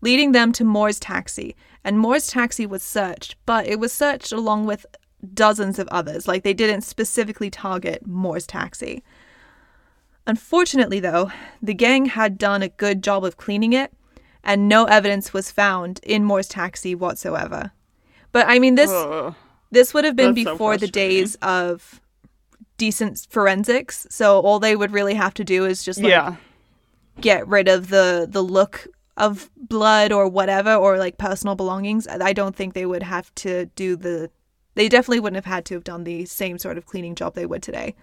leading 0.00 0.32
them 0.32 0.52
to 0.52 0.64
moore's 0.64 1.00
taxi. 1.00 1.56
And 1.82 1.98
moore's 1.98 2.28
taxi 2.28 2.66
was 2.66 2.82
searched 2.82 3.36
but 3.44 3.66
it 3.66 3.78
was 3.78 3.92
searched 3.92 4.32
along 4.32 4.66
with 4.66 4.86
dozens 5.32 5.78
of 5.78 5.88
others. 5.88 6.28
Like 6.28 6.42
they 6.42 6.54
didn't 6.54 6.82
specifically 6.82 7.50
target 7.50 8.06
Moore's 8.06 8.46
taxi. 8.46 9.02
Unfortunately, 10.26 11.00
though, 11.00 11.30
the 11.60 11.74
gang 11.74 12.06
had 12.06 12.38
done 12.38 12.62
a 12.62 12.68
good 12.68 13.02
job 13.02 13.24
of 13.24 13.36
cleaning 13.36 13.72
it, 13.72 13.92
and 14.42 14.68
no 14.68 14.84
evidence 14.84 15.32
was 15.32 15.50
found 15.50 16.00
in 16.02 16.24
Moore's 16.24 16.48
taxi 16.48 16.94
whatsoever. 16.94 17.72
But 18.32 18.46
I 18.48 18.58
mean, 18.58 18.74
this 18.74 18.90
Ugh. 18.90 19.34
this 19.70 19.92
would 19.92 20.04
have 20.04 20.16
been 20.16 20.34
That's 20.34 20.46
so 20.46 20.52
before 20.52 20.76
the 20.76 20.88
days 20.88 21.34
of 21.36 22.00
decent 22.78 23.26
forensics. 23.30 24.06
So 24.10 24.40
all 24.40 24.58
they 24.58 24.76
would 24.76 24.92
really 24.92 25.14
have 25.14 25.34
to 25.34 25.44
do 25.44 25.64
is 25.66 25.84
just 25.84 26.00
like 26.00 26.10
yeah. 26.10 26.36
get 27.20 27.46
rid 27.46 27.68
of 27.68 27.88
the 27.88 28.26
the 28.28 28.42
look 28.42 28.88
of 29.16 29.50
blood 29.56 30.12
or 30.12 30.28
whatever 30.28 30.74
or 30.74 30.98
like 30.98 31.18
personal 31.18 31.54
belongings 31.54 32.08
i 32.08 32.32
don't 32.32 32.56
think 32.56 32.74
they 32.74 32.86
would 32.86 33.02
have 33.02 33.32
to 33.34 33.66
do 33.76 33.94
the 33.94 34.30
they 34.74 34.88
definitely 34.88 35.20
wouldn't 35.20 35.36
have 35.36 35.52
had 35.52 35.64
to 35.64 35.74
have 35.74 35.84
done 35.84 36.04
the 36.04 36.24
same 36.24 36.58
sort 36.58 36.76
of 36.76 36.84
cleaning 36.84 37.14
job 37.14 37.34
they 37.34 37.46
would 37.46 37.62
today 37.62 37.94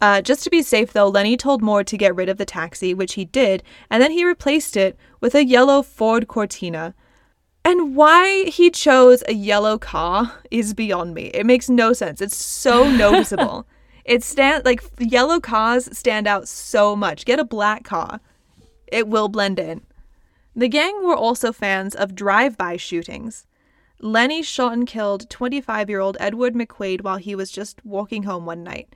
uh, 0.00 0.20
just 0.20 0.44
to 0.44 0.50
be 0.50 0.62
safe 0.62 0.92
though 0.92 1.08
lenny 1.08 1.36
told 1.36 1.62
moore 1.62 1.84
to 1.84 1.96
get 1.96 2.14
rid 2.14 2.28
of 2.28 2.38
the 2.38 2.44
taxi 2.44 2.94
which 2.94 3.14
he 3.14 3.24
did 3.24 3.62
and 3.90 4.02
then 4.02 4.10
he 4.10 4.24
replaced 4.24 4.76
it 4.76 4.96
with 5.20 5.34
a 5.34 5.44
yellow 5.44 5.82
ford 5.82 6.28
cortina 6.28 6.94
and 7.64 7.96
why 7.96 8.44
he 8.44 8.70
chose 8.70 9.22
a 9.26 9.34
yellow 9.34 9.78
car 9.78 10.32
is 10.50 10.74
beyond 10.74 11.14
me 11.14 11.26
it 11.34 11.46
makes 11.46 11.68
no 11.68 11.92
sense 11.92 12.20
it's 12.20 12.36
so 12.36 12.88
noticeable 12.96 13.66
it 14.04 14.22
stand 14.22 14.64
like 14.64 14.82
yellow 14.98 15.40
cars 15.40 15.88
stand 15.96 16.26
out 16.26 16.48
so 16.48 16.94
much 16.94 17.24
get 17.24 17.38
a 17.38 17.44
black 17.44 17.84
car 17.84 18.20
it 18.92 19.08
will 19.08 19.28
blend 19.28 19.58
in. 19.58 19.82
The 20.54 20.68
gang 20.68 21.04
were 21.04 21.16
also 21.16 21.52
fans 21.52 21.94
of 21.94 22.14
drive 22.14 22.56
by 22.56 22.76
shootings. 22.76 23.46
Lenny 24.00 24.42
shot 24.42 24.72
and 24.72 24.86
killed 24.86 25.28
25 25.30 25.90
year 25.90 26.00
old 26.00 26.16
Edward 26.20 26.54
McQuaid 26.54 27.02
while 27.02 27.16
he 27.16 27.34
was 27.34 27.50
just 27.50 27.84
walking 27.84 28.24
home 28.24 28.46
one 28.46 28.62
night. 28.62 28.94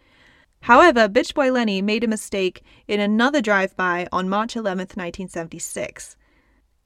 However, 0.62 1.08
Bitch 1.08 1.34
Boy 1.34 1.50
Lenny 1.50 1.82
made 1.82 2.04
a 2.04 2.08
mistake 2.08 2.62
in 2.86 3.00
another 3.00 3.40
drive 3.40 3.76
by 3.76 4.06
on 4.12 4.28
March 4.28 4.54
11th, 4.54 4.96
1976. 4.96 6.16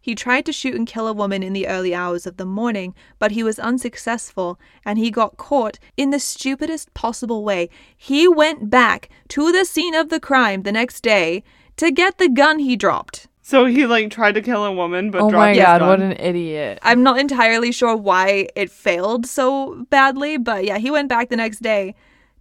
He 0.00 0.14
tried 0.14 0.46
to 0.46 0.52
shoot 0.52 0.74
and 0.74 0.86
kill 0.86 1.06
a 1.06 1.12
woman 1.12 1.42
in 1.42 1.52
the 1.52 1.68
early 1.68 1.94
hours 1.94 2.26
of 2.26 2.38
the 2.38 2.46
morning, 2.46 2.94
but 3.18 3.32
he 3.32 3.42
was 3.42 3.58
unsuccessful 3.58 4.58
and 4.84 4.98
he 4.98 5.10
got 5.10 5.36
caught 5.36 5.78
in 5.96 6.08
the 6.08 6.20
stupidest 6.20 6.94
possible 6.94 7.44
way. 7.44 7.68
He 7.94 8.26
went 8.26 8.70
back 8.70 9.10
to 9.28 9.52
the 9.52 9.66
scene 9.66 9.94
of 9.94 10.08
the 10.08 10.20
crime 10.20 10.62
the 10.62 10.72
next 10.72 11.02
day 11.02 11.42
to 11.76 11.90
get 11.90 12.16
the 12.16 12.30
gun 12.30 12.60
he 12.60 12.76
dropped. 12.76 13.26
So 13.42 13.66
he 13.66 13.84
like 13.84 14.10
tried 14.10 14.36
to 14.36 14.42
kill 14.42 14.64
a 14.64 14.72
woman, 14.72 15.10
but 15.10 15.20
oh 15.20 15.28
dropped 15.28 15.34
my 15.34 15.48
his 15.50 15.58
god, 15.58 15.78
gun. 15.80 15.88
what 15.88 16.00
an 16.00 16.12
idiot. 16.12 16.78
I'm 16.80 17.02
not 17.02 17.18
entirely 17.18 17.72
sure 17.72 17.94
why 17.94 18.48
it 18.56 18.70
failed 18.70 19.26
so 19.26 19.84
badly, 19.90 20.38
but 20.38 20.64
yeah, 20.64 20.78
he 20.78 20.90
went 20.90 21.10
back 21.10 21.28
the 21.28 21.36
next 21.36 21.60
day 21.60 21.94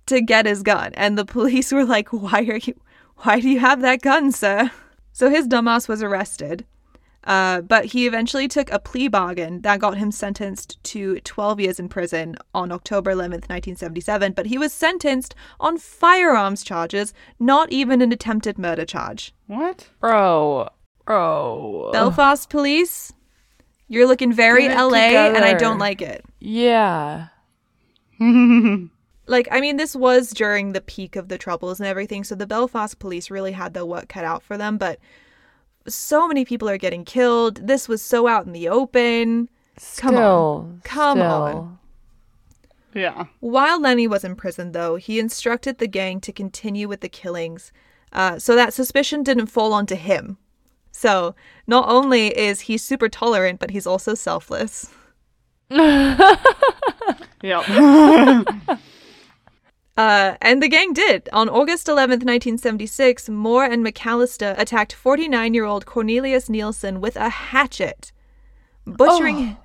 to 0.08 0.22
get 0.22 0.46
his 0.46 0.64
gun, 0.64 0.94
and 0.96 1.18
the 1.18 1.26
police 1.26 1.72
were 1.74 1.86
like, 1.86 2.10
"Why 2.14 2.42
are 2.42 2.58
you? 2.58 2.80
Why 3.18 3.40
do 3.40 3.50
you 3.50 3.60
have 3.60 3.82
that 3.82 4.02
gun, 4.02 4.32
sir?" 4.32 4.72
So 5.12 5.30
his 5.30 5.48
dumbass 5.48 5.88
was 5.88 6.04
arrested, 6.04 6.66
uh, 7.24 7.62
but 7.62 7.86
he 7.86 8.06
eventually 8.06 8.48
took 8.48 8.70
a 8.72 8.80
plea 8.80 9.08
bargain 9.08 9.62
that 9.62 9.80
got 9.80 9.98
him 9.98 10.12
sentenced 10.12 10.84
to 10.84 11.20
12 11.22 11.60
years 11.60 11.80
in 11.80 11.90
prison 11.90 12.36
on 12.54 12.72
October 12.72 13.12
11th, 13.12 13.50
1977. 13.50 14.34
But 14.34 14.48
he 14.48 14.58
was 14.58 14.74
sentenced 14.74 15.34
on 15.60 15.78
firearms 15.78 16.64
charges, 16.64 17.14
not 17.40 17.72
even 17.72 18.02
an 18.02 18.12
attempted 18.12 18.60
murder 18.60 18.86
charge. 18.86 19.34
What? 19.48 19.90
Bro. 20.00 20.70
Bro. 21.06 21.92
Belfast 21.94 22.50
police, 22.50 23.14
you're 23.88 24.08
looking 24.08 24.34
very 24.34 24.68
Get 24.68 24.72
it 24.72 24.84
LA, 24.84 24.98
and 24.98 25.46
I 25.46 25.54
don't 25.54 25.80
like 25.80 26.02
it. 26.02 26.26
Yeah. 26.40 27.28
like 29.28 29.48
I 29.52 29.60
mean 29.62 29.78
this 29.78 29.96
was 29.96 30.32
during 30.32 30.72
the 30.74 30.82
peak 30.82 31.16
of 31.16 31.28
the 31.30 31.38
troubles 31.38 31.80
and 31.80 31.88
everything 31.88 32.24
so 32.24 32.36
the 32.36 32.48
Belfast 32.48 33.00
police 33.00 33.30
really 33.32 33.52
had 33.54 33.74
their 33.74 33.86
work 33.86 34.10
cut 34.10 34.26
out 34.26 34.44
for 34.44 34.58
them 34.58 34.78
but 34.78 35.00
so 35.88 36.28
many 36.28 36.46
people 36.46 36.68
are 36.70 36.78
getting 36.78 37.06
killed 37.06 37.68
this 37.68 37.88
was 37.88 38.02
so 38.02 38.28
out 38.28 38.46
in 38.46 38.52
the 38.52 38.68
open 38.70 39.50
Come 39.98 40.16
on. 40.16 40.82
Come 40.86 41.18
still. 41.18 41.26
on. 41.32 41.80
Yeah. 42.94 43.26
while 43.42 43.82
Lenny 43.82 44.08
was 44.08 44.24
in 44.24 44.36
prison 44.36 44.72
though 44.72 44.96
he 44.96 45.20
instructed 45.20 45.78
the 45.80 45.88
gang 45.88 46.22
to 46.22 46.32
continue 46.32 46.88
with 46.88 47.02
the 47.02 47.10
killings 47.10 47.72
uh, 48.14 48.40
so 48.40 48.56
that 48.56 48.74
suspicion 48.74 49.22
didn't 49.22 49.48
fall 49.48 49.74
onto 49.74 49.96
him 49.96 50.38
so 50.92 51.36
not 51.68 51.90
only 51.90 52.28
is 52.38 52.62
he 52.62 52.78
super 52.78 53.10
tolerant 53.10 53.60
but 53.60 53.72
he's 53.72 53.86
also 53.88 54.14
selfless 54.14 54.92
Yep. 55.70 57.66
Uh, 59.98 60.36
and 60.42 60.62
the 60.62 60.68
gang 60.68 60.92
did. 60.94 61.30
On 61.32 61.48
August 61.48 61.88
11th, 61.88 62.24
1976, 62.26 63.30
Moore 63.30 63.64
and 63.64 63.86
McAllister 63.86 64.58
attacked 64.60 64.92
49 64.94 65.54
year 65.54 65.64
old 65.66 65.86
Cornelius 65.86 66.50
Neeson 66.50 67.00
with 67.00 67.16
a 67.16 67.30
hatchet, 67.30 68.12
butchering. 68.86 69.58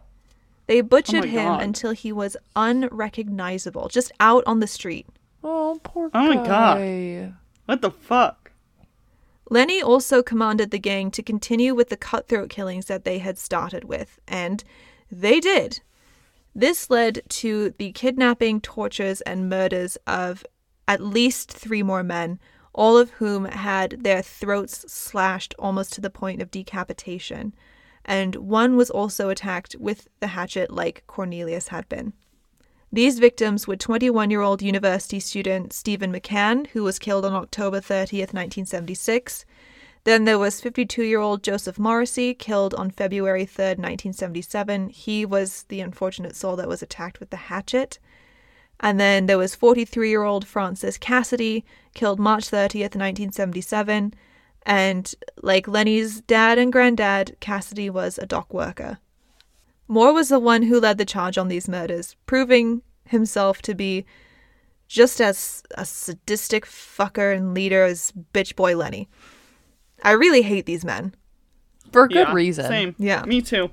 They 0.67 0.83
butchered 0.83 1.25
him 1.25 1.47
God. 1.55 1.63
until 1.63 1.91
he 1.91 2.13
was 2.13 2.37
unrecognizable, 2.55 3.89
just 3.89 4.13
out 4.21 4.45
on 4.47 4.61
the 4.61 4.69
street. 4.69 5.07
Oh, 5.43 5.81
poor 5.83 6.11
Oh 6.15 6.29
my 6.29 6.37
God. 6.37 6.79
guy. 6.79 7.33
what 7.67 7.83
the 7.83 7.91
fuck? 7.91 8.53
Lenny 9.53 9.83
also 9.83 10.23
commanded 10.23 10.71
the 10.71 10.79
gang 10.79 11.11
to 11.11 11.25
continue 11.25 11.75
with 11.75 11.89
the 11.89 11.97
cutthroat 11.97 12.51
killings 12.51 12.87
that 12.87 13.05
they 13.05 13.19
had 13.19 13.37
started 13.37 13.83
with, 13.83 14.21
and 14.29 14.63
they 15.11 15.41
did. 15.41 15.81
This 16.55 16.91
led 16.91 17.23
to 17.29 17.75
the 17.79 17.93
kidnapping, 17.93 18.61
tortures, 18.61 19.21
and 19.23 19.49
murders 19.49 19.97
of 20.07 20.45
at 20.89 21.01
least 21.01 21.53
three 21.53 21.83
more 21.83 22.03
men, 22.03 22.41
all 22.73 22.97
of 22.99 23.11
whom 23.11 23.45
had 23.45 24.03
their 24.03 24.23
throats 24.23 24.91
slashed 24.93 25.55
almost 25.59 25.93
to 25.93 26.01
the 26.01 26.11
point 26.11 26.43
of 26.43 26.51
decapitation. 26.51 27.55
And 28.05 28.35
one 28.37 28.77
was 28.77 28.91
also 28.91 29.29
attacked 29.29 29.77
with 29.79 30.09
the 30.19 30.29
hatchet, 30.29 30.71
like 30.71 31.05
Cornelius 31.07 31.69
had 31.69 31.89
been. 31.89 32.13
These 32.93 33.21
victims 33.21 33.69
were 33.69 33.77
21 33.77 34.31
year 34.31 34.41
old 34.41 34.63
university 34.63 35.21
student 35.21 35.73
Stephen 35.73 36.13
McCann, 36.13 36.67
who 36.69 36.83
was 36.83 36.99
killed 36.99 37.25
on 37.25 37.35
October 37.35 37.81
30th, 37.81 38.35
1976. 38.35 39.45
Then 40.05 40.25
there 40.25 40.39
was 40.39 40.61
52 40.61 41.03
year 41.03 41.21
old 41.21 41.43
Joseph 41.43 41.79
Morrissey, 41.79 42.35
killed 42.35 42.75
on 42.75 42.91
February 42.91 43.45
3rd, 43.45 43.79
1977. 43.79 44.89
He 44.89 45.27
was 45.27 45.65
the 45.65 45.81
unfortunate 45.81 46.35
soul 46.35 46.57
that 46.57 46.69
was 46.69 46.83
attacked 46.83 47.21
with 47.21 47.31
the 47.31 47.37
hatchet. 47.37 47.99
And 48.81 48.99
then 48.99 49.27
there 49.27 49.39
was 49.39 49.55
43 49.55 50.09
year 50.09 50.23
old 50.23 50.47
Francis 50.47 50.97
Cassidy, 50.97 51.65
killed 51.95 52.19
March 52.19 52.51
30th, 52.51 52.97
1977. 52.97 54.15
And 54.65 55.15
like 55.43 55.69
Lenny's 55.69 56.23
dad 56.23 56.59
and 56.59 56.73
granddad, 56.73 57.37
Cassidy 57.41 57.91
was 57.91 58.19
a 58.19 58.27
dock 58.27 58.53
worker. 58.55 58.99
Moore 59.87 60.15
was 60.15 60.29
the 60.29 60.39
one 60.39 60.63
who 60.63 60.81
led 60.81 60.99
the 60.99 61.05
charge 61.05 61.37
on 61.37 61.49
these 61.49 61.69
murders, 61.69 62.17
proving 62.25 62.83
himself 63.05 63.61
to 63.63 63.75
be 63.75 64.07
just 64.87 65.21
as 65.21 65.63
a 65.77 65.85
sadistic 65.85 66.65
fucker 66.65 67.35
and 67.35 67.55
leader 67.55 67.85
as 67.85 68.13
bitch 68.33 68.57
boy 68.57 68.77
Lenny. 68.77 69.09
I 70.03 70.13
really 70.13 70.43
hate 70.43 70.67
these 70.67 70.85
men. 70.85 71.15
For 71.93 72.07
good 72.09 72.29
Yeah, 72.29 72.33
reason. 72.35 72.67
Same. 72.67 72.95
Yeah. 72.99 73.25
Me 73.25 73.41
too. 73.43 73.71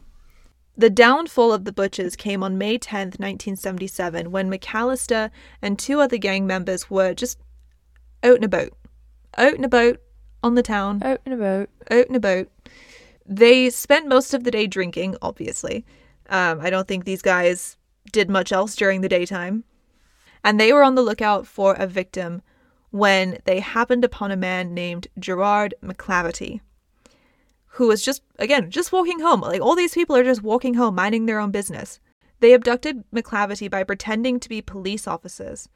The 0.75 0.89
downfall 0.89 1.53
of 1.53 1.65
the 1.65 1.71
Butchers 1.71 2.15
came 2.15 2.43
on 2.43 2.57
May 2.57 2.77
10th, 2.77 3.19
1977, 3.19 4.31
when 4.31 4.49
McAllister 4.51 5.31
and 5.61 5.77
two 5.79 5.99
other 5.99 6.17
gang 6.17 6.45
members 6.45 6.89
were 6.89 7.13
just 7.13 7.39
out 8.23 8.37
in 8.37 8.43
a 8.43 8.47
boat. 8.47 8.73
Out 9.37 9.53
in 9.55 9.63
a 9.63 9.69
boat 9.69 9.99
on 10.43 10.55
the 10.55 10.63
town, 10.63 11.01
Out 11.03 11.21
in 11.25 11.33
a 11.33 11.37
boat. 11.37 11.69
out 11.89 12.07
in 12.07 12.15
a 12.15 12.19
boat. 12.19 12.51
They 13.25 13.69
spent 13.71 14.07
most 14.07 14.33
of 14.33 14.43
the 14.43 14.51
day 14.51 14.67
drinking, 14.67 15.17
obviously. 15.21 15.85
Um, 16.29 16.59
I 16.61 16.69
don't 16.69 16.87
think 16.87 17.05
these 17.05 17.21
guys 17.21 17.77
did 18.11 18.29
much 18.29 18.51
else 18.51 18.75
during 18.75 19.01
the 19.01 19.09
daytime. 19.09 19.63
And 20.43 20.59
they 20.59 20.71
were 20.71 20.83
on 20.83 20.95
the 20.95 21.01
lookout 21.01 21.45
for 21.47 21.73
a 21.73 21.87
victim 21.87 22.41
when 22.91 23.39
they 23.45 23.59
happened 23.59 24.03
upon 24.03 24.31
a 24.31 24.37
man 24.37 24.73
named 24.73 25.07
Gerard 25.19 25.73
McClavity, 25.83 26.61
who 27.71 27.87
was 27.87 28.01
just, 28.03 28.23
again, 28.39 28.71
just 28.71 28.91
walking 28.91 29.19
home. 29.19 29.41
Like 29.41 29.61
all 29.61 29.75
these 29.75 29.93
people 29.93 30.15
are 30.15 30.23
just 30.23 30.41
walking 30.41 30.75
home, 30.75 30.95
minding 30.95 31.25
their 31.25 31.39
own 31.39 31.51
business. 31.51 31.99
They 32.39 32.53
abducted 32.53 33.03
McClavity 33.11 33.69
by 33.69 33.83
pretending 33.83 34.39
to 34.39 34.49
be 34.49 34.61
police 34.61 35.07
officers. 35.07 35.69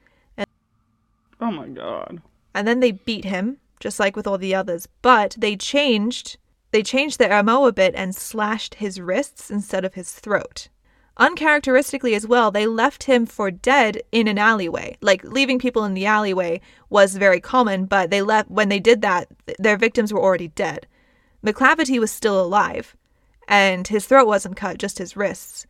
Oh 1.40 1.50
my 1.50 1.66
god. 1.68 2.22
and 2.54 2.68
then 2.68 2.78
they 2.80 2.92
beat 2.92 3.24
him 3.24 3.58
just 3.80 3.98
like 3.98 4.14
with 4.14 4.28
all 4.28 4.38
the 4.38 4.54
others 4.54 4.86
but 5.02 5.34
they 5.36 5.56
changed 5.56 6.38
they 6.70 6.84
changed 6.84 7.18
their 7.18 7.42
mo 7.42 7.66
a 7.66 7.72
bit 7.72 7.94
and 7.96 8.14
slashed 8.14 8.76
his 8.76 9.00
wrists 9.00 9.50
instead 9.50 9.84
of 9.84 9.94
his 9.94 10.12
throat 10.12 10.68
uncharacteristically 11.16 12.14
as 12.14 12.26
well 12.26 12.50
they 12.50 12.66
left 12.66 13.04
him 13.04 13.26
for 13.26 13.50
dead 13.50 14.00
in 14.12 14.28
an 14.28 14.38
alleyway. 14.38 14.96
Like 15.00 15.24
leaving 15.24 15.58
people 15.58 15.84
in 15.84 15.94
the 15.94 16.06
alleyway 16.06 16.60
was 16.90 17.16
very 17.16 17.40
common 17.40 17.86
but 17.86 18.10
they 18.10 18.22
left 18.22 18.50
when 18.50 18.68
they 18.68 18.80
did 18.80 19.02
that 19.02 19.28
their 19.58 19.76
victims 19.76 20.12
were 20.12 20.22
already 20.22 20.48
dead. 20.48 20.86
Mcclavity 21.44 21.98
was 21.98 22.10
still 22.10 22.40
alive 22.40 22.96
and 23.48 23.88
his 23.88 24.06
throat 24.06 24.26
wasn't 24.26 24.56
cut 24.56 24.78
just 24.78 24.98
his 24.98 25.16
wrists. 25.16 25.66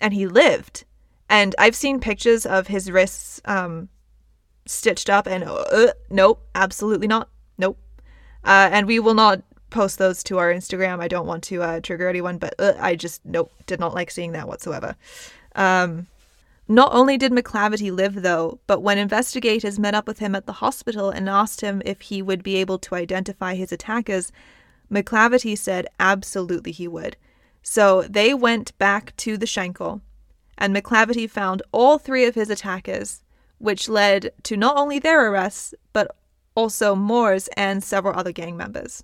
And 0.00 0.14
he 0.14 0.26
lived. 0.26 0.84
And 1.28 1.54
i've 1.58 1.76
seen 1.76 2.00
pictures 2.00 2.46
of 2.46 2.68
his 2.68 2.90
wrists 2.90 3.40
um 3.44 3.88
stitched 4.66 5.08
up 5.08 5.26
and 5.26 5.44
uh, 5.44 5.92
nope 6.10 6.46
absolutely 6.54 7.06
not. 7.06 7.28
Nope. 7.58 7.78
Uh, 8.44 8.68
and 8.70 8.86
we 8.86 9.00
will 9.00 9.14
not 9.14 9.42
post 9.70 9.98
those 9.98 10.22
to 10.24 10.38
our 10.38 10.52
instagram. 10.52 11.00
I 11.00 11.08
don't 11.08 11.26
want 11.26 11.42
to 11.44 11.62
uh, 11.62 11.80
trigger 11.80 12.08
anyone 12.08 12.38
but 12.38 12.54
uh, 12.58 12.74
i 12.78 12.94
just 12.94 13.24
nope 13.24 13.52
did 13.66 13.80
not 13.80 13.94
like 13.94 14.10
seeing 14.10 14.32
that 14.32 14.48
whatsoever. 14.48 14.96
Um, 15.54 16.06
not 16.68 16.92
only 16.92 17.16
did 17.16 17.32
mcclavity 17.32 17.92
live 17.92 18.22
though 18.22 18.58
but 18.66 18.82
when 18.82 18.98
investigators 18.98 19.78
met 19.78 19.94
up 19.94 20.06
with 20.06 20.18
him 20.18 20.34
at 20.34 20.46
the 20.46 20.60
hospital 20.64 21.10
and 21.10 21.28
asked 21.28 21.60
him 21.60 21.82
if 21.84 22.02
he 22.02 22.22
would 22.22 22.42
be 22.42 22.56
able 22.56 22.78
to 22.78 22.94
identify 22.94 23.54
his 23.54 23.72
attackers 23.72 24.32
mcclavity 24.90 25.56
said 25.56 25.86
absolutely 25.98 26.72
he 26.72 26.88
would. 26.88 27.16
So 27.62 28.02
they 28.02 28.32
went 28.32 28.76
back 28.78 29.16
to 29.16 29.36
the 29.36 29.46
Shankill 29.46 30.00
and 30.56 30.74
mcclavity 30.74 31.28
found 31.28 31.62
all 31.72 31.98
three 31.98 32.24
of 32.24 32.34
his 32.34 32.50
attackers 32.50 33.22
which 33.58 33.88
led 33.88 34.32
to 34.42 34.56
not 34.56 34.76
only 34.76 34.98
their 34.98 35.30
arrests, 35.30 35.74
but 35.92 36.14
also 36.54 36.94
Moore's 36.94 37.48
and 37.56 37.82
several 37.82 38.18
other 38.18 38.32
gang 38.32 38.56
members. 38.56 39.02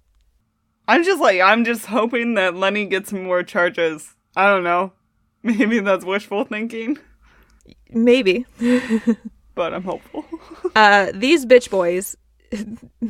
I'm 0.88 1.04
just 1.04 1.20
like 1.20 1.40
I'm 1.40 1.64
just 1.64 1.86
hoping 1.86 2.34
that 2.34 2.54
Lenny 2.54 2.86
gets 2.86 3.12
more 3.12 3.42
charges. 3.42 4.14
I 4.36 4.48
don't 4.48 4.64
know. 4.64 4.92
Maybe 5.42 5.80
that's 5.80 6.04
wishful 6.04 6.44
thinking, 6.44 6.98
Maybe. 7.90 8.46
but 9.54 9.74
I'm 9.74 9.84
hopeful. 9.84 10.24
Uh, 10.74 11.12
these 11.14 11.44
bitch 11.44 11.68
boys 11.68 12.16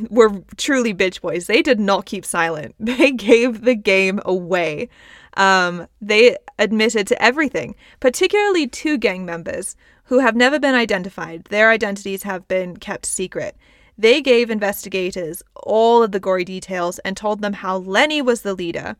were 0.09 0.43
truly 0.57 0.93
bitch 0.93 1.21
boys. 1.21 1.47
They 1.47 1.61
did 1.61 1.79
not 1.79 2.05
keep 2.05 2.25
silent. 2.25 2.75
They 2.77 3.11
gave 3.11 3.61
the 3.61 3.75
game 3.75 4.19
away. 4.25 4.89
Um, 5.37 5.87
they 6.01 6.35
admitted 6.59 7.07
to 7.07 7.21
everything, 7.21 7.75
particularly 8.01 8.67
two 8.67 8.97
gang 8.97 9.25
members 9.25 9.77
who 10.05 10.19
have 10.19 10.35
never 10.35 10.59
been 10.59 10.75
identified. 10.75 11.45
Their 11.45 11.69
identities 11.69 12.23
have 12.23 12.49
been 12.49 12.75
kept 12.75 13.05
secret. 13.05 13.55
They 13.97 14.21
gave 14.21 14.49
investigators 14.49 15.43
all 15.55 16.01
of 16.01 16.11
the 16.11 16.19
gory 16.19 16.45
details 16.45 16.99
and 16.99 17.15
told 17.15 17.41
them 17.41 17.53
how 17.53 17.77
Lenny 17.77 18.21
was 18.21 18.41
the 18.41 18.53
leader. 18.53 18.95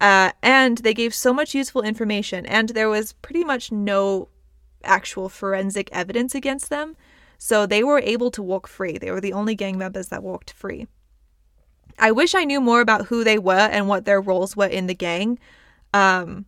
Uh, 0.00 0.32
and 0.42 0.78
they 0.78 0.94
gave 0.94 1.14
so 1.14 1.32
much 1.32 1.54
useful 1.54 1.82
information, 1.82 2.44
and 2.46 2.70
there 2.70 2.88
was 2.88 3.12
pretty 3.14 3.44
much 3.44 3.70
no 3.70 4.28
actual 4.84 5.28
forensic 5.28 5.88
evidence 5.92 6.34
against 6.34 6.70
them. 6.70 6.96
So 7.38 7.66
they 7.66 7.84
were 7.84 8.00
able 8.00 8.30
to 8.32 8.42
walk 8.42 8.66
free. 8.68 8.98
They 8.98 9.10
were 9.10 9.20
the 9.20 9.32
only 9.32 9.54
gang 9.54 9.78
members 9.78 10.08
that 10.08 10.22
walked 10.22 10.52
free. 10.52 10.86
I 11.98 12.10
wish 12.10 12.34
I 12.34 12.44
knew 12.44 12.60
more 12.60 12.80
about 12.80 13.06
who 13.06 13.24
they 13.24 13.38
were 13.38 13.54
and 13.54 13.88
what 13.88 14.04
their 14.04 14.20
roles 14.20 14.56
were 14.56 14.66
in 14.66 14.86
the 14.86 14.94
gang. 14.94 15.38
Um, 15.92 16.46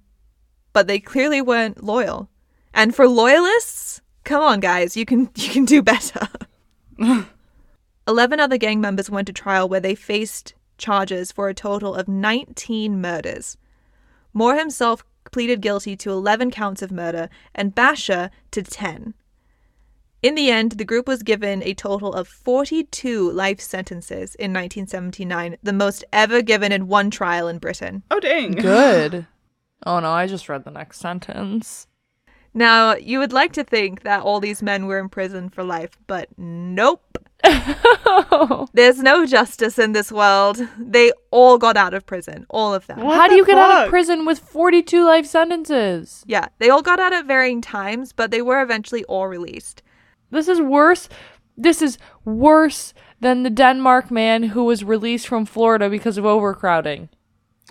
but 0.72 0.86
they 0.86 0.98
clearly 0.98 1.40
weren't 1.40 1.82
loyal. 1.82 2.28
And 2.72 2.94
for 2.94 3.08
loyalists, 3.08 4.02
come 4.24 4.42
on 4.42 4.60
guys, 4.60 4.96
you 4.96 5.04
can 5.04 5.30
you 5.36 5.48
can 5.50 5.64
do 5.64 5.82
better. 5.82 6.28
11 8.06 8.38
other 8.40 8.58
gang 8.58 8.80
members 8.80 9.10
went 9.10 9.26
to 9.26 9.32
trial 9.32 9.68
where 9.68 9.80
they 9.80 9.94
faced 9.94 10.54
charges 10.76 11.32
for 11.32 11.48
a 11.48 11.54
total 11.54 11.94
of 11.94 12.08
19 12.08 13.00
murders. 13.00 13.56
Moore 14.32 14.56
himself 14.56 15.04
pleaded 15.30 15.60
guilty 15.60 15.96
to 15.96 16.10
11 16.10 16.50
counts 16.50 16.82
of 16.82 16.92
murder 16.92 17.28
and 17.54 17.74
Basher 17.74 18.30
to 18.50 18.62
10. 18.62 19.14
In 20.22 20.34
the 20.34 20.50
end, 20.50 20.72
the 20.72 20.84
group 20.84 21.06
was 21.06 21.22
given 21.22 21.62
a 21.62 21.74
total 21.74 22.14
of 22.14 22.26
42 22.26 23.30
life 23.30 23.60
sentences 23.60 24.34
in 24.36 24.52
1979, 24.52 25.58
the 25.62 25.72
most 25.72 26.02
ever 26.12 26.40
given 26.40 26.72
in 26.72 26.88
one 26.88 27.10
trial 27.10 27.46
in 27.46 27.58
Britain. 27.58 28.02
Oh 28.10 28.20
dang. 28.20 28.52
Good. 28.52 29.26
oh 29.86 30.00
no, 30.00 30.10
I 30.10 30.26
just 30.26 30.48
read 30.48 30.64
the 30.64 30.70
next 30.70 30.98
sentence. 30.98 31.86
Now, 32.54 32.94
you 32.94 33.18
would 33.18 33.32
like 33.32 33.52
to 33.54 33.64
think 33.64 34.02
that 34.04 34.22
all 34.22 34.38
these 34.38 34.62
men 34.62 34.86
were 34.86 35.00
in 35.00 35.08
prison 35.08 35.48
for 35.50 35.64
life, 35.64 35.98
but 36.06 36.28
nope. 36.38 37.18
There's 38.72 39.00
no 39.00 39.26
justice 39.26 39.78
in 39.78 39.92
this 39.92 40.12
world. 40.12 40.60
They 40.78 41.12
all 41.32 41.58
got 41.58 41.76
out 41.76 41.94
of 41.94 42.06
prison, 42.06 42.46
all 42.48 42.72
of 42.72 42.86
them. 42.86 43.00
What 43.00 43.16
How 43.16 43.26
do 43.26 43.32
the 43.32 43.36
you 43.38 43.46
get 43.46 43.58
out 43.58 43.84
of 43.84 43.90
prison 43.90 44.24
with 44.24 44.38
42 44.38 45.04
life 45.04 45.26
sentences? 45.26 46.24
Yeah, 46.26 46.46
they 46.58 46.70
all 46.70 46.80
got 46.80 47.00
out 47.00 47.12
at 47.12 47.26
varying 47.26 47.60
times, 47.60 48.12
but 48.12 48.30
they 48.30 48.40
were 48.40 48.62
eventually 48.62 49.04
all 49.04 49.26
released. 49.26 49.82
This 50.30 50.48
is 50.48 50.60
worse. 50.60 51.08
This 51.56 51.82
is 51.82 51.98
worse 52.24 52.94
than 53.20 53.42
the 53.42 53.50
Denmark 53.50 54.10
man 54.10 54.44
who 54.44 54.64
was 54.64 54.84
released 54.84 55.26
from 55.26 55.44
Florida 55.44 55.90
because 55.90 56.16
of 56.18 56.24
overcrowding. 56.24 57.08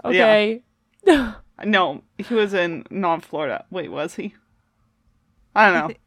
Okay. 0.04 0.62
No, 1.66 2.02
he 2.18 2.34
was 2.34 2.54
in 2.54 2.84
not 2.90 3.24
Florida. 3.24 3.64
Wait, 3.70 3.90
was 3.90 4.16
he? 4.16 4.34
I 5.56 5.72
don't 5.72 5.90
know. 5.90 5.96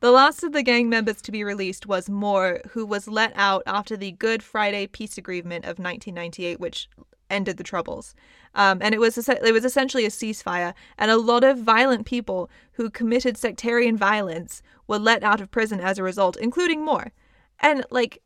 The 0.00 0.10
last 0.10 0.44
of 0.44 0.52
the 0.52 0.62
gang 0.62 0.90
members 0.90 1.22
to 1.22 1.32
be 1.32 1.42
released 1.42 1.86
was 1.86 2.10
Moore, 2.10 2.60
who 2.72 2.84
was 2.84 3.08
let 3.08 3.32
out 3.34 3.62
after 3.66 3.96
the 3.96 4.12
Good 4.12 4.42
Friday 4.42 4.86
Peace 4.86 5.16
Agreement 5.16 5.64
of 5.64 5.78
1998, 5.78 6.60
which 6.60 6.90
ended 7.30 7.56
the 7.56 7.64
troubles. 7.64 8.14
Um, 8.54 8.78
and 8.82 8.94
it 8.94 8.98
was 8.98 9.16
it 9.16 9.52
was 9.52 9.64
essentially 9.64 10.04
a 10.04 10.10
ceasefire, 10.10 10.74
and 10.98 11.10
a 11.10 11.16
lot 11.16 11.44
of 11.44 11.58
violent 11.58 12.06
people 12.06 12.50
who 12.72 12.90
committed 12.90 13.36
sectarian 13.36 13.96
violence 13.96 14.62
were 14.86 14.98
let 14.98 15.22
out 15.24 15.40
of 15.40 15.50
prison 15.50 15.80
as 15.80 15.98
a 15.98 16.02
result, 16.02 16.36
including 16.36 16.84
Moore. 16.84 17.12
And 17.60 17.84
like, 17.90 18.22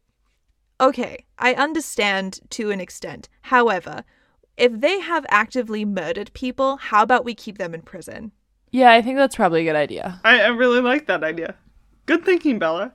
okay, 0.81 1.25
I 1.39 1.55
understand 1.55 2.41
to 2.51 2.71
an 2.71 2.81
extent. 2.81 3.29
However, 3.43 4.05
if 4.57 4.73
they 4.81 5.01
have 5.01 5.25
actively 5.29 5.85
murdered 5.85 6.33
people, 6.33 6.77
how 6.77 7.03
about 7.03 7.25
we 7.25 7.35
keep 7.35 7.59
them 7.59 7.75
in 7.75 7.83
prison? 7.83 8.33
Yeah, 8.71 8.93
I 8.93 9.03
think 9.03 9.17
that's 9.17 9.37
probably 9.37 9.63
a 9.63 9.65
good 9.65 9.77
idea. 9.77 10.21
I, 10.25 10.41
I 10.43 10.49
really 10.49 10.81
like 10.81 11.07
that 11.07 11.25
idea. 11.25 11.55
Good 12.07 12.25
thinking, 12.25 12.59
Bella. 12.59 12.93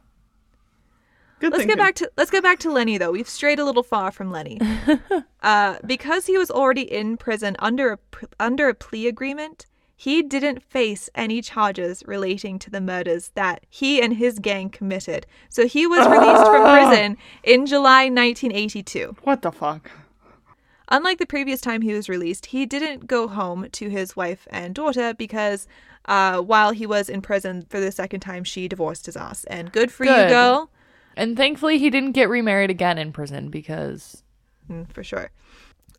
Good 1.40 1.52
Let's 1.52 1.64
thinking. 1.64 1.76
get 1.76 1.84
back 1.84 1.96
to 1.96 2.12
let's 2.16 2.32
get 2.32 2.44
back 2.44 2.60
to 2.60 2.72
Lenny 2.72 2.98
though. 2.98 3.12
We've 3.12 3.28
strayed 3.28 3.60
a 3.60 3.66
little 3.66 3.84
far 3.84 4.12
from 4.12 4.32
Lenny. 4.32 4.60
uh, 5.44 5.78
because 5.86 6.26
he 6.28 6.38
was 6.38 6.50
already 6.50 6.82
in 6.82 7.18
prison 7.18 7.58
under 7.60 7.94
a 7.94 8.00
under 8.40 8.70
a 8.70 8.74
plea 8.74 9.08
agreement, 9.08 9.66
he 9.98 10.22
didn't 10.22 10.64
face 10.64 11.10
any 11.14 11.42
charges 11.42 12.04
relating 12.06 12.58
to 12.60 12.70
the 12.70 12.80
murders 12.80 13.32
that 13.36 13.66
he 13.70 14.02
and 14.02 14.14
his 14.14 14.40
gang 14.40 14.70
committed. 14.70 15.26
So 15.50 15.68
he 15.68 15.86
was 15.86 16.08
released 16.08 16.46
from 16.46 16.64
prison 16.90 17.18
in 17.44 17.66
July 17.66 18.06
1982. 18.06 19.18
What 19.24 19.42
the 19.42 19.52
fuck? 19.52 19.92
Unlike 20.90 21.18
the 21.18 21.26
previous 21.26 21.62
time 21.62 21.82
he 21.82 21.94
was 21.94 22.10
released, 22.10 22.48
he 22.48 22.66
didn't 22.66 23.08
go 23.08 23.28
home 23.28 23.68
to 23.72 23.90
his 23.90 24.16
wife 24.16 24.48
and 24.52 24.76
daughter 24.76 25.14
because 25.14 25.68
uh, 26.06 26.40
while 26.42 26.72
he 26.72 26.86
was 26.86 27.10
in 27.10 27.22
prison 27.22 27.66
for 27.70 27.80
the 27.80 27.92
second 27.92 28.20
time, 28.20 28.44
she 28.44 28.68
divorced 28.68 29.08
his 29.08 29.18
ass. 29.18 29.44
And 29.46 29.72
good 29.72 29.92
for 29.92 30.06
you, 30.06 30.30
girl. 30.30 30.70
And 31.18 31.36
thankfully, 31.36 31.80
he 31.80 31.90
didn't 31.90 32.12
get 32.12 32.30
remarried 32.30 32.70
again 32.70 32.98
in 32.98 33.12
prison 33.12 33.50
because 33.50 34.22
Mm, 34.70 34.92
for 34.92 35.04
sure. 35.04 35.32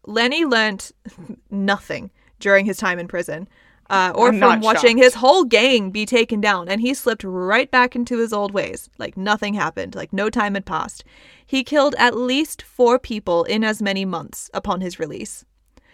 Lenny 0.07 0.45
learnt 0.45 0.93
nothing 1.51 2.11
during 2.39 2.67
his 2.67 2.77
time 2.77 2.99
in 2.99 3.09
prison, 3.09 3.49
uh, 3.89 4.13
or 4.15 4.29
I'm 4.29 4.39
from 4.39 4.61
watching 4.61 4.97
shocked. 4.97 5.05
his 5.05 5.15
whole 5.15 5.45
gang 5.45 5.91
be 5.91 6.07
taken 6.07 6.41
down, 6.41 6.69
and 6.69 6.81
he 6.81 6.95
slipped 6.95 7.25
right 7.25 7.71
back 7.71 7.95
into 7.95 8.19
his 8.19 8.33
old 8.33 8.53
ways. 8.53 8.91
Like 8.99 9.17
nothing 9.17 9.55
happened, 9.55 9.95
like 9.95 10.13
no 10.13 10.31
time 10.31 10.55
had 10.55 10.67
passed. 10.67 11.05
He 11.45 11.63
killed 11.63 11.95
at 11.99 12.17
least 12.17 12.63
four 12.63 12.99
people 12.99 13.45
in 13.45 13.63
as 13.63 13.81
many 13.81 14.05
months 14.05 14.51
upon 14.53 14.81
his 14.81 14.99
release, 14.99 15.45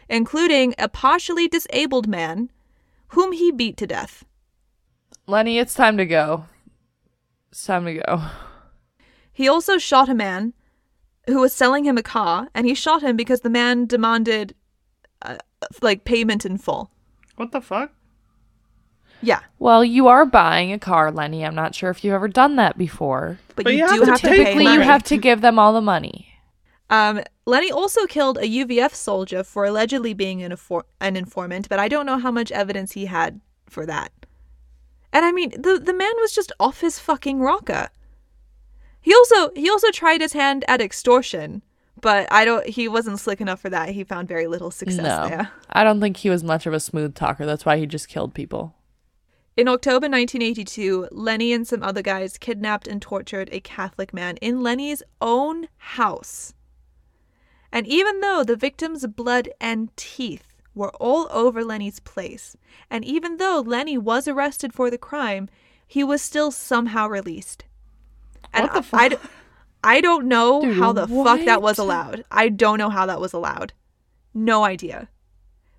including 0.08 0.74
a 0.78 0.88
partially 0.88 1.48
disabled 1.48 2.08
man 2.08 2.50
whom 3.08 3.32
he 3.32 3.52
beat 3.52 3.76
to 3.76 3.86
death. 3.86 4.24
Lenny, 5.26 5.58
it's 5.58 5.74
time 5.74 5.96
to 5.98 6.06
go. 6.06 6.46
It's 7.50 7.64
time 7.64 7.84
to 7.84 7.94
go. 7.94 8.22
He 9.32 9.48
also 9.48 9.78
shot 9.78 10.08
a 10.08 10.14
man 10.14 10.54
who 11.26 11.40
was 11.40 11.52
selling 11.52 11.84
him 11.84 11.98
a 11.98 12.02
car, 12.02 12.48
and 12.54 12.66
he 12.66 12.74
shot 12.74 13.02
him 13.02 13.16
because 13.16 13.42
the 13.42 13.50
man 13.50 13.86
demanded 13.86 14.54
uh, 15.20 15.36
like 15.80 16.04
payment 16.04 16.44
in 16.44 16.58
full. 16.58 16.90
What 17.42 17.50
the 17.50 17.60
fuck? 17.60 17.90
Yeah, 19.20 19.40
Well, 19.58 19.84
you 19.84 20.06
are 20.06 20.24
buying 20.24 20.72
a 20.72 20.78
car, 20.78 21.10
Lenny. 21.10 21.44
I'm 21.44 21.56
not 21.56 21.74
sure 21.74 21.90
if 21.90 22.04
you've 22.04 22.14
ever 22.14 22.28
done 22.28 22.54
that 22.56 22.78
before. 22.78 23.38
but, 23.56 23.64
But 23.64 23.74
you, 23.74 23.80
you 23.80 23.88
do 23.88 23.94
have 23.94 24.04
to 24.04 24.10
have 24.12 24.20
to 24.20 24.26
take 24.28 24.46
pay 24.46 24.54
money. 24.54 24.74
you 24.76 24.80
have 24.82 25.02
to 25.04 25.16
give 25.16 25.40
them 25.40 25.58
all 25.58 25.72
the 25.72 25.80
money. 25.80 26.28
Um, 26.88 27.20
Lenny 27.44 27.72
also 27.72 28.06
killed 28.06 28.38
a 28.38 28.42
UVF 28.46 28.94
soldier 28.94 29.42
for 29.42 29.64
allegedly 29.64 30.14
being 30.14 30.40
an, 30.42 30.52
infor- 30.52 30.84
an 31.00 31.16
informant, 31.16 31.68
but 31.68 31.80
I 31.80 31.88
don't 31.88 32.06
know 32.06 32.18
how 32.18 32.30
much 32.30 32.52
evidence 32.52 32.92
he 32.92 33.06
had 33.06 33.40
for 33.68 33.86
that. 33.86 34.12
And 35.12 35.24
I 35.24 35.32
mean, 35.32 35.50
the 35.50 35.80
the 35.84 35.94
man 35.94 36.12
was 36.20 36.32
just 36.32 36.52
off 36.60 36.80
his 36.80 36.98
fucking 37.00 37.40
rocker. 37.40 37.88
He 39.00 39.12
also 39.14 39.50
he 39.54 39.68
also 39.68 39.90
tried 39.90 40.20
his 40.20 40.32
hand 40.32 40.64
at 40.68 40.80
extortion, 40.80 41.62
but 42.02 42.30
I 42.30 42.44
don't. 42.44 42.66
He 42.68 42.86
wasn't 42.88 43.18
slick 43.18 43.40
enough 43.40 43.60
for 43.60 43.70
that. 43.70 43.88
He 43.90 44.04
found 44.04 44.28
very 44.28 44.46
little 44.46 44.70
success 44.70 44.98
no, 44.98 45.28
there. 45.28 45.50
I 45.70 45.82
don't 45.82 46.00
think 46.00 46.18
he 46.18 46.28
was 46.28 46.44
much 46.44 46.66
of 46.66 46.74
a 46.74 46.80
smooth 46.80 47.14
talker. 47.14 47.46
That's 47.46 47.64
why 47.64 47.78
he 47.78 47.86
just 47.86 48.08
killed 48.08 48.34
people. 48.34 48.74
In 49.56 49.68
October 49.68 50.06
1982, 50.08 51.08
Lenny 51.10 51.52
and 51.52 51.66
some 51.66 51.82
other 51.82 52.02
guys 52.02 52.38
kidnapped 52.38 52.86
and 52.88 53.00
tortured 53.02 53.48
a 53.52 53.60
Catholic 53.60 54.12
man 54.14 54.36
in 54.38 54.62
Lenny's 54.62 55.02
own 55.20 55.68
house. 55.76 56.54
And 57.70 57.86
even 57.86 58.20
though 58.20 58.44
the 58.44 58.56
victim's 58.56 59.06
blood 59.06 59.48
and 59.60 59.94
teeth 59.96 60.54
were 60.74 60.90
all 60.96 61.28
over 61.30 61.62
Lenny's 61.64 62.00
place, 62.00 62.56
and 62.90 63.04
even 63.04 63.36
though 63.36 63.62
Lenny 63.64 63.98
was 63.98 64.26
arrested 64.26 64.72
for 64.72 64.90
the 64.90 64.98
crime, 64.98 65.48
he 65.86 66.02
was 66.02 66.22
still 66.22 66.50
somehow 66.50 67.06
released. 67.06 67.64
And 68.54 68.64
What 68.64 68.72
the 68.72 68.78
I- 68.78 68.82
fuck? 68.82 69.00
I, 69.00 69.08
d- 69.10 69.16
I 69.84 70.00
don't 70.00 70.26
know 70.26 70.62
Dude, 70.62 70.76
how 70.76 70.92
the 70.92 71.08
fuck 71.08 71.44
that 71.44 71.62
was 71.62 71.78
allowed. 71.78 72.24
I 72.30 72.48
don't 72.48 72.78
know 72.78 72.90
how 72.90 73.06
that 73.06 73.20
was 73.20 73.32
allowed. 73.32 73.72
No 74.32 74.64
idea. 74.64 75.08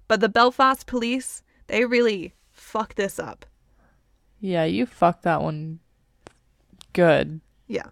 But 0.08 0.20
the 0.20 0.30
Belfast 0.30 0.86
police, 0.86 1.44
they 1.68 1.86
really 1.86 2.34
fucked 2.52 2.98
this 2.98 3.18
up. 3.20 3.46
Yeah, 4.40 4.66
you 4.66 4.86
fucked 4.86 5.24
that 5.24 5.42
one 5.42 5.80
good. 6.92 7.40
Yeah. 7.68 7.88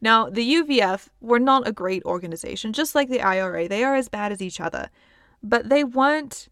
Now, 0.00 0.28
the 0.28 0.54
UVF 0.56 1.08
were 1.20 1.40
not 1.40 1.66
a 1.66 1.72
great 1.72 2.04
organization, 2.04 2.72
just 2.72 2.94
like 2.94 3.08
the 3.08 3.22
IRA. 3.22 3.66
They 3.66 3.82
are 3.82 3.94
as 3.94 4.08
bad 4.08 4.30
as 4.30 4.42
each 4.42 4.60
other. 4.60 4.90
But 5.42 5.68
they 5.68 5.84
weren't 5.84 6.48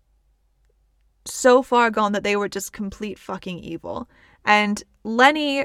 so 1.27 1.63
far 1.63 1.91
gone 1.91 2.13
that 2.13 2.23
they 2.23 2.37
were 2.37 2.49
just 2.49 2.73
complete 2.73 3.19
fucking 3.19 3.59
evil. 3.59 4.09
And 4.45 4.83
Lenny 5.05 5.65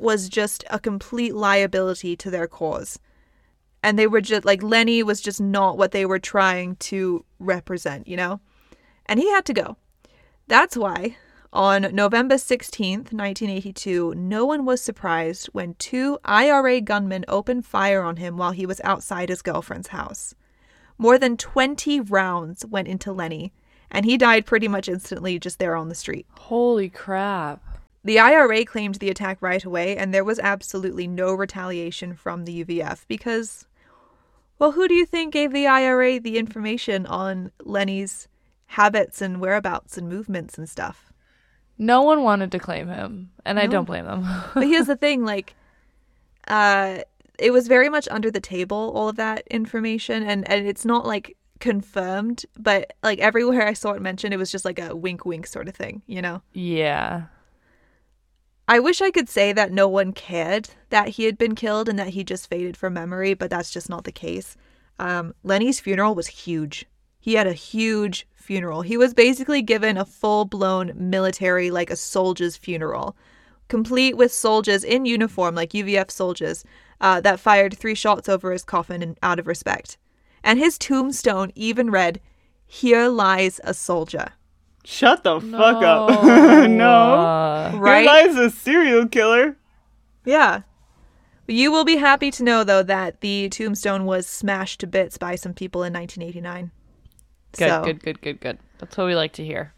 was 0.00 0.28
just 0.28 0.64
a 0.70 0.78
complete 0.78 1.34
liability 1.34 2.16
to 2.16 2.30
their 2.30 2.46
cause. 2.46 2.98
And 3.82 3.98
they 3.98 4.06
were 4.06 4.20
just 4.20 4.44
like, 4.44 4.62
Lenny 4.62 5.02
was 5.02 5.20
just 5.20 5.40
not 5.40 5.78
what 5.78 5.92
they 5.92 6.04
were 6.04 6.18
trying 6.18 6.76
to 6.76 7.24
represent, 7.38 8.06
you 8.06 8.16
know? 8.16 8.40
And 9.06 9.18
he 9.18 9.30
had 9.30 9.44
to 9.46 9.54
go. 9.54 9.76
That's 10.46 10.76
why 10.76 11.16
on 11.52 11.88
November 11.92 12.36
16th, 12.36 13.12
1982, 13.12 14.14
no 14.14 14.46
one 14.46 14.64
was 14.64 14.80
surprised 14.80 15.46
when 15.46 15.74
two 15.74 16.18
IRA 16.24 16.80
gunmen 16.80 17.24
opened 17.26 17.66
fire 17.66 18.02
on 18.02 18.16
him 18.16 18.36
while 18.36 18.52
he 18.52 18.66
was 18.66 18.80
outside 18.84 19.28
his 19.28 19.42
girlfriend's 19.42 19.88
house. 19.88 20.34
More 20.96 21.18
than 21.18 21.36
20 21.36 22.00
rounds 22.00 22.64
went 22.64 22.86
into 22.86 23.12
Lenny, 23.12 23.52
and 23.90 24.04
he 24.04 24.16
died 24.16 24.46
pretty 24.46 24.68
much 24.68 24.88
instantly 24.88 25.40
just 25.40 25.58
there 25.58 25.74
on 25.74 25.88
the 25.88 25.94
street. 25.94 26.26
Holy 26.32 26.88
crap. 26.88 27.60
The 28.02 28.18
IRA 28.18 28.64
claimed 28.64 28.96
the 28.96 29.10
attack 29.10 29.38
right 29.40 29.62
away, 29.62 29.96
and 29.96 30.12
there 30.12 30.24
was 30.24 30.38
absolutely 30.38 31.06
no 31.06 31.34
retaliation 31.34 32.14
from 32.14 32.44
the 32.44 32.64
UVF 32.64 33.04
because, 33.08 33.66
well, 34.58 34.72
who 34.72 34.88
do 34.88 34.94
you 34.94 35.04
think 35.04 35.34
gave 35.34 35.52
the 35.52 35.66
IRA 35.66 36.18
the 36.18 36.38
information 36.38 37.04
on 37.06 37.52
Lenny's 37.62 38.26
habits 38.66 39.20
and 39.20 39.40
whereabouts 39.40 39.98
and 39.98 40.08
movements 40.08 40.56
and 40.56 40.68
stuff? 40.68 41.12
No 41.76 42.02
one 42.02 42.22
wanted 42.22 42.52
to 42.52 42.58
claim 42.58 42.88
him, 42.88 43.30
and 43.44 43.58
I 43.58 43.66
don't 43.66 43.84
blame 43.86 44.04
them. 44.06 44.26
but 44.54 44.66
here's 44.66 44.86
the 44.86 44.96
thing 44.96 45.24
like 45.24 45.54
uh 46.48 46.98
it 47.38 47.52
was 47.52 47.68
very 47.68 47.88
much 47.88 48.08
under 48.10 48.30
the 48.30 48.40
table 48.40 48.92
all 48.94 49.08
of 49.08 49.16
that 49.16 49.46
information 49.48 50.22
and 50.22 50.48
and 50.50 50.66
it's 50.66 50.84
not 50.84 51.06
like 51.06 51.36
confirmed 51.58 52.44
but 52.58 52.94
like 53.02 53.18
everywhere 53.18 53.66
i 53.66 53.74
saw 53.74 53.92
it 53.92 54.00
mentioned 54.00 54.32
it 54.32 54.38
was 54.38 54.50
just 54.50 54.64
like 54.64 54.78
a 54.78 54.96
wink 54.96 55.26
wink 55.26 55.46
sort 55.46 55.68
of 55.68 55.74
thing 55.74 56.00
you 56.06 56.22
know 56.22 56.40
Yeah. 56.54 57.24
I 58.70 58.78
wish 58.78 59.00
i 59.02 59.10
could 59.10 59.28
say 59.28 59.52
that 59.52 59.72
no 59.72 59.88
one 59.88 60.12
cared 60.12 60.70
that 60.90 61.08
he 61.08 61.24
had 61.24 61.36
been 61.36 61.54
killed 61.54 61.88
and 61.88 61.98
that 61.98 62.10
he 62.10 62.22
just 62.22 62.48
faded 62.48 62.76
from 62.76 62.92
memory 62.94 63.34
but 63.34 63.50
that's 63.50 63.70
just 63.70 63.88
not 63.88 64.04
the 64.04 64.12
case. 64.12 64.56
Um, 64.98 65.34
lenny's 65.42 65.80
funeral 65.80 66.14
was 66.14 66.26
huge. 66.26 66.84
He 67.18 67.34
had 67.34 67.46
a 67.46 67.54
huge 67.54 68.28
funeral. 68.34 68.82
He 68.82 68.98
was 68.98 69.14
basically 69.14 69.62
given 69.62 69.96
a 69.96 70.04
full-blown 70.04 70.92
military 70.94 71.70
like 71.70 71.90
a 71.90 71.96
soldier's 71.96 72.56
funeral 72.56 73.16
complete 73.68 74.16
with 74.16 74.32
soldiers 74.32 74.84
in 74.84 75.06
uniform 75.06 75.54
like 75.54 75.70
uvf 75.70 76.10
soldiers 76.10 76.64
uh, 77.00 77.20
that 77.20 77.40
fired 77.40 77.76
three 77.76 77.94
shots 77.94 78.28
over 78.28 78.52
his 78.52 78.64
coffin 78.64 79.02
in, 79.02 79.16
out 79.22 79.38
of 79.38 79.46
respect. 79.46 79.96
And 80.44 80.58
his 80.58 80.76
tombstone 80.76 81.50
even 81.54 81.90
read 81.90 82.20
here 82.66 83.08
lies 83.08 83.60
a 83.64 83.72
soldier 83.72 84.32
Shut 84.84 85.24
the 85.24 85.40
fuck 85.40 85.82
up. 85.82 86.24
no. 86.68 87.26
Uh, 87.70 87.76
right 87.76 88.04
Your 88.04 88.12
life's 88.12 88.36
a 88.36 88.50
serial 88.50 89.06
killer. 89.06 89.56
Yeah. 90.24 90.62
You 91.46 91.70
will 91.72 91.84
be 91.84 91.96
happy 91.96 92.30
to 92.30 92.42
know, 92.42 92.64
though, 92.64 92.82
that 92.82 93.20
the 93.20 93.48
tombstone 93.48 94.06
was 94.06 94.26
smashed 94.26 94.80
to 94.80 94.86
bits 94.86 95.18
by 95.18 95.34
some 95.34 95.52
people 95.52 95.82
in 95.82 95.92
1989. 95.92 96.70
good, 97.52 97.68
so, 97.68 97.84
good, 97.84 98.02
good, 98.02 98.20
good, 98.22 98.40
good. 98.40 98.58
That's 98.78 98.96
what 98.96 99.06
we 99.06 99.14
like 99.14 99.32
to 99.34 99.44
hear. 99.44 99.74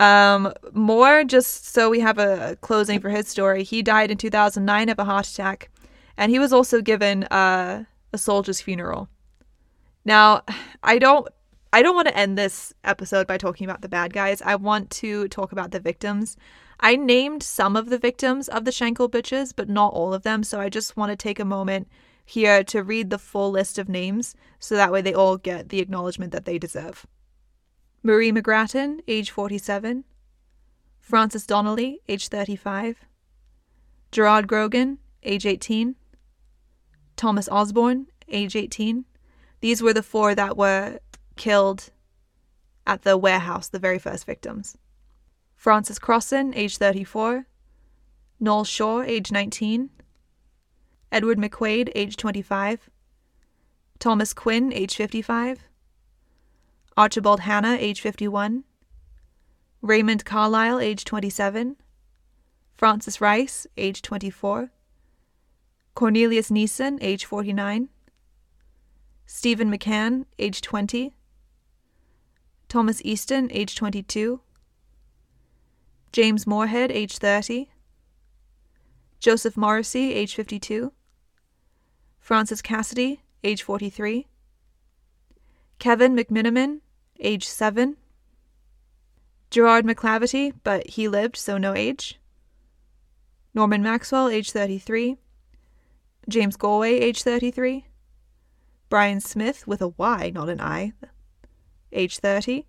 Um, 0.00 0.52
Moore 0.72 1.24
just 1.24 1.66
so 1.66 1.90
we 1.90 2.00
have 2.00 2.18
a 2.18 2.56
closing 2.60 3.00
for 3.00 3.10
his 3.10 3.28
story. 3.28 3.64
He 3.64 3.82
died 3.82 4.10
in 4.10 4.16
2009 4.16 4.88
of 4.88 4.98
a 4.98 5.04
heart 5.04 5.26
attack, 5.28 5.70
and 6.16 6.30
he 6.30 6.38
was 6.38 6.52
also 6.52 6.80
given 6.80 7.24
uh, 7.24 7.84
a 8.12 8.18
soldier's 8.18 8.60
funeral. 8.60 9.08
Now, 10.04 10.42
I 10.82 10.98
don't. 10.98 11.28
I 11.72 11.82
don't 11.82 11.94
want 11.94 12.08
to 12.08 12.16
end 12.16 12.38
this 12.38 12.72
episode 12.82 13.26
by 13.26 13.36
talking 13.36 13.68
about 13.68 13.82
the 13.82 13.88
bad 13.88 14.12
guys. 14.12 14.40
I 14.40 14.56
want 14.56 14.90
to 14.90 15.28
talk 15.28 15.52
about 15.52 15.70
the 15.70 15.80
victims. 15.80 16.36
I 16.80 16.96
named 16.96 17.42
some 17.42 17.76
of 17.76 17.90
the 17.90 17.98
victims 17.98 18.48
of 18.48 18.64
the 18.64 18.70
Shankill 18.70 19.10
bitches, 19.10 19.52
but 19.54 19.68
not 19.68 19.92
all 19.92 20.14
of 20.14 20.22
them. 20.22 20.42
So 20.44 20.60
I 20.60 20.70
just 20.70 20.96
want 20.96 21.10
to 21.10 21.16
take 21.16 21.38
a 21.38 21.44
moment 21.44 21.88
here 22.24 22.64
to 22.64 22.82
read 22.82 23.10
the 23.10 23.18
full 23.18 23.50
list 23.50 23.78
of 23.78 23.88
names 23.88 24.34
so 24.58 24.76
that 24.76 24.92
way 24.92 25.02
they 25.02 25.14
all 25.14 25.36
get 25.36 25.68
the 25.68 25.80
acknowledgement 25.80 26.32
that 26.32 26.46
they 26.46 26.58
deserve. 26.58 27.06
Marie 28.02 28.32
McGrattan, 28.32 29.00
age 29.06 29.30
47. 29.30 30.04
Francis 30.98 31.46
Donnelly, 31.46 32.00
age 32.08 32.28
35. 32.28 33.04
Gerard 34.10 34.46
Grogan, 34.46 34.98
age 35.22 35.44
18. 35.44 35.96
Thomas 37.16 37.48
Osborne, 37.48 38.06
age 38.28 38.56
18. 38.56 39.04
These 39.60 39.82
were 39.82 39.92
the 39.92 40.02
four 40.02 40.34
that 40.34 40.56
were 40.56 41.00
killed 41.38 41.90
at 42.86 43.02
the 43.02 43.16
warehouse, 43.16 43.68
the 43.68 43.78
very 43.78 43.98
first 43.98 44.26
victims. 44.26 44.76
Francis 45.56 45.98
Crossan, 45.98 46.54
age 46.54 46.76
34. 46.76 47.46
Noel 48.40 48.64
Shaw, 48.64 49.02
age 49.02 49.32
19. 49.32 49.90
Edward 51.10 51.38
McQuaid, 51.38 51.90
age 51.94 52.16
25. 52.16 52.90
Thomas 53.98 54.32
Quinn, 54.32 54.72
age 54.72 54.94
55. 54.94 55.64
Archibald 56.96 57.40
Hanna, 57.40 57.76
age 57.78 58.00
51. 58.00 58.64
Raymond 59.80 60.24
Carlyle, 60.24 60.78
age 60.78 61.04
27. 61.04 61.76
Francis 62.74 63.20
Rice, 63.20 63.66
age 63.76 64.02
24. 64.02 64.70
Cornelius 65.94 66.50
Neeson, 66.50 66.98
age 67.00 67.24
49. 67.24 67.88
Stephen 69.26 69.70
McCann, 69.70 70.26
age 70.38 70.60
20. 70.60 71.12
Thomas 72.68 73.00
Easton, 73.02 73.48
age 73.50 73.76
22. 73.76 74.40
James 76.12 76.46
Moorhead, 76.46 76.92
age 76.92 77.16
30. 77.16 77.70
Joseph 79.20 79.56
Morrissey, 79.56 80.12
age 80.12 80.34
52. 80.34 80.92
Francis 82.20 82.60
Cassidy, 82.60 83.22
age 83.42 83.62
43. 83.62 84.26
Kevin 85.78 86.14
McMiniman, 86.14 86.80
age 87.18 87.48
7. 87.48 87.96
Gerard 89.50 89.86
McClavity, 89.86 90.52
but 90.62 90.86
he 90.90 91.08
lived, 91.08 91.36
so 91.36 91.56
no 91.56 91.74
age. 91.74 92.20
Norman 93.54 93.82
Maxwell, 93.82 94.28
age 94.28 94.50
33. 94.50 95.16
James 96.28 96.56
Galway, 96.56 96.98
age 96.98 97.22
33. 97.22 97.86
Brian 98.90 99.20
Smith, 99.20 99.66
with 99.66 99.80
a 99.80 99.88
Y, 99.88 100.30
not 100.34 100.50
an 100.50 100.60
I, 100.60 100.92
age 101.92 102.18
30. 102.18 102.66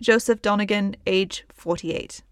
Joseph 0.00 0.42
Donegan, 0.42 0.96
age 1.06 1.44
48. 1.52 2.22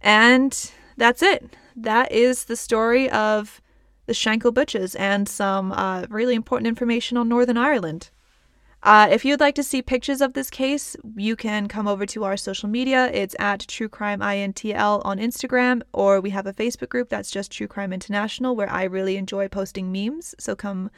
And 0.00 0.70
that's 0.96 1.22
it. 1.22 1.56
That 1.74 2.12
is 2.12 2.44
the 2.44 2.56
story 2.56 3.10
of 3.10 3.60
the 4.06 4.12
Shankill 4.12 4.54
Butchers 4.54 4.94
and 4.94 5.28
some 5.28 5.72
uh, 5.72 6.06
really 6.08 6.34
important 6.34 6.68
information 6.68 7.16
on 7.16 7.28
Northern 7.28 7.56
Ireland. 7.56 8.10
Uh, 8.82 9.08
if 9.10 9.24
you'd 9.24 9.40
like 9.40 9.56
to 9.56 9.64
see 9.64 9.82
pictures 9.82 10.20
of 10.20 10.34
this 10.34 10.48
case, 10.48 10.94
you 11.16 11.34
can 11.34 11.66
come 11.66 11.88
over 11.88 12.06
to 12.06 12.22
our 12.22 12.36
social 12.36 12.68
media. 12.68 13.10
It's 13.12 13.34
at 13.40 13.66
True 13.66 13.88
Crime 13.88 14.20
INTL 14.20 15.04
on 15.04 15.18
Instagram, 15.18 15.82
or 15.92 16.20
we 16.20 16.30
have 16.30 16.46
a 16.46 16.52
Facebook 16.52 16.88
group 16.88 17.08
that's 17.08 17.30
just 17.30 17.50
True 17.50 17.66
Crime 17.66 17.92
International, 17.92 18.54
where 18.54 18.70
I 18.70 18.84
really 18.84 19.16
enjoy 19.16 19.48
posting 19.48 19.90
memes. 19.90 20.36
So 20.38 20.54
come 20.54 20.90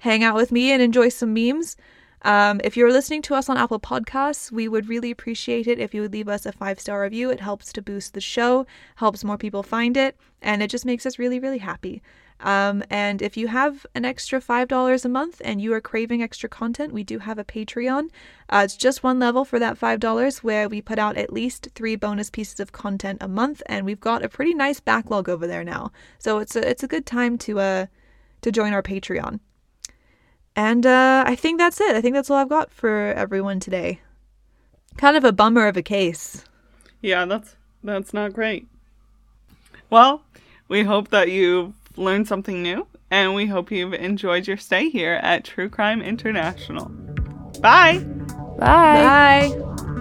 hang 0.00 0.22
out 0.24 0.34
with 0.34 0.52
me 0.52 0.72
and 0.72 0.82
enjoy 0.82 1.08
some 1.08 1.32
memes. 1.32 1.76
Um, 2.22 2.60
if 2.64 2.76
you're 2.76 2.92
listening 2.92 3.22
to 3.22 3.34
us 3.34 3.48
on 3.48 3.56
Apple 3.56 3.80
Podcasts, 3.80 4.52
we 4.52 4.68
would 4.68 4.88
really 4.88 5.10
appreciate 5.10 5.66
it 5.66 5.78
if 5.78 5.94
you 5.94 6.02
would 6.02 6.12
leave 6.12 6.28
us 6.28 6.44
a 6.44 6.52
five 6.52 6.78
star 6.78 7.02
review. 7.02 7.30
It 7.30 7.40
helps 7.40 7.72
to 7.72 7.82
boost 7.82 8.12
the 8.12 8.20
show, 8.20 8.66
helps 8.96 9.24
more 9.24 9.38
people 9.38 9.62
find 9.62 9.96
it, 9.96 10.18
and 10.42 10.62
it 10.62 10.68
just 10.68 10.84
makes 10.84 11.06
us 11.06 11.18
really, 11.18 11.38
really 11.38 11.58
happy. 11.58 12.02
Um, 12.40 12.82
and 12.88 13.20
if 13.20 13.36
you 13.36 13.48
have 13.48 13.84
an 13.94 14.06
extra 14.06 14.40
$5 14.40 15.04
a 15.04 15.08
month 15.08 15.42
and 15.44 15.60
you 15.60 15.74
are 15.74 15.80
craving 15.80 16.22
extra 16.22 16.48
content, 16.48 16.92
we 16.92 17.04
do 17.04 17.18
have 17.18 17.38
a 17.38 17.44
Patreon. 17.44 18.08
Uh, 18.48 18.62
it's 18.64 18.76
just 18.76 19.02
one 19.02 19.18
level 19.18 19.44
for 19.44 19.58
that 19.58 19.78
$5 19.78 20.38
where 20.38 20.68
we 20.68 20.80
put 20.80 20.98
out 20.98 21.18
at 21.18 21.32
least 21.32 21.68
three 21.74 21.96
bonus 21.96 22.30
pieces 22.30 22.58
of 22.58 22.72
content 22.72 23.18
a 23.20 23.28
month, 23.28 23.62
and 23.66 23.84
we've 23.84 24.00
got 24.00 24.24
a 24.24 24.28
pretty 24.28 24.54
nice 24.54 24.80
backlog 24.80 25.28
over 25.28 25.46
there 25.46 25.64
now. 25.64 25.92
So 26.18 26.38
it's 26.38 26.56
a, 26.56 26.68
it's 26.68 26.82
a 26.82 26.88
good 26.88 27.04
time 27.04 27.36
to, 27.38 27.60
uh, 27.60 27.86
to 28.40 28.50
join 28.50 28.72
our 28.72 28.82
Patreon. 28.82 29.40
And 30.60 30.84
uh, 30.84 31.24
I 31.26 31.36
think 31.36 31.58
that's 31.58 31.80
it. 31.80 31.96
I 31.96 32.02
think 32.02 32.14
that's 32.14 32.28
all 32.28 32.36
I've 32.36 32.50
got 32.50 32.70
for 32.70 33.14
everyone 33.14 33.60
today. 33.60 34.00
Kind 34.98 35.16
of 35.16 35.24
a 35.24 35.32
bummer 35.32 35.66
of 35.66 35.78
a 35.78 35.82
case. 35.82 36.44
Yeah, 37.00 37.24
that's 37.24 37.56
that's 37.82 38.12
not 38.12 38.34
great. 38.34 38.68
Well, 39.88 40.22
we 40.68 40.82
hope 40.82 41.08
that 41.08 41.30
you've 41.30 41.72
learned 41.96 42.28
something 42.28 42.62
new, 42.62 42.86
and 43.10 43.34
we 43.34 43.46
hope 43.46 43.70
you've 43.70 43.94
enjoyed 43.94 44.46
your 44.46 44.58
stay 44.58 44.90
here 44.90 45.14
at 45.22 45.44
True 45.44 45.70
Crime 45.70 46.02
International. 46.02 46.90
Bye. 47.62 48.00
Bye. 48.58 49.48
Bye. 49.48 49.96